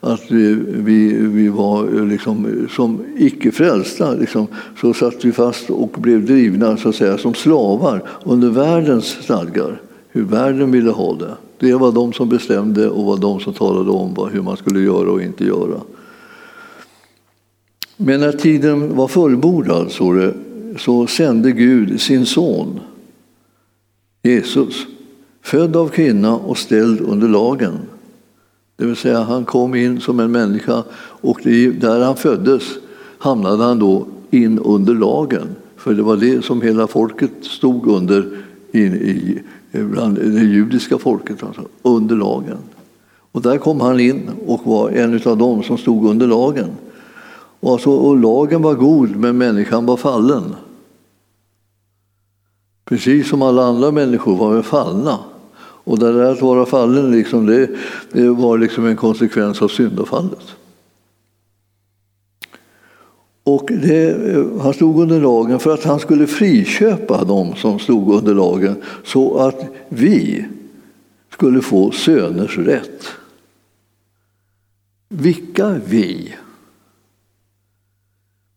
att 0.00 0.30
vi, 0.30 0.54
vi, 0.66 1.12
vi 1.12 1.48
var 1.48 2.06
liksom, 2.06 2.66
som 2.70 3.04
icke-frälsta. 3.18 4.14
Liksom, 4.14 4.46
så 4.80 4.94
satt 4.94 5.24
vi 5.24 5.32
fast 5.32 5.70
och 5.70 5.90
blev 5.98 6.26
drivna 6.26 6.76
så 6.76 6.88
att 6.88 6.94
säga, 6.94 7.18
som 7.18 7.34
slavar 7.34 8.02
under 8.24 8.50
världens 8.50 9.06
stadgar. 9.06 9.80
Hur 10.08 10.22
världen 10.22 10.70
ville 10.70 10.90
ha 10.90 11.14
det. 11.14 11.34
Det 11.58 11.74
var 11.74 11.92
de 11.92 12.12
som 12.12 12.28
bestämde 12.28 12.88
och 12.88 13.04
var 13.04 13.16
de 13.16 13.40
som 13.40 13.52
talade 13.52 13.90
om 13.90 14.28
hur 14.32 14.42
man 14.42 14.56
skulle 14.56 14.80
göra 14.80 15.10
och 15.10 15.22
inte 15.22 15.44
göra. 15.44 15.80
Men 17.96 18.20
när 18.20 18.32
tiden 18.32 18.96
var 18.96 19.08
fullbordad 19.08 19.90
så, 19.90 20.12
det, 20.12 20.34
så 20.78 21.06
sände 21.06 21.52
Gud 21.52 22.00
sin 22.00 22.26
son 22.26 22.80
Jesus, 24.26 24.86
född 25.42 25.76
av 25.76 25.88
kvinna 25.88 26.36
och 26.36 26.58
ställd 26.58 27.00
under 27.00 27.28
lagen 27.28 27.78
det 28.76 28.86
vill 28.86 28.96
säga 28.96 29.22
han 29.22 29.44
kom 29.44 29.74
in 29.74 30.00
som 30.00 30.20
en 30.20 30.32
människa 30.32 30.84
och 30.98 31.40
där 31.80 32.04
han 32.04 32.16
föddes 32.16 32.62
hamnade 33.18 33.64
han 33.64 33.78
då 33.78 34.06
in 34.30 34.58
under 34.58 34.94
lagen. 34.94 35.48
För 35.76 35.94
det 35.94 36.02
var 36.02 36.16
det 36.16 36.44
som 36.44 36.62
hela 36.62 36.86
folket 36.86 37.30
stod 37.40 37.86
under 37.86 38.28
in 38.72 38.94
i, 38.94 39.42
bland 39.72 40.14
det 40.14 40.44
judiska 40.44 40.98
folket, 40.98 41.42
alltså, 41.42 41.62
under 41.82 42.16
lagen. 42.16 42.58
Och 43.32 43.42
där 43.42 43.58
kom 43.58 43.80
han 43.80 44.00
in 44.00 44.30
och 44.46 44.66
var 44.66 44.90
en 44.90 45.20
av 45.24 45.38
dem 45.38 45.62
som 45.62 45.78
stod 45.78 46.06
under 46.10 46.26
lagen. 46.26 46.70
Och, 47.60 47.72
alltså, 47.72 47.90
och 47.90 48.16
lagen 48.16 48.62
var 48.62 48.74
god, 48.74 49.16
men 49.16 49.38
människan 49.38 49.86
var 49.86 49.96
fallen. 49.96 50.54
Precis 52.88 53.28
som 53.28 53.42
alla 53.42 53.64
andra 53.64 53.90
människor 53.90 54.36
var 54.36 54.56
vi 54.56 54.62
fallna. 54.62 55.18
Och 55.58 55.98
det 55.98 56.12
där 56.12 56.32
att 56.32 56.42
vara 56.42 56.66
fallen 56.66 57.10
liksom, 57.10 57.46
det, 57.46 57.70
det 58.12 58.28
var 58.28 58.58
liksom 58.58 58.86
en 58.86 58.96
konsekvens 58.96 59.62
av 59.62 59.68
syndafallet. 59.68 60.56
Och 63.44 63.68
det, 63.68 64.30
eh, 64.30 64.60
han 64.60 64.74
stod 64.74 65.00
under 65.00 65.20
lagen 65.20 65.58
för 65.58 65.74
att 65.74 65.84
han 65.84 66.00
skulle 66.00 66.26
friköpa 66.26 67.24
dem 67.24 67.54
som 67.56 67.78
stod 67.78 68.14
under 68.14 68.34
lagen 68.34 68.82
så 69.04 69.38
att 69.38 69.64
vi 69.88 70.46
skulle 71.32 71.62
få 71.62 71.90
söners 71.90 72.58
rätt. 72.58 73.06
Vilka 75.08 75.80
vi? 75.86 76.34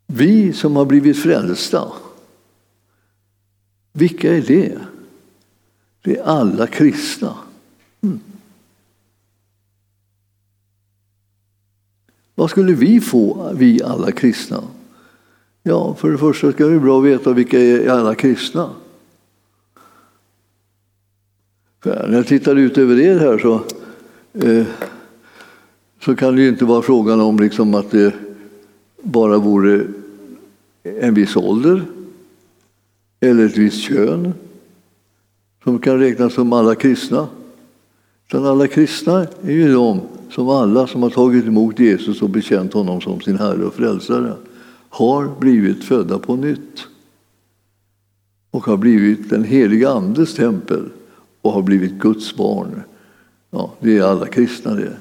Vi 0.07 0.53
som 0.53 0.75
har 0.75 0.85
blivit 0.85 1.17
frälsta. 1.17 1.83
Vilka 3.91 4.35
är 4.35 4.41
det? 4.41 4.77
Det 6.01 6.17
är 6.17 6.23
alla 6.23 6.67
kristna. 6.67 7.35
Mm. 8.01 8.19
Vad 12.35 12.49
skulle 12.49 12.73
vi 12.73 13.01
få, 13.01 13.53
vi 13.53 13.83
alla 13.83 14.11
kristna? 14.11 14.63
Ja, 15.63 15.95
för 15.95 16.11
det 16.11 16.17
första 16.17 16.51
ska 16.51 16.63
det 16.63 16.69
vara 16.69 16.79
bra 16.79 16.99
att 16.99 17.05
veta 17.05 17.33
vilka 17.33 17.59
är 17.59 17.89
alla 17.89 18.15
kristna. 18.15 18.69
För 21.83 22.07
när 22.07 22.17
jag 22.17 22.27
tittar 22.27 22.55
ut 22.55 22.77
över 22.77 22.99
er 22.99 23.19
här 23.19 23.37
så, 23.37 23.63
eh, 24.33 24.65
så 26.01 26.15
kan 26.15 26.35
det 26.35 26.41
ju 26.41 26.49
inte 26.49 26.65
vara 26.65 26.81
frågan 26.81 27.21
om 27.21 27.39
liksom 27.39 27.73
att 27.73 27.91
det 27.91 28.13
bara 29.01 29.37
vore 29.37 29.85
en 30.83 31.13
viss 31.13 31.35
ålder 31.35 31.85
eller 33.19 33.45
ett 33.45 33.57
visst 33.57 33.81
kön 33.81 34.33
som 35.63 35.79
kan 35.79 35.99
räknas 35.99 36.33
som 36.33 36.53
alla 36.53 36.75
kristna. 36.75 37.27
Utan 38.27 38.45
alla 38.45 38.67
kristna 38.67 39.27
är 39.41 39.51
ju 39.51 39.73
de 39.73 40.01
som 40.29 40.49
alla 40.49 40.87
som 40.87 41.03
har 41.03 41.09
tagit 41.09 41.45
emot 41.45 41.79
Jesus 41.79 42.21
och 42.21 42.29
bekänt 42.29 42.73
honom 42.73 43.01
som 43.01 43.21
sin 43.21 43.37
Herre 43.37 43.65
och 43.65 43.73
Frälsare 43.73 44.33
har 44.89 45.39
blivit 45.39 45.83
födda 45.83 46.19
på 46.19 46.35
nytt 46.35 46.87
och 48.51 48.65
har 48.65 48.77
blivit 48.77 49.29
den 49.29 49.43
heliga 49.43 49.89
Andes 49.89 50.35
tempel 50.35 50.89
och 51.41 51.51
har 51.51 51.61
blivit 51.61 51.91
Guds 51.91 52.35
barn. 52.35 52.81
Ja, 53.51 53.73
det 53.79 53.97
är 53.97 54.03
alla 54.03 54.27
kristna 54.27 54.73
det. 54.73 54.97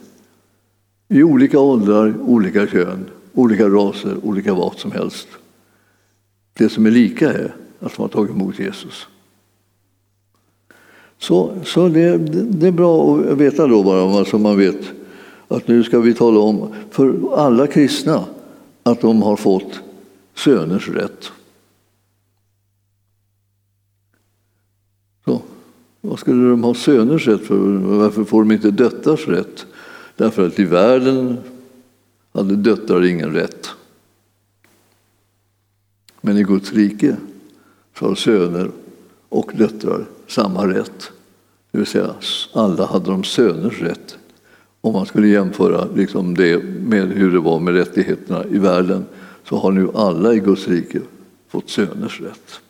I 1.09 1.23
olika 1.23 1.59
åldrar, 1.61 2.15
olika 2.21 2.67
kön, 2.67 3.05
olika 3.33 3.69
raser, 3.69 4.17
olika 4.23 4.55
vad 4.55 4.79
som 4.79 4.93
helst. 4.93 5.29
Det 6.53 6.69
som 6.69 6.87
är 6.87 6.91
lika 6.91 7.33
är 7.33 7.55
att 7.81 7.97
de 7.97 8.03
har 8.03 8.09
tagit 8.09 8.31
emot 8.31 8.59
Jesus. 8.59 9.07
Så, 11.19 11.59
så 11.65 11.89
det, 11.89 12.17
det 12.45 12.67
är 12.67 12.73
bra 12.73 13.19
att 13.19 13.39
veta 13.39 13.67
då 13.67 13.83
bara, 13.83 14.25
så 14.25 14.39
man 14.39 14.57
vet 14.57 14.93
att 15.49 15.69
nu 15.69 15.85
ska 15.85 16.01
vi 16.01 16.15
tala 16.15 16.41
om 16.41 16.75
för 16.91 17.37
alla 17.37 17.67
kristna 17.67 18.25
att 18.83 19.01
de 19.01 19.23
har 19.23 19.37
fått 19.37 19.81
söners 20.35 20.89
rätt. 20.89 21.33
Så, 25.25 25.43
vad 26.01 26.19
skulle 26.19 26.51
de 26.51 26.65
ha 26.65 26.75
söners 26.75 27.27
rätt 27.27 27.47
för? 27.47 27.57
Varför 27.79 28.25
får 28.25 28.43
de 28.43 28.53
inte 28.53 28.71
döttrars 28.71 29.29
rätt? 29.29 29.67
Därför 30.17 30.47
att 30.47 30.59
i 30.59 30.65
världen 30.65 31.37
hade 32.33 32.57
döttrar 32.57 33.05
ingen 33.05 33.33
rätt. 33.33 33.69
Men 36.21 36.39
i 36.39 36.43
Guds 36.43 36.73
rike 36.73 37.17
så 37.99 38.09
har 38.09 38.15
söner 38.15 38.71
och 39.29 39.53
döttrar 39.55 40.07
samma 40.27 40.67
rätt. 40.67 41.11
Det 41.71 41.79
vill 41.79 41.87
säga, 41.87 42.15
alla 42.53 42.87
hade 42.87 43.11
de 43.11 43.25
söners 43.25 43.81
rätt. 43.81 44.19
Om 44.81 44.93
man 44.93 45.07
skulle 45.07 45.29
jämföra 45.29 45.89
liksom 45.95 46.35
det 46.35 46.65
med 46.65 47.09
hur 47.09 47.33
det 47.33 47.41
var 47.41 47.61
med 47.61 47.75
rättigheterna 47.75 48.45
i 48.45 48.59
världen 48.59 49.05
så 49.45 49.57
har 49.57 49.73
nu 49.73 49.89
alla 49.95 50.35
i 50.35 50.39
Guds 50.39 50.69
rike 50.69 51.01
fått 51.49 51.71
söners 51.71 52.21
rätt. 52.21 52.61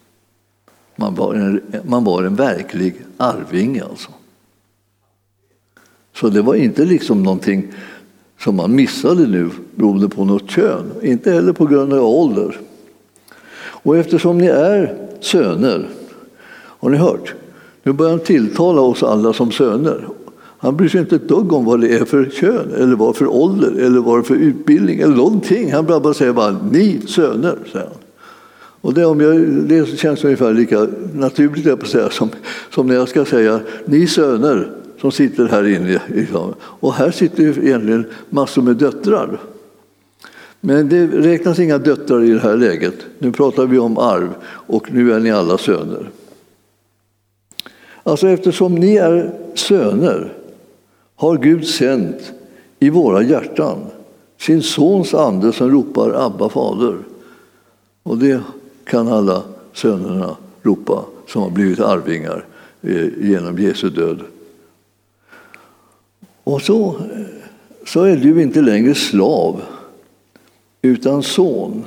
Man 0.96 1.14
var 1.14 1.34
en, 1.34 1.62
man 1.84 2.04
var 2.04 2.22
en 2.22 2.34
verklig 2.34 2.94
arvinge 3.16 3.84
alltså. 3.84 4.10
Så 6.14 6.28
det 6.28 6.42
var 6.42 6.54
inte 6.54 6.84
liksom 6.84 7.22
någonting 7.22 7.72
som 8.38 8.56
man 8.56 8.74
missade 8.74 9.26
nu 9.26 9.50
beroende 9.74 10.08
på 10.08 10.24
något 10.24 10.50
kön, 10.50 10.92
inte 11.02 11.32
heller 11.32 11.52
på 11.52 11.66
grund 11.66 11.92
av 11.92 12.04
ålder. 12.04 12.60
Och 13.82 13.96
eftersom 13.96 14.38
ni 14.38 14.46
är 14.46 14.94
söner, 15.20 15.88
har 16.56 16.90
ni 16.90 16.96
hört? 16.96 17.34
Nu 17.82 17.92
börjar 17.92 18.10
han 18.10 18.20
tilltala 18.20 18.80
oss 18.80 19.02
alla 19.02 19.32
som 19.32 19.52
söner. 19.52 20.08
Han 20.58 20.76
bryr 20.76 20.88
sig 20.88 21.00
inte 21.00 21.16
ett 21.16 21.28
dugg 21.28 21.52
om 21.52 21.64
vad 21.64 21.80
det 21.80 21.94
är 21.94 22.04
för 22.04 22.24
kön, 22.24 22.72
eller 22.76 22.96
vad 22.96 23.16
för 23.16 23.26
ålder, 23.26 23.70
eller 23.70 24.00
vad 24.00 24.26
för 24.26 24.34
utbildning 24.34 25.00
eller 25.00 25.16
någonting. 25.16 25.72
Han 25.72 25.86
bara 25.86 26.14
säger 26.14 26.32
bara 26.32 26.56
ni 26.70 27.00
söner, 27.06 27.56
säger 27.72 27.86
han. 27.86 27.94
Och 28.80 28.94
det, 28.94 29.04
om 29.04 29.20
jag, 29.20 29.40
det 29.40 29.98
känns 29.98 30.24
ungefär 30.24 30.52
lika 30.52 30.86
naturligt 31.14 31.66
jag 31.66 31.86
säga, 31.86 32.10
som, 32.10 32.30
som 32.74 32.86
när 32.86 32.94
jag 32.94 33.08
ska 33.08 33.24
säga 33.24 33.60
ni 33.84 34.06
söner 34.06 34.70
som 35.00 35.12
sitter 35.12 35.48
här 35.48 35.66
inne. 35.66 36.02
Liksom. 36.06 36.54
Och 36.60 36.94
här 36.94 37.10
sitter 37.10 37.42
ju 37.42 37.48
egentligen 37.48 38.06
massor 38.30 38.62
med 38.62 38.76
döttrar. 38.76 39.38
Men 40.60 40.88
det 40.88 41.06
räknas 41.06 41.58
inga 41.58 41.78
döttrar 41.78 42.22
i 42.22 42.30
det 42.30 42.40
här 42.40 42.56
läget. 42.56 42.94
Nu 43.18 43.32
pratar 43.32 43.66
vi 43.66 43.78
om 43.78 43.98
arv 43.98 44.34
och 44.44 44.92
nu 44.92 45.12
är 45.12 45.20
ni 45.20 45.30
alla 45.30 45.58
söner. 45.58 46.10
Alltså 48.02 48.28
eftersom 48.28 48.74
ni 48.74 48.96
är 48.96 49.34
söner 49.54 50.32
har 51.16 51.38
Gud 51.38 51.66
sänt 51.66 52.32
i 52.78 52.90
våra 52.90 53.22
hjärtan 53.22 53.78
sin 54.38 54.62
sons 54.62 55.14
ande 55.14 55.52
som 55.52 55.70
ropar 55.70 56.26
Abba 56.26 56.48
fader. 56.48 56.98
Och 58.02 58.18
det 58.18 58.40
kan 58.84 59.08
alla 59.08 59.42
sönerna 59.72 60.36
ropa 60.62 61.04
som 61.26 61.42
har 61.42 61.50
blivit 61.50 61.80
arvingar 61.80 62.44
eh, 62.82 63.06
genom 63.20 63.58
Jesu 63.58 63.90
död. 63.90 64.20
Och 66.44 66.62
så, 66.62 66.88
eh, 66.88 66.96
så 67.86 68.02
är 68.02 68.16
du 68.16 68.42
inte 68.42 68.60
längre 68.60 68.94
slav 68.94 69.62
utan 70.82 71.22
son. 71.22 71.84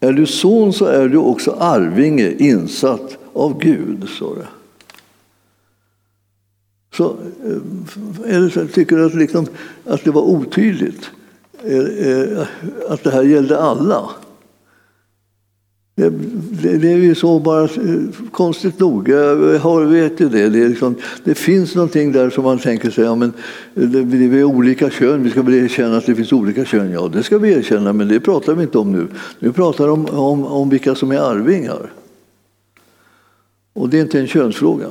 Är 0.00 0.12
du 0.12 0.26
son 0.26 0.72
så 0.72 0.84
är 0.84 1.08
du 1.08 1.18
också 1.18 1.50
arvinge 1.50 2.32
insatt 2.38 3.18
av 3.32 3.58
Gud, 3.58 4.08
står 4.08 4.36
det. 4.36 4.46
Så, 6.96 7.16
eh, 7.44 8.34
eller 8.34 8.48
så 8.48 8.66
tycker 8.66 8.96
du 8.96 9.06
att, 9.06 9.14
liksom, 9.14 9.46
att 9.84 10.04
det 10.04 10.10
var 10.10 10.22
otydligt? 10.22 11.10
Eh, 11.64 12.08
eh, 12.08 12.46
att 12.88 13.04
det 13.04 13.10
här 13.10 13.22
gällde 13.22 13.58
alla? 13.58 14.10
Det, 16.00 16.10
det, 16.62 16.78
det 16.78 16.92
är 16.92 16.96
ju 16.96 17.14
så 17.14 17.38
bara 17.38 17.64
eh, 17.64 17.70
konstigt 18.32 18.78
nog. 18.78 19.08
Jag 19.08 19.86
vet 19.86 20.20
ju 20.20 20.28
det. 20.28 20.48
Det, 20.48 20.68
liksom, 20.68 20.94
det, 21.24 21.34
finns 21.34 21.74
någonting 21.74 22.12
där 22.12 22.30
som 22.30 22.44
man 22.44 22.58
tänker 22.58 22.90
sig, 22.90 23.04
ja, 23.04 23.14
men 23.14 23.32
eh, 23.74 23.88
vi 23.88 24.40
är 24.40 24.44
olika 24.44 24.90
kön, 24.90 25.22
vi 25.22 25.30
ska 25.30 25.42
väl 25.42 25.54
erkänna 25.54 25.96
att 25.96 26.06
det 26.06 26.14
finns 26.14 26.32
olika 26.32 26.64
kön. 26.64 26.92
Ja, 26.92 27.08
det 27.08 27.22
ska 27.22 27.38
vi 27.38 27.52
erkänna, 27.52 27.92
men 27.92 28.08
det 28.08 28.20
pratar 28.20 28.54
vi 28.54 28.62
inte 28.62 28.78
om 28.78 28.92
nu. 28.92 29.06
Nu 29.38 29.52
pratar 29.52 29.84
vi 29.84 29.90
om, 29.90 30.06
om, 30.06 30.44
om 30.46 30.68
vilka 30.68 30.94
som 30.94 31.10
är 31.12 31.18
arvingar. 31.18 31.92
Och 33.72 33.88
det 33.88 33.98
är 33.98 34.02
inte 34.02 34.20
en 34.20 34.26
könsfråga. 34.26 34.88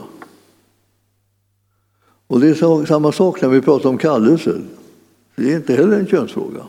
Och 2.28 2.40
det 2.40 2.50
är 2.50 2.86
samma 2.86 3.12
sak 3.12 3.42
när 3.42 3.50
vi 3.50 3.62
pratar 3.62 3.90
om 3.90 3.98
kallelser. 3.98 4.62
Det 5.36 5.52
är 5.52 5.56
inte 5.56 5.76
heller 5.76 6.00
en 6.00 6.08
könsfråga. 6.08 6.64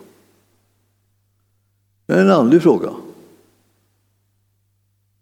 Det 2.06 2.12
är 2.12 2.20
en 2.20 2.30
andlig 2.30 2.62
fråga. 2.62 2.90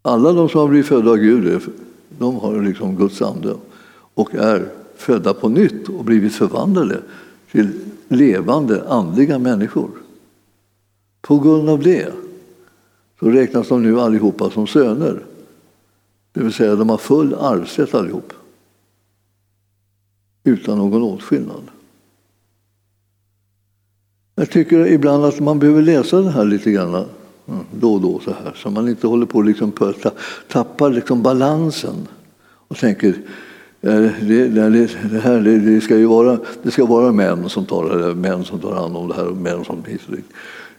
Alla 0.09 0.33
de 0.33 0.49
som 0.49 0.61
har 0.61 0.69
blivit 0.69 0.87
födda 0.87 1.11
av 1.11 1.17
Gud 1.17 1.61
de 2.19 2.37
har 2.37 2.63
liksom 2.63 2.97
Guds 2.97 3.23
ande 3.23 3.57
och 4.15 4.35
är 4.35 4.69
födda 4.97 5.35
på 5.35 5.49
nytt 5.49 5.89
och 5.89 6.05
blivit 6.05 6.35
förvandlade 6.35 7.01
till 7.53 7.71
levande 8.09 8.89
andliga 8.89 9.39
människor. 9.39 9.91
På 11.21 11.39
grund 11.39 11.69
av 11.69 11.83
det 11.83 12.13
så 13.21 13.31
räknas 13.31 13.69
de 13.69 13.83
nu 13.83 14.01
allihopa 14.01 14.51
som 14.51 14.67
söner. 14.67 15.25
Det 16.33 16.41
vill 16.41 16.53
säga 16.53 16.77
de 16.77 16.89
har 16.89 16.99
full 16.99 17.35
arvsrätt 17.35 17.95
allihop 17.95 18.33
utan 20.45 20.79
någon 20.79 21.03
åtskillnad. 21.03 21.63
Jag 24.35 24.51
tycker 24.51 24.87
ibland 24.87 25.25
att 25.25 25.41
man 25.41 25.59
behöver 25.59 25.83
läsa 25.83 26.21
det 26.21 26.31
här 26.31 26.45
lite 26.45 26.71
grann 26.71 27.05
mm, 27.49 27.65
då 27.81 27.95
och 27.95 28.01
då 28.01 28.21
så 28.25 28.31
här. 28.31 28.53
Så 28.57 28.71
man 28.71 28.89
inte 28.89 29.07
håller 29.07 29.27
på 29.27 29.43
liksom 29.43 29.73
att 29.81 30.17
tappa 30.49 30.89
liksom 30.89 31.23
balansen 31.23 32.09
och 32.69 32.77
tänker 32.77 33.15
det, 33.81 34.15
det, 34.21 34.49
det, 35.11 35.21
här, 35.21 35.41
det, 35.41 35.81
ska 35.81 35.97
ju 35.97 36.07
vara, 36.07 36.39
det 36.63 36.71
ska 36.71 36.87
vara 36.87 37.13
män 37.13 37.49
som 37.49 37.67
tar, 37.67 38.15
män 38.15 38.45
som 38.45 38.59
tar 38.59 38.75
hand 38.75 38.97
om 38.97 39.09
det 39.09 39.15
här 39.15 39.29
och 39.29 39.37
män 39.37 39.65
som 39.65 39.83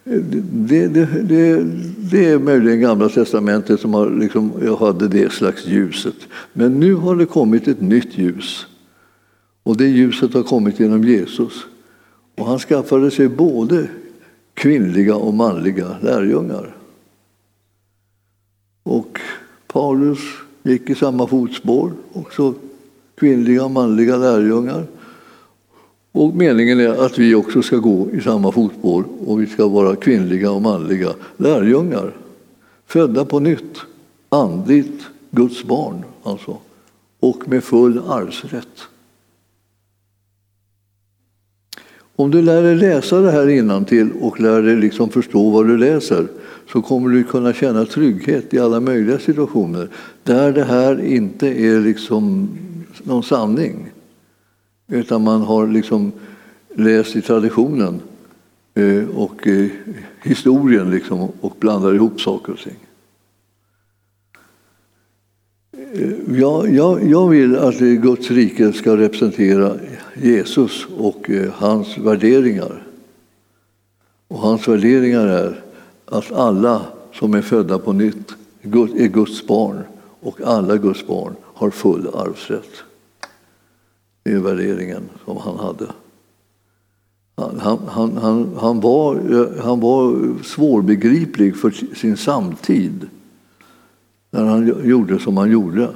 det, 0.04 0.88
det, 0.88 1.06
det, 1.22 1.64
det 1.98 2.26
är 2.26 2.40
möjligen 2.40 2.82
Gamla 2.82 3.10
testamentet 3.10 3.80
som 3.80 3.94
har, 3.94 4.10
liksom, 4.10 4.54
jag 4.64 4.76
hade 4.76 5.08
det 5.08 5.32
slags 5.32 5.68
ljuset. 5.68 6.16
Men 6.54 6.80
nu 6.80 6.94
har 6.94 7.16
det 7.16 7.26
kommit 7.26 7.68
ett 7.68 7.82
nytt 7.82 8.18
ljus. 8.18 8.66
Och 9.64 9.78
det 9.78 9.88
ljuset 9.88 10.34
har 10.34 10.44
kommit 10.44 10.80
genom 10.80 11.04
Jesus. 11.04 11.54
Och 12.38 12.46
han 12.46 12.60
skaffade 12.60 13.12
sig 13.12 13.28
både 13.28 13.88
kvinnliga 14.60 15.16
och 15.16 15.34
manliga 15.34 15.98
lärjungar. 16.02 16.76
Och 18.84 19.20
Paulus 19.68 20.20
gick 20.64 20.90
i 20.90 20.96
samma 20.96 21.28
fotspår, 21.28 21.92
också 22.14 22.54
kvinnliga 23.16 23.66
och 23.66 23.72
manliga 23.72 24.18
lärjungar. 24.18 24.86
Och 26.12 26.36
meningen 26.36 26.80
är 26.80 27.06
att 27.06 27.18
vi 27.18 27.36
också 27.36 27.62
ska 27.62 27.78
gå 27.78 28.08
i 28.12 28.22
samma 28.22 28.52
fotspår 28.52 29.06
och 29.26 29.42
vi 29.42 29.48
ska 29.48 29.68
vara 29.68 29.96
kvinnliga 29.96 30.52
och 30.52 30.62
manliga 30.62 31.14
lärjungar. 31.38 32.14
Födda 32.86 33.26
på 33.26 33.40
nytt, 33.40 33.78
andligt 34.30 35.04
Guds 35.32 35.64
barn 35.64 36.04
alltså, 36.24 36.58
och 37.20 37.48
med 37.48 37.64
full 37.64 38.02
arvsrätt. 38.08 38.88
Om 42.20 42.32
du 42.32 42.42
lär 42.42 42.64
dig 42.64 42.76
läsa 42.76 43.22
det 43.22 43.32
här 43.32 43.86
till 43.86 44.12
och 44.22 44.40
lär 44.40 44.62
dig 44.62 44.76
liksom 44.76 45.10
förstå 45.10 45.50
vad 45.50 45.68
du 45.68 45.78
läser 45.78 46.28
så 46.72 46.82
kommer 46.82 47.10
du 47.10 47.24
kunna 47.24 47.54
känna 47.54 47.86
trygghet 47.86 48.54
i 48.54 48.60
alla 48.60 48.80
möjliga 48.80 49.20
situationer 49.20 49.90
där 50.24 50.54
det 50.54 50.64
här 50.64 51.06
inte 51.06 51.48
är 51.48 51.80
liksom 51.80 52.50
någon 53.04 53.24
sanning. 53.24 53.92
Utan 54.88 55.24
man 55.24 55.42
har 55.42 55.68
liksom 55.68 56.12
läst 56.76 57.16
i 57.16 57.22
traditionen 57.22 58.02
eh, 58.76 59.10
och 59.16 59.48
eh, 59.48 59.68
historien 60.24 60.92
liksom, 60.92 61.32
och 61.42 61.56
blandar 61.60 61.96
ihop 61.96 62.22
saker 62.22 62.54
och 62.54 62.60
ting. 62.60 62.80
Eh, 65.94 66.40
jag, 66.40 66.76
jag, 66.76 67.10
jag 67.10 67.30
vill 67.30 67.56
att 67.56 67.80
Guds 67.80 68.32
rike 68.32 68.74
ska 68.74 68.98
representera 68.98 69.74
Jesus 70.16 70.86
och 70.98 71.30
eh, 71.30 71.52
hans 71.54 71.98
värderingar. 71.98 72.84
Och 74.28 74.40
hans 74.40 74.68
värderingar 74.68 75.28
är 75.28 75.64
att 76.06 76.32
alla 76.32 76.82
som 77.14 77.34
är 77.34 77.42
födda 77.42 77.80
på 77.80 77.94
nytt 77.94 78.36
är 78.62 79.08
Guds 79.08 79.48
barn 79.48 79.84
och 80.20 80.42
alla 80.42 80.78
Guds 80.78 81.08
barn 81.08 81.36
har 81.44 81.70
full 81.70 82.08
arvsrätt. 82.14 82.84
Det 84.24 84.32
är 84.32 84.40
värderingen 84.40 85.04
som 85.26 85.38
han 85.38 85.60
hade. 85.60 85.88
Han, 87.36 87.60
han, 87.88 88.18
han, 88.18 88.56
han, 88.60 88.80
var, 88.80 89.16
eh, 89.16 89.64
han 89.64 89.80
var 89.80 90.34
svårbegriplig 90.44 91.58
för 91.58 91.96
sin 91.96 92.18
samtid 92.18 93.10
när 94.32 94.46
han 94.46 94.88
gjorde 94.90 95.20
som 95.20 95.38
han 95.38 95.52
gjorde. 95.52 95.90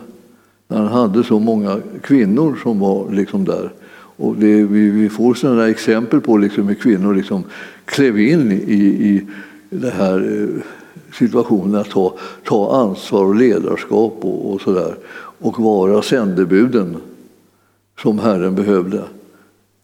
När 0.67 0.77
han 0.77 0.87
hade 0.87 1.23
så 1.23 1.39
många 1.39 1.79
kvinnor 2.01 2.59
som 2.63 2.79
var 2.79 3.11
liksom 3.11 3.45
där. 3.45 3.73
Och 4.15 4.35
det, 4.35 4.63
vi, 4.63 4.89
vi 4.89 5.09
får 5.09 5.33
sådana 5.33 5.69
exempel 5.69 6.21
på 6.21 6.37
liksom 6.37 6.67
hur 6.67 6.75
kvinnor 6.75 7.15
liksom 7.15 7.43
klev 7.85 8.19
in 8.19 8.51
i, 8.51 8.83
i 8.83 9.27
den 9.69 9.91
här 9.91 10.41
eh, 10.41 10.61
situationen 11.13 11.75
att 11.75 11.89
ta, 11.89 12.17
ta 12.43 12.81
ansvar 12.81 13.25
och 13.25 13.35
ledarskap 13.35 14.17
och, 14.21 14.53
och 14.53 14.61
sådär. 14.61 14.95
Och 15.39 15.59
vara 15.59 16.01
sändebuden 16.01 16.97
som 18.01 18.19
Herren 18.19 18.55
behövde. 18.55 19.03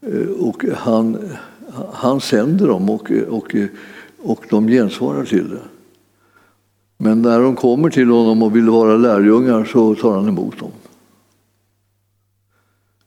Eh, 0.01 0.29
och 0.39 0.65
han, 0.75 1.17
han 1.93 2.21
sänder 2.21 2.67
dem 2.67 2.89
och, 2.89 3.11
och, 3.29 3.55
och 4.17 4.45
de 4.49 4.67
gensvarar 4.67 5.25
till 5.25 5.49
det. 5.49 5.61
Men 6.97 7.21
när 7.21 7.39
de 7.39 7.55
kommer 7.55 7.89
till 7.89 8.09
honom 8.09 8.43
och 8.43 8.55
vill 8.55 8.69
vara 8.69 8.97
lärjungar 8.97 9.65
så 9.65 9.95
tar 9.95 10.15
han 10.15 10.27
emot 10.27 10.59
dem. 10.59 10.71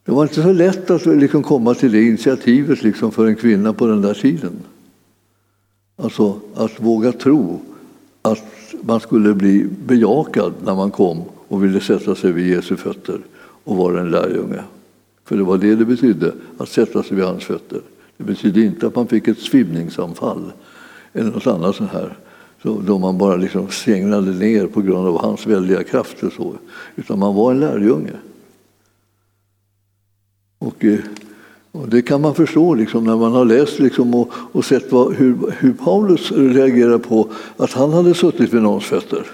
Det 0.05 0.13
var 0.13 0.23
inte 0.23 0.43
så 0.43 0.53
lätt 0.53 0.91
att 0.91 1.07
liksom 1.07 1.43
komma 1.43 1.75
till 1.75 1.93
det 1.93 2.03
initiativet 2.03 2.83
liksom 2.83 3.13
för 3.13 3.27
en 3.27 3.37
kvinna 3.37 3.73
på 3.73 3.87
den 3.87 4.03
där 4.03 4.15
tiden. 4.15 4.53
Alltså 5.97 6.41
att 6.55 6.81
våga 6.81 7.13
tro 7.13 7.61
att 8.23 8.45
man 8.83 9.01
skulle 9.01 9.35
bli 9.35 9.67
bejakad 9.87 10.53
när 10.65 10.75
man 10.75 10.91
kom 10.91 11.23
och 11.49 11.65
ville 11.65 11.81
sätta 11.81 12.15
sig 12.15 12.33
vid 12.33 12.47
Jesu 12.47 12.77
fötter 12.77 13.21
och 13.65 13.77
vara 13.77 14.01
en 14.01 14.11
lärjunge. 14.11 14.63
För 15.25 15.37
det 15.37 15.43
var 15.43 15.59
det 15.59 15.75
det 15.75 15.85
betydde, 15.85 16.33
att 16.59 16.69
sätta 16.69 17.03
sig 17.03 17.17
vid 17.17 17.25
hans 17.25 17.45
fötter. 17.45 17.81
Det 18.17 18.25
betydde 18.25 18.61
inte 18.61 18.87
att 18.87 18.97
man 18.97 19.07
fick 19.07 19.29
ett 19.29 19.39
svimningsanfall 19.39 20.53
eller 21.13 21.31
något 21.31 21.47
annat 21.47 21.77
sånt 21.77 21.91
här. 21.91 22.17
Så 22.63 22.81
då 22.87 22.99
man 22.99 23.19
bara 23.19 23.37
liksom 23.37 23.69
segnade 23.69 24.31
ner 24.31 24.67
på 24.67 24.83
grund 24.83 25.09
av 25.09 25.21
hans 25.21 25.47
väldiga 25.47 25.83
krafter. 25.83 26.33
Så. 26.37 26.55
Utan 26.97 27.19
man 27.19 27.35
var 27.35 27.51
en 27.51 27.61
lärjunge. 27.61 28.13
Och, 30.67 30.85
eh, 30.85 30.99
och 31.73 31.89
det 31.89 32.03
kan 32.03 32.21
man 32.21 32.35
förstå 32.35 32.75
liksom, 32.75 33.05
när 33.05 33.17
man 33.17 33.33
har 33.33 33.45
läst 33.45 33.79
liksom, 33.79 34.15
och, 34.15 34.31
och 34.53 34.65
sett 34.65 34.93
vad, 34.93 35.15
hur, 35.15 35.55
hur 35.59 35.73
Paulus 35.73 36.33
reagerar 36.33 36.99
på 36.99 37.29
att 37.57 37.73
han 37.73 37.93
hade 37.93 38.15
suttit 38.15 38.55
vid 38.55 38.63
någons 38.63 38.85
fötter. 38.85 39.27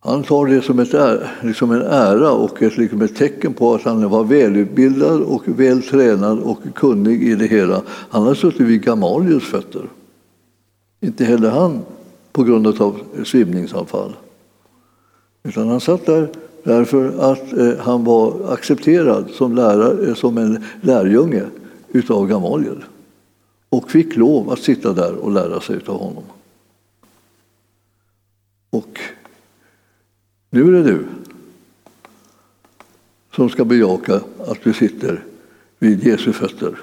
Han 0.00 0.22
tar 0.22 0.46
det 0.46 0.62
som 0.62 0.78
ett, 0.78 0.94
liksom 1.42 1.70
en 1.70 1.82
ära 1.82 2.32
och 2.32 2.62
ett, 2.62 2.76
liksom 2.76 3.02
ett 3.02 3.16
tecken 3.16 3.52
på 3.52 3.74
att 3.74 3.82
han 3.82 4.08
var 4.08 4.24
välutbildad 4.24 5.20
och 5.22 5.42
vältränad 5.46 6.38
och 6.38 6.58
kunnig 6.74 7.22
i 7.22 7.34
det 7.34 7.46
hela. 7.46 7.82
Han 7.88 8.22
har 8.22 8.34
suttit 8.34 8.60
vid 8.60 8.82
Gamaliels 8.82 9.44
fötter. 9.44 9.88
Inte 11.00 11.24
heller 11.24 11.50
han 11.50 11.80
på 12.32 12.42
grund 12.42 12.66
av 12.66 13.00
svimningsanfall. 13.24 14.16
Utan 15.42 15.68
han 15.68 15.80
satt 15.80 16.06
där 16.06 16.28
därför 16.64 17.32
att 17.32 17.52
eh, 17.52 17.76
han 17.78 18.04
var 18.04 18.52
accepterad 18.52 19.30
som, 19.30 19.54
lärare, 19.54 20.08
eh, 20.08 20.14
som 20.14 20.38
en 20.38 20.64
lärjunge 20.80 21.44
utav 21.88 22.28
Gamaliel 22.28 22.84
och 23.68 23.90
fick 23.90 24.16
lov 24.16 24.50
att 24.50 24.58
sitta 24.58 24.92
där 24.92 25.14
och 25.14 25.32
lära 25.32 25.60
sig 25.60 25.80
av 25.86 25.98
honom. 25.98 26.24
Och 28.70 29.00
nu 30.50 30.68
är 30.68 30.72
det 30.72 30.82
du 30.82 31.04
som 33.36 33.48
ska 33.48 33.64
bejaka 33.64 34.20
att 34.46 34.62
du 34.64 34.72
sitter 34.72 35.24
vid 35.78 36.06
Jesu 36.06 36.32
fötter 36.32 36.78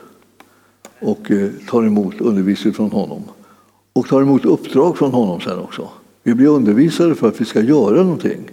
och 0.99 1.31
eh, 1.31 1.49
tar 1.69 1.83
emot 1.83 2.21
undervisning 2.21 2.73
från 2.73 2.91
honom. 2.91 3.23
Och 3.93 4.07
tar 4.07 4.21
emot 4.21 4.45
uppdrag 4.45 4.97
från 4.97 5.11
honom 5.11 5.41
sen 5.41 5.59
också. 5.59 5.89
Vi 6.23 6.33
blir 6.33 6.47
undervisade 6.47 7.15
för 7.15 7.27
att 7.27 7.41
vi 7.41 7.45
ska 7.45 7.61
göra 7.61 8.03
någonting. 8.03 8.49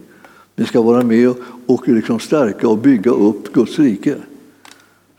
Vi 0.57 0.65
ska 0.65 0.83
vara 0.83 1.03
med 1.03 1.35
och 1.67 1.89
liksom 1.89 2.19
stärka 2.19 2.69
och 2.69 2.79
bygga 2.79 3.11
upp 3.11 3.53
Guds 3.53 3.79
rike. 3.79 4.17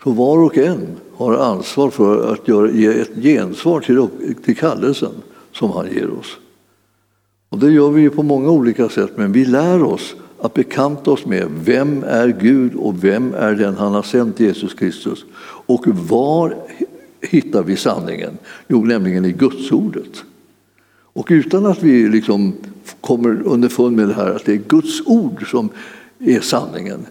Så 0.03 0.11
var 0.11 0.37
och 0.37 0.57
en 0.57 0.87
har 1.15 1.33
ansvar 1.33 1.89
för 1.89 2.33
att 2.33 2.47
göra, 2.47 2.71
ge 2.71 2.87
ett 2.87 3.15
gensvar 3.15 3.79
till, 3.79 4.07
till 4.45 4.55
kallelsen 4.55 5.11
som 5.51 5.71
han 5.71 5.87
ger 5.91 6.09
oss. 6.09 6.37
Och 7.49 7.59
det 7.59 7.71
gör 7.71 7.89
vi 7.89 8.09
på 8.09 8.23
många 8.23 8.49
olika 8.49 8.89
sätt, 8.89 9.11
men 9.15 9.31
vi 9.31 9.45
lär 9.45 9.83
oss 9.83 10.15
att 10.39 10.53
bekanta 10.53 11.11
oss 11.11 11.25
med 11.25 11.47
vem 11.65 12.03
är 12.03 12.27
Gud 12.27 12.75
och 12.75 13.03
vem 13.03 13.33
är 13.33 13.55
den 13.55 13.75
han 13.75 13.93
har 13.93 14.01
sänt 14.01 14.39
Jesus 14.39 14.73
Kristus. 14.73 15.25
Och 15.65 15.87
var 15.87 16.55
hittar 17.21 17.63
vi 17.63 17.75
sanningen? 17.75 18.37
Jo, 18.67 18.85
nämligen 18.85 19.25
i 19.25 19.31
Gudsordet. 19.31 20.23
Och 21.15 21.27
utan 21.29 21.65
att 21.65 21.83
vi 21.83 22.09
liksom 22.09 22.53
kommer 23.01 23.41
underfund 23.45 23.95
med 23.95 24.07
det 24.07 24.13
här 24.13 24.31
att 24.35 24.45
det 24.45 24.53
är 24.53 24.61
Guds 24.67 25.01
ord 25.05 25.49
som 25.51 25.69
är 26.19 26.39
sanningen, 26.39 27.05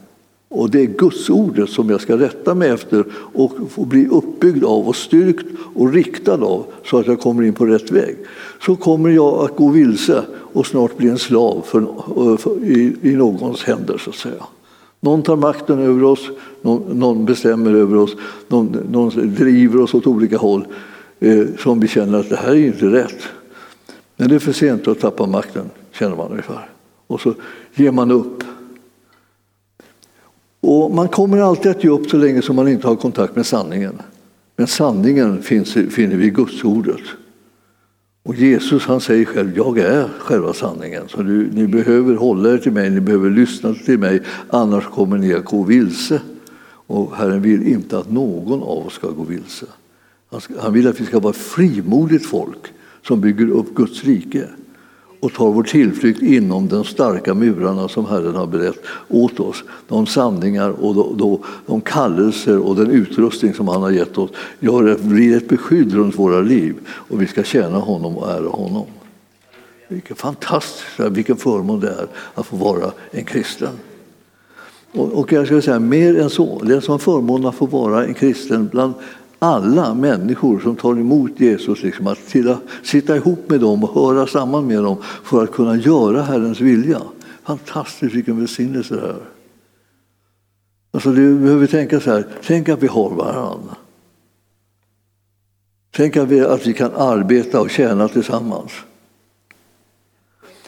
och 0.49 0.71
det 0.71 0.81
är 0.81 0.87
Guds 0.87 1.31
ordet 1.31 1.71
som 1.71 1.91
jag 1.91 2.01
ska 2.01 2.19
rätta 2.19 2.55
mig 2.55 2.71
efter 2.71 3.05
och 3.15 3.53
få 3.71 3.85
bli 3.85 4.07
uppbyggd 4.07 4.65
av 4.65 4.89
och 4.89 4.97
styrkt 4.97 5.47
och 5.75 5.93
riktad 5.93 6.43
av 6.43 6.67
så 6.85 6.99
att 6.99 7.07
jag 7.07 7.21
kommer 7.21 7.43
in 7.43 7.53
på 7.53 7.67
rätt 7.67 7.91
väg. 7.91 8.17
Så 8.61 8.77
kommer 8.77 9.11
jag 9.11 9.45
att 9.45 9.57
gå 9.57 9.69
vilse 9.69 10.23
och 10.31 10.67
snart 10.67 10.97
bli 10.97 11.09
en 11.09 11.19
slav 11.19 11.63
för, 11.67 12.37
för, 12.37 12.65
i, 12.65 12.97
i 13.03 13.17
någons 13.17 13.63
händer 13.63 13.99
så 13.99 14.11
att 14.11 14.17
säga. 14.17 14.45
Någon 15.01 15.23
tar 15.23 15.37
makten 15.37 15.79
över 15.79 16.03
oss, 16.03 16.31
någon, 16.63 16.99
någon 16.99 17.25
bestämmer 17.25 17.75
över 17.75 17.97
oss, 17.97 18.17
någon, 18.49 18.77
någon, 18.91 19.35
driver 19.35 19.81
oss 19.81 19.95
åt 19.95 20.07
olika 20.07 20.39
håll 20.39 20.67
eh, 21.21 21.45
som 21.59 21.81
vi 21.81 21.89
känner 21.89 22.21
att 22.21 22.31
det 22.31 22.37
här 22.37 22.53
är 22.53 22.67
inte 22.67 22.87
rätt. 22.87 23.23
När 24.17 24.29
det 24.29 24.35
är 24.35 24.39
för 24.39 24.53
sent 24.53 24.89
att 24.89 25.01
tappa 25.01 25.27
makten, 25.27 25.71
känner 25.93 26.17
man 26.17 26.31
ungefär. 26.31 26.69
Och 27.07 27.21
så 27.21 27.35
ger 27.75 27.91
man 27.91 28.11
upp 28.11 28.45
och 30.67 30.91
man 30.91 31.09
kommer 31.09 31.39
alltid 31.39 31.71
att 31.71 31.85
ge 31.85 31.91
upp 31.91 32.11
så 32.11 32.17
länge 32.17 32.43
som 32.43 32.57
man 32.57 32.69
inte 32.69 32.87
har 32.87 32.97
kontakt 32.97 33.37
med 33.37 33.47
sanningen. 33.47 34.03
Men 34.57 34.67
sanningen 34.67 35.43
finns, 35.43 35.73
finner 35.73 36.17
vi 36.17 36.27
i 36.27 36.31
Gudsordet. 36.31 37.01
Och 38.23 38.35
Jesus 38.35 38.87
han 38.87 39.01
säger 39.01 39.25
själv, 39.25 39.57
jag 39.57 39.79
är 39.79 40.09
själva 40.19 40.53
sanningen. 40.53 41.03
Så 41.09 41.23
du, 41.23 41.51
ni 41.53 41.67
behöver 41.67 42.15
hålla 42.15 42.53
er 42.53 42.59
till 42.59 42.73
mig, 42.73 42.91
ni 42.91 43.01
behöver 43.01 43.31
lyssna 43.31 43.75
till 43.75 43.99
mig, 43.99 44.23
annars 44.49 44.85
kommer 44.85 45.19
ni 45.19 45.35
att 45.35 45.45
gå 45.45 45.63
vilse. 45.63 46.21
Och 46.87 47.17
Herren 47.17 47.43
vill 47.43 47.69
inte 47.69 47.99
att 47.99 48.11
någon 48.11 48.63
av 48.63 48.87
oss 48.87 48.93
ska 48.93 49.11
gå 49.11 49.23
vilse. 49.23 49.67
Han 50.59 50.73
vill 50.73 50.89
att 50.89 51.01
vi 51.01 51.07
ska 51.07 51.19
vara 51.19 51.31
ett 51.31 51.37
frimodigt 51.37 52.27
folk 52.27 52.73
som 53.07 53.21
bygger 53.21 53.51
upp 53.51 53.75
Guds 53.75 54.05
rike 54.05 54.49
och 55.21 55.33
tar 55.33 55.51
vår 55.51 55.63
tillflykt 55.63 56.23
inom 56.23 56.69
de 56.69 56.85
starka 56.85 57.35
murarna 57.35 57.89
som 57.89 58.07
Herren 58.07 58.35
har 58.35 58.47
berett 58.47 58.85
åt 59.09 59.41
oss. 59.41 59.65
De 59.89 60.07
sanningar 60.07 60.71
och 60.71 60.95
de, 60.95 61.19
de, 61.19 61.39
de 61.67 61.81
kallelser 61.81 62.59
och 62.59 62.77
den 62.77 62.91
utrustning 62.91 63.55
som 63.55 63.69
han 63.69 63.83
har 63.83 63.91
gett 63.91 64.19
oss 64.19 64.31
gör 64.61 64.83
det, 64.83 65.03
blir 65.03 65.37
ett 65.37 65.49
beskydd 65.49 65.93
runt 65.93 66.19
våra 66.19 66.41
liv 66.41 66.75
och 66.89 67.23
vi 67.23 67.27
ska 67.27 67.43
tjäna 67.43 67.79
honom 67.79 68.17
och 68.17 68.31
ära 68.31 68.49
honom. 68.49 68.87
Vilken 69.89 70.17
fantastisk, 70.17 70.87
vilken 71.11 71.37
förmån 71.37 71.81
det 71.81 71.89
är 71.89 72.07
att 72.35 72.47
få 72.47 72.57
vara 72.57 72.93
en 73.11 73.25
kristen. 73.25 73.79
Och, 74.93 75.33
jag 75.33 75.47
ska 75.47 75.63
säga 75.63 75.79
mer 75.79 76.21
än 76.21 76.31
så, 76.31 76.63
det 76.65 76.73
är 76.73 76.77
en 76.77 76.83
sån 76.83 76.99
förmån 76.99 77.47
att 77.47 77.55
få 77.55 77.67
vara 77.67 78.05
en 78.07 78.15
kristen 78.15 78.69
bland 78.69 78.95
alla 79.45 79.95
människor 79.95 80.61
som 80.61 80.77
tar 80.77 80.93
emot 80.93 81.41
Jesus, 81.41 81.83
liksom, 81.83 82.07
att 82.07 82.27
till, 82.27 82.57
sitta 82.83 83.17
ihop 83.17 83.51
med 83.51 83.61
dem 83.61 83.85
och 83.85 83.95
höra 83.95 84.27
samman 84.27 84.67
med 84.67 84.83
dem 84.83 84.97
för 85.03 85.45
att 85.45 85.53
kunna 85.53 85.77
göra 85.77 86.23
Herrens 86.23 86.61
vilja. 86.61 87.03
Fantastiskt 87.45 88.15
vilken 88.15 88.39
välsignelse 88.39 88.95
det 88.95 89.01
är. 89.01 89.17
Alltså, 90.91 91.13
du 91.13 91.39
behöver 91.39 91.67
tänka 91.67 92.01
så 92.01 92.11
här, 92.11 92.27
tänk 92.47 92.69
att 92.69 92.83
vi 92.83 92.87
har 92.87 93.11
varandra. 93.11 93.77
Tänk 95.91 96.17
att 96.17 96.29
vi, 96.29 96.41
att 96.41 96.67
vi 96.67 96.73
kan 96.73 96.91
arbeta 96.95 97.61
och 97.61 97.71
tjäna 97.71 98.09
tillsammans. 98.09 98.73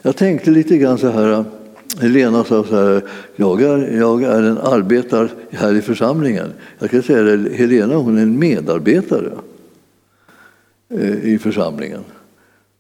Jag 0.02 0.16
tänkte 0.16 0.50
lite 0.50 0.76
grann 0.76 0.98
så 0.98 1.08
här, 1.08 1.44
Helena 2.00 2.44
sa 2.44 2.64
så 2.64 2.76
här, 2.76 3.02
jag 3.36 3.62
är, 3.62 3.96
jag 3.98 4.22
är 4.22 4.42
en 4.42 4.58
arbetare 4.58 5.28
här 5.50 5.74
i 5.74 5.82
församlingen. 5.82 6.52
Jag 6.78 6.90
kan 6.90 7.02
säga 7.02 7.22
det, 7.22 7.52
Helena 7.52 7.96
hon 7.96 8.18
är 8.18 8.22
en 8.22 8.38
medarbetare 8.38 9.32
eh, 10.88 11.24
i 11.24 11.38
församlingen. 11.38 12.04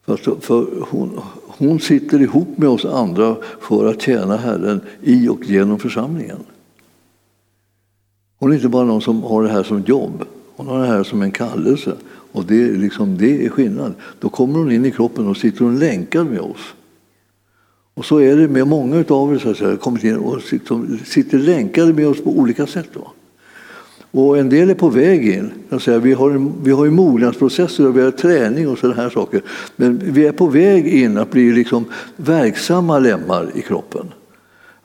För, 0.06 0.16
för 0.40 0.66
hon, 0.90 1.20
hon 1.46 1.80
sitter 1.80 2.22
ihop 2.22 2.58
med 2.58 2.68
oss 2.68 2.84
andra 2.84 3.36
för 3.60 3.86
att 3.86 4.02
tjäna 4.02 4.36
Herren 4.36 4.80
i 5.02 5.28
och 5.28 5.44
genom 5.44 5.78
församlingen. 5.78 6.38
Hon 8.38 8.50
är 8.50 8.54
inte 8.54 8.68
bara 8.68 8.84
någon 8.84 9.02
som 9.02 9.22
har 9.22 9.42
det 9.42 9.48
här 9.48 9.62
som 9.62 9.80
jobb, 9.80 10.24
hon 10.56 10.66
har 10.66 10.80
det 10.80 10.86
här 10.86 11.02
som 11.02 11.22
en 11.22 11.30
kallelse. 11.30 11.92
Och 12.32 12.44
det, 12.44 12.70
liksom, 12.70 13.18
det 13.18 13.46
är 13.46 13.48
skillnad. 13.48 13.94
Då 14.20 14.28
kommer 14.28 14.58
hon 14.58 14.72
in 14.72 14.84
i 14.84 14.90
kroppen 14.90 15.28
och 15.28 15.36
sitter 15.36 15.64
hon 15.64 15.78
länkad 15.78 16.26
med 16.26 16.40
oss. 16.40 16.74
Och 17.96 18.04
så 18.04 18.20
är 18.20 18.36
det 18.36 18.48
med 18.48 18.66
många 18.66 19.04
av 19.08 19.34
er 19.34 19.54
som 19.54 19.76
kommit 19.76 20.04
in 20.04 20.16
och 20.16 20.52
liksom 20.52 20.98
sitter 21.04 21.38
länkade 21.38 21.92
med 21.92 22.08
oss 22.08 22.24
på 22.24 22.30
olika 22.30 22.66
sätt. 22.66 22.88
Då. 22.92 23.12
Och 24.20 24.38
en 24.38 24.48
del 24.48 24.70
är 24.70 24.74
på 24.74 24.88
väg 24.88 25.28
in. 25.28 25.50
Jag 25.68 26.00
vi, 26.00 26.12
har 26.12 26.30
en, 26.30 26.52
vi 26.62 26.70
har 26.70 26.84
ju 26.84 26.90
mognadsprocesser 26.90 27.88
och 27.88 27.96
vi 27.96 28.00
har 28.00 28.10
träning 28.10 28.68
och 28.68 28.78
sådana 28.78 29.02
här 29.02 29.10
saker. 29.10 29.42
Men 29.76 30.00
vi 30.04 30.26
är 30.26 30.32
på 30.32 30.46
väg 30.46 30.86
in 30.86 31.18
att 31.18 31.30
bli 31.30 31.52
liksom 31.52 31.84
verksamma 32.16 32.98
lemmar 32.98 33.50
i 33.54 33.62
kroppen. 33.62 34.06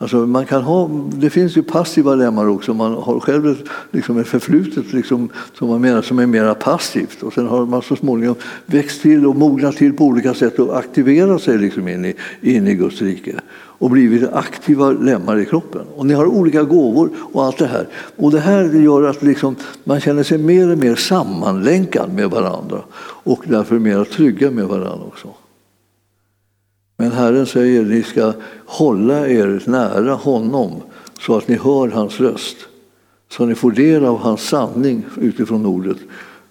Alltså 0.01 0.17
man 0.17 0.45
kan 0.45 0.61
ha, 0.61 0.89
det 1.13 1.29
finns 1.29 1.57
ju 1.57 1.63
passiva 1.63 2.15
lemmar 2.15 2.47
också. 2.47 2.73
Man 2.73 2.93
har 2.93 3.19
själv 3.19 3.47
ett, 3.47 3.57
liksom 3.91 4.17
ett 4.17 4.27
förflutet 4.27 4.93
liksom, 4.93 5.29
som 5.53 5.67
man 5.67 5.81
menar 5.81 6.01
som 6.01 6.19
är 6.19 6.25
mer 6.25 6.53
passivt. 6.53 7.23
Och 7.23 7.33
sen 7.33 7.47
har 7.47 7.65
man 7.65 7.81
så 7.81 7.95
småningom 7.95 8.35
växt 8.65 9.01
till 9.01 9.25
och 9.25 9.35
mognat 9.35 9.75
till 9.75 9.93
på 9.93 10.03
olika 10.03 10.33
sätt 10.33 10.59
och 10.59 10.77
aktiverat 10.77 11.41
sig 11.41 11.57
liksom 11.57 11.87
in, 11.87 12.05
i, 12.05 12.15
in 12.41 12.67
i 12.67 12.75
Guds 12.75 13.01
rike 13.01 13.35
och 13.53 13.89
blivit 13.89 14.33
aktiva 14.33 14.91
lemmar 14.91 15.39
i 15.39 15.45
kroppen. 15.45 15.81
Och 15.95 16.05
ni 16.05 16.13
har 16.13 16.25
olika 16.25 16.63
gåvor 16.63 17.09
och 17.33 17.43
allt 17.43 17.57
det 17.57 17.67
här. 17.67 17.87
Och 18.15 18.31
det 18.31 18.39
här 18.39 18.63
gör 18.63 19.03
att 19.03 19.23
liksom, 19.23 19.55
man 19.83 19.99
känner 19.99 20.23
sig 20.23 20.37
mer 20.37 20.71
och 20.71 20.77
mer 20.77 20.95
sammanlänkad 20.95 22.13
med 22.13 22.29
varandra 22.29 22.81
och 23.23 23.43
därför 23.47 23.79
mer 23.79 24.03
trygga 24.03 24.51
med 24.51 24.65
varandra 24.65 25.05
också. 25.07 25.27
Men 27.01 27.11
Herren 27.11 27.45
säger 27.45 27.83
ni 27.83 28.03
ska 28.03 28.33
hålla 28.65 29.27
er 29.27 29.63
nära 29.65 30.13
honom 30.13 30.71
så 31.19 31.37
att 31.37 31.47
ni 31.47 31.55
hör 31.55 31.87
hans 31.87 32.19
röst. 32.19 32.57
Så 33.29 33.45
ni 33.45 33.55
får 33.55 33.71
del 33.71 34.05
av 34.05 34.17
hans 34.17 34.41
sanning 34.41 35.05
utifrån 35.17 35.65
ordet 35.65 35.97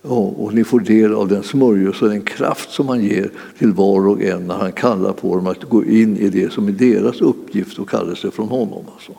och 0.03 0.55
ni 0.55 0.65
får 0.65 0.81
del 0.81 1.15
av 1.15 1.29
den 1.29 1.43
smörjelse 1.43 2.05
och 2.05 2.11
den 2.11 2.23
kraft 2.23 2.71
som 2.71 2.89
han 2.89 3.05
ger 3.05 3.31
till 3.59 3.73
var 3.73 4.09
och 4.09 4.23
en 4.23 4.47
när 4.47 4.55
han 4.55 4.73
kallar 4.73 5.13
på 5.13 5.37
dem 5.37 5.47
att 5.47 5.65
gå 5.65 5.85
in 5.85 6.17
i 6.17 6.29
det 6.29 6.53
som 6.53 6.69
är 6.69 6.73
deras 6.73 7.21
uppgift 7.21 7.79
och 7.79 7.89
kallelse 7.89 8.31
från 8.31 8.49
honom. 8.49 8.85
Alltså. 8.95 9.13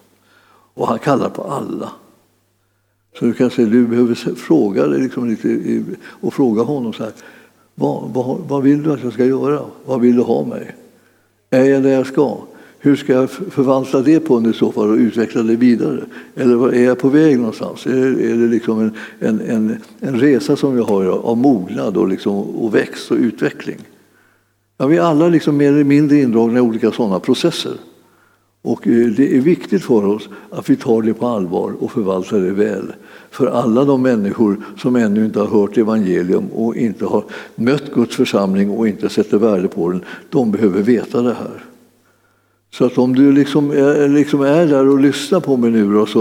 Och 0.73 0.88
han 0.88 0.99
kallar 0.99 1.29
på 1.29 1.43
alla. 1.43 1.91
Så 3.19 3.25
du 3.25 3.34
kan 3.34 3.49
säga, 3.49 3.67
du 3.67 3.88
behöver 3.88 4.36
fråga 4.36 4.88
dig 4.88 5.01
liksom 5.01 5.29
lite, 5.29 5.84
och 6.03 6.34
fråga 6.34 6.63
honom 6.63 6.93
så 6.93 7.03
här, 7.03 7.13
vad, 7.75 8.09
vad, 8.13 8.39
vad 8.47 8.63
vill 8.63 8.84
du 8.84 8.93
att 8.93 9.03
jag 9.03 9.13
ska 9.13 9.25
göra? 9.25 9.61
Vad 9.86 10.01
vill 10.01 10.15
du 10.15 10.21
ha 10.21 10.45
mig? 10.45 10.75
Är 11.54 11.66
jag 11.66 11.84
där 11.84 11.91
jag 11.91 12.08
ska? 12.08 12.38
Hur 12.80 12.95
ska 12.95 13.14
jag 13.14 13.30
förvalta 13.30 14.02
det 14.02 14.20
på 14.20 14.49
i 14.49 14.54
så 14.54 14.72
fall 14.72 14.89
och 14.89 14.97
utveckla 14.97 15.43
det 15.43 15.56
vidare? 15.56 16.04
Eller 16.36 16.74
är 16.74 16.84
jag 16.84 16.99
på 16.99 17.10
väg 17.10 17.38
någonstans? 17.39 17.86
Är 17.86 17.91
det, 17.91 18.32
är 18.32 18.36
det 18.36 18.47
liksom 18.47 18.80
en, 18.80 18.93
en, 19.20 19.41
en, 19.41 19.78
en, 19.99 20.20
resa 20.20 20.56
som 20.56 20.78
jag 20.78 20.84
har 20.84 21.06
av 21.06 21.38
mognad 21.38 21.97
och, 21.97 22.08
liksom, 22.08 22.34
och 22.36 22.76
växt 22.76 23.12
och 23.12 23.18
utveckling? 23.18 23.78
Ja, 24.78 24.88
vi 24.88 24.97
är 24.97 25.02
alla 25.02 25.28
liksom 25.28 25.58
mer 25.58 25.74
eller 25.74 25.84
mindre 25.84 26.18
indragna 26.18 26.60
i 26.60 26.62
olika 26.62 26.91
sådana 26.91 27.20
processer. 27.20 27.74
Och 28.62 28.88
eh, 28.88 29.07
det 29.07 29.38
är 29.38 29.41
viktigt 29.41 29.84
för 29.84 30.05
oss 30.05 30.30
att 30.49 30.70
vi 30.70 30.76
tar 30.76 31.01
det 31.01 31.14
på 31.14 31.28
allvar 31.28 31.74
och 31.80 31.91
förvaltar 31.91 32.39
det 32.39 32.51
väl. 32.51 32.93
För 33.32 33.47
alla 33.47 33.86
de 33.86 34.01
människor 34.01 34.57
som 34.78 34.95
ännu 34.95 35.26
inte 35.26 35.39
har 35.39 35.47
hört 35.47 35.78
evangelium 35.78 36.47
och 36.47 36.76
inte 36.76 37.05
har 37.05 37.24
mött 37.55 37.93
Guds 37.93 38.16
församling 38.16 38.70
och 38.70 38.88
inte 38.88 39.09
sätter 39.09 39.38
värde 39.38 39.68
på 39.68 39.89
den, 39.89 40.03
de 40.30 40.51
behöver 40.51 40.82
veta 40.82 41.22
det 41.22 41.34
här. 41.34 41.64
Så 42.74 42.86
att 42.86 42.97
om 42.97 43.16
du 43.16 43.32
liksom 43.32 43.72
är, 43.72 44.07
liksom 44.07 44.41
är 44.41 44.68
där 44.68 44.88
och 44.88 44.99
lyssnar 44.99 45.39
på 45.39 45.57
mig 45.57 45.72
nu 45.72 45.93
då, 45.93 46.05
så, 46.05 46.20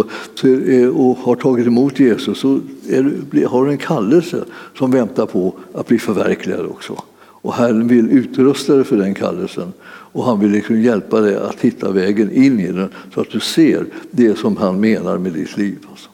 eh, 0.49 0.88
och 0.88 1.18
har 1.18 1.36
tagit 1.36 1.66
emot 1.66 2.01
Jesus 2.01 2.38
så 2.38 2.61
är, 2.88 3.47
har 3.47 3.64
du 3.64 3.70
en 3.70 3.78
kallelse 3.78 4.45
som 4.78 4.91
väntar 4.91 5.26
på 5.26 5.55
att 5.74 5.86
bli 5.86 5.99
förverkligad 5.99 6.66
också. 6.66 7.03
Och 7.43 7.55
Herren 7.55 7.88
vill 7.88 8.11
utrusta 8.11 8.74
dig 8.74 8.84
för 8.84 8.97
den 8.97 9.14
kallelsen. 9.14 9.72
Och 10.12 10.24
han 10.24 10.41
vill 10.41 10.51
liksom 10.51 10.80
hjälpa 10.80 11.20
dig 11.20 11.36
att 11.36 11.61
hitta 11.61 11.91
vägen 11.91 12.32
in 12.32 12.61
i 12.61 12.72
den 12.72 12.88
så 13.14 13.20
att 13.20 13.30
du 13.30 13.41
ser 13.41 13.86
det 14.11 14.38
som 14.38 14.57
han 14.57 14.80
menar 14.80 15.18
med 15.18 15.32
ditt 15.32 15.57
liv. 15.57 15.78
Alltså. 15.91 16.11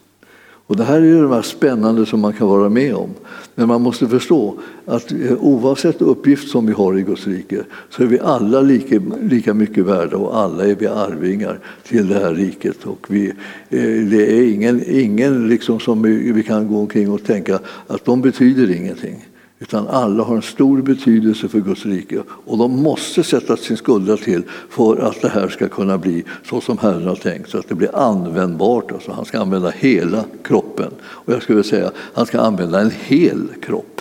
Och 0.69 0.77
det 0.77 0.85
här 0.85 1.03
är 1.03 1.23
det 1.23 1.29
mest 1.29 1.51
spännande 1.51 2.07
som 2.07 2.21
man 2.21 2.33
kan 2.33 2.49
vara 2.49 2.69
med 2.69 2.95
om. 2.95 3.11
Men 3.55 3.69
man 3.69 3.83
måste 3.83 4.09
förstå 4.09 4.59
att 4.87 5.13
eh, 5.13 5.33
oavsett 5.41 6.03
uppgift 6.03 6.49
som 6.49 6.67
vi 6.67 6.73
har 6.73 6.99
i 6.99 7.03
Guds 7.03 7.27
rike 7.27 7.65
så 7.91 8.03
är 8.03 8.07
vi 8.07 8.21
alla 8.21 8.61
lika, 8.61 9.01
lika 9.23 9.55
mycket 9.55 9.85
värda 9.85 10.17
och 10.17 10.39
alla 10.39 10.67
är 10.67 10.75
vi 10.75 10.87
arvingar 10.87 11.59
till 11.89 12.09
det 12.09 12.15
här 12.15 12.35
riket. 12.35 12.85
Och 12.85 13.07
vi, 13.09 13.27
eh, 13.71 14.09
det 14.11 14.39
är 14.39 14.53
ingen, 14.53 14.83
ingen 14.87 15.49
liksom 15.49 15.81
som 15.81 16.03
vi 16.03 16.43
kan 16.47 16.69
gå 16.69 16.79
omkring 16.79 17.11
och 17.11 17.25
tänka 17.25 17.59
att 17.87 18.05
de 18.05 18.21
betyder 18.21 18.71
ingenting. 18.71 19.25
Utan 19.59 19.89
alla 19.89 20.25
har 20.25 20.37
en 20.37 20.43
stor 20.43 20.83
betydelse 20.83 21.49
för 21.49 21.61
Guds 21.61 21.87
rike 21.87 22.23
och 22.29 22.59
de 22.59 22.83
måste 22.83 23.25
sätta 23.25 23.57
sin 23.57 23.77
skuldra 23.77 24.17
till 24.17 24.43
för 24.71 24.97
att 24.97 25.23
det 25.23 25.29
här 25.29 25.49
ska 25.49 25.69
kunna 25.69 25.99
bli 25.99 26.25
så 26.45 26.61
som 26.61 26.79
Herren 26.79 27.09
har 27.09 27.17
tänkt, 27.17 27.51
så 27.51 27.59
att 27.59 27.69
det 27.69 27.75
blir 27.75 27.97
användbart. 27.97 28.93
Alltså 28.93 29.13
han 29.13 29.25
ska 29.25 29.41
använda 29.41 29.71
hela 29.71 30.25
kroppen. 30.43 30.91
Och 31.03 31.33
jag 31.33 31.43
skulle 31.43 31.63
säga 31.63 31.91
han 32.15 32.27
ska 32.27 32.41
använda 32.41 32.81
en 32.81 32.91
hel 32.91 33.49
kropp. 33.63 34.01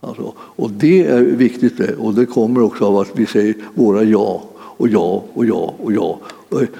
Alltså, 0.00 0.32
och 0.38 0.70
det 0.70 1.06
är 1.06 1.22
viktigt 1.22 1.78
det, 1.78 1.94
och 1.94 2.14
det 2.14 2.26
kommer 2.26 2.62
också 2.62 2.84
av 2.84 2.96
att 2.96 3.10
vi 3.14 3.26
säger 3.26 3.54
våra 3.74 4.02
ja 4.02 4.42
och 4.56 4.88
ja 4.88 5.24
och 5.32 5.46
ja 5.46 5.74
och 5.78 5.92
ja 5.92 6.18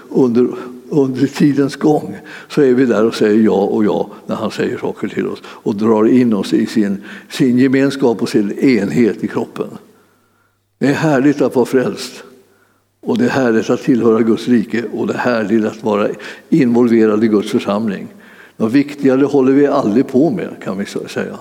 under 0.09 0.49
under 0.91 1.27
tidens 1.27 1.77
gång 1.77 2.17
så 2.49 2.63
är 2.63 2.75
vi 2.75 2.87
där 2.87 3.05
och 3.05 3.15
säger 3.15 3.45
ja 3.45 3.53
och 3.53 3.85
ja 3.85 4.11
när 4.27 4.37
han 4.37 4.51
säger 4.51 4.79
saker 4.79 5.09
till 5.09 5.27
oss 5.27 5.39
och 5.45 5.77
drar 5.77 6.09
in 6.09 6.35
oss 6.35 6.53
i 6.53 6.67
sin, 6.67 7.05
sin 7.29 7.59
gemenskap 7.59 8.23
och 8.23 8.29
sin 8.29 8.59
enhet 8.59 9.25
i 9.25 9.29
kroppen. 9.29 9.69
Det 10.79 10.87
är 10.87 10.93
härligt 10.93 11.41
att 11.41 11.55
vara 11.55 11.67
frälst. 11.67 12.25
Och 13.01 13.19
det 13.19 13.25
är 13.25 13.29
härligt 13.29 13.71
att 13.71 13.83
tillhöra 13.83 14.23
Guds 14.23 14.49
rike 14.49 14.85
och 14.93 15.07
det 15.07 15.13
är 15.13 15.19
härligt 15.19 15.65
att 15.65 15.83
vara 15.83 16.09
involverad 16.49 17.25
i 17.25 17.29
Guds 17.29 17.51
församling. 17.51 18.09
Något 18.57 18.73
viktigare 18.73 19.25
håller 19.25 19.53
vi 19.53 19.67
aldrig 19.67 20.09
på 20.09 20.31
med 20.31 20.49
kan 20.65 20.79
vi 20.79 20.85
säga. 21.09 21.39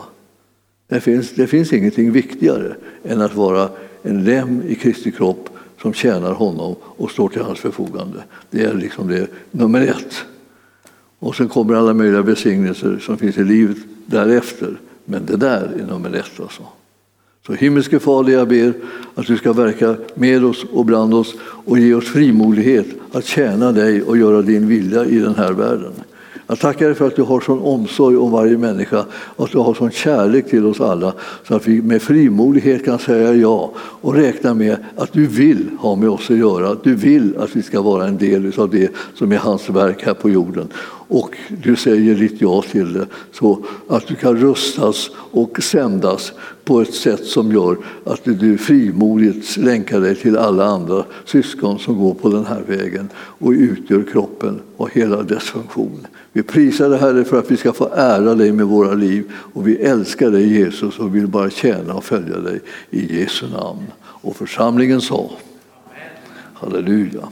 Det 0.89 0.99
finns, 0.99 1.31
det 1.31 1.47
finns 1.47 1.73
ingenting 1.73 2.11
viktigare 2.11 2.75
än 3.03 3.21
att 3.21 3.35
vara 3.35 3.69
en 4.03 4.23
lem 4.23 4.63
i 4.67 4.75
Kristi 4.75 5.11
kropp 5.11 5.49
som 5.81 5.93
tjänar 5.93 6.33
honom 6.33 6.75
och 6.81 7.11
står 7.11 7.29
till 7.29 7.41
hans 7.41 7.59
förfogande. 7.59 8.23
Det 8.49 8.63
är 8.63 8.73
liksom 8.73 9.07
det 9.07 9.27
nummer 9.51 9.81
ett. 9.81 10.15
Och 11.19 11.35
sen 11.35 11.47
kommer 11.47 11.75
alla 11.75 11.93
möjliga 11.93 12.21
välsignelser 12.21 12.99
som 12.99 13.17
finns 13.17 13.37
i 13.37 13.43
livet 13.43 13.77
därefter. 14.05 14.79
Men 15.05 15.25
det 15.25 15.37
där 15.37 15.71
är 15.79 15.85
nummer 15.85 16.13
ett. 16.13 16.39
Alltså. 16.39 16.63
Så 17.47 17.53
himmelske 17.53 17.99
Fader, 17.99 18.33
jag 18.33 18.47
ber 18.47 18.73
att 19.15 19.27
du 19.27 19.37
ska 19.37 19.53
verka 19.53 19.95
med 20.15 20.45
oss 20.45 20.65
och 20.71 20.85
bland 20.85 21.13
oss 21.13 21.35
och 21.41 21.79
ge 21.79 21.93
oss 21.93 22.05
frimodighet 22.07 22.87
att 23.11 23.25
tjäna 23.25 23.71
dig 23.71 24.03
och 24.03 24.17
göra 24.17 24.41
din 24.41 24.67
vilja 24.67 25.05
i 25.05 25.19
den 25.19 25.35
här 25.35 25.53
världen. 25.53 25.93
Jag 26.49 26.59
tackar 26.59 26.85
dig 26.85 26.95
för 26.95 27.07
att 27.07 27.15
du 27.15 27.21
har 27.21 27.41
sån 27.41 27.59
omsorg 27.59 28.17
om 28.17 28.31
varje 28.31 28.57
människa 28.57 29.05
och 29.11 29.45
att 29.45 29.51
du 29.51 29.57
har 29.57 29.73
sån 29.73 29.91
kärlek 29.91 30.49
till 30.49 30.65
oss 30.65 30.81
alla 30.81 31.13
så 31.47 31.55
att 31.55 31.67
vi 31.67 31.81
med 31.81 32.01
frimodighet 32.01 32.85
kan 32.85 32.99
säga 32.99 33.33
ja 33.33 33.71
och 33.77 34.13
räkna 34.13 34.53
med 34.53 34.77
att 34.95 35.13
du 35.13 35.27
vill 35.27 35.69
ha 35.79 35.95
med 35.95 36.09
oss 36.09 36.29
att 36.31 36.37
göra. 36.37 36.75
Du 36.83 36.95
vill 36.95 37.37
att 37.37 37.55
vi 37.55 37.61
ska 37.61 37.81
vara 37.81 38.07
en 38.07 38.17
del 38.17 38.59
av 38.59 38.69
det 38.69 38.91
som 39.13 39.31
är 39.31 39.37
hans 39.37 39.69
verk 39.69 40.05
här 40.05 40.13
på 40.13 40.29
jorden. 40.29 40.67
Och 41.09 41.37
du 41.63 41.75
säger 41.75 42.15
ditt 42.15 42.41
ja 42.41 42.61
till 42.61 42.93
det 42.93 43.07
så 43.31 43.65
att 43.87 44.07
du 44.07 44.15
kan 44.15 44.37
rustas 44.37 45.09
och 45.31 45.63
sändas 45.63 46.33
på 46.65 46.81
ett 46.81 46.93
sätt 46.93 47.25
som 47.25 47.51
gör 47.51 47.77
att 48.03 48.23
du 48.23 48.57
frimodigt 48.57 49.57
länkar 49.57 50.01
dig 50.01 50.15
till 50.15 50.37
alla 50.37 50.65
andra 50.65 51.05
syskon 51.25 51.79
som 51.79 51.97
går 51.99 52.13
på 52.13 52.29
den 52.29 52.45
här 52.45 52.63
vägen 52.67 53.09
och 53.15 53.51
utgör 53.51 54.03
kroppen 54.11 54.61
och 54.77 54.89
hela 54.93 55.23
dess 55.23 55.43
funktion. 55.43 56.07
Vi 56.37 56.43
prisar 56.43 56.89
dig 56.89 56.99
Herre 56.99 57.23
för 57.23 57.39
att 57.39 57.51
vi 57.51 57.57
ska 57.57 57.73
få 57.73 57.89
ära 57.93 58.35
dig 58.35 58.51
med 58.51 58.65
våra 58.65 58.93
liv 58.93 59.31
och 59.53 59.67
vi 59.67 59.75
älskar 59.75 60.31
dig 60.31 60.57
Jesus 60.57 60.99
och 60.99 61.15
vill 61.15 61.27
bara 61.27 61.49
tjäna 61.49 61.93
och 61.93 62.03
följa 62.03 62.37
dig 62.37 62.59
i 62.89 63.19
Jesu 63.19 63.47
namn. 63.49 63.83
Och 64.01 64.35
församlingen 64.35 65.01
sa 65.01 65.31
Halleluja. 66.53 67.29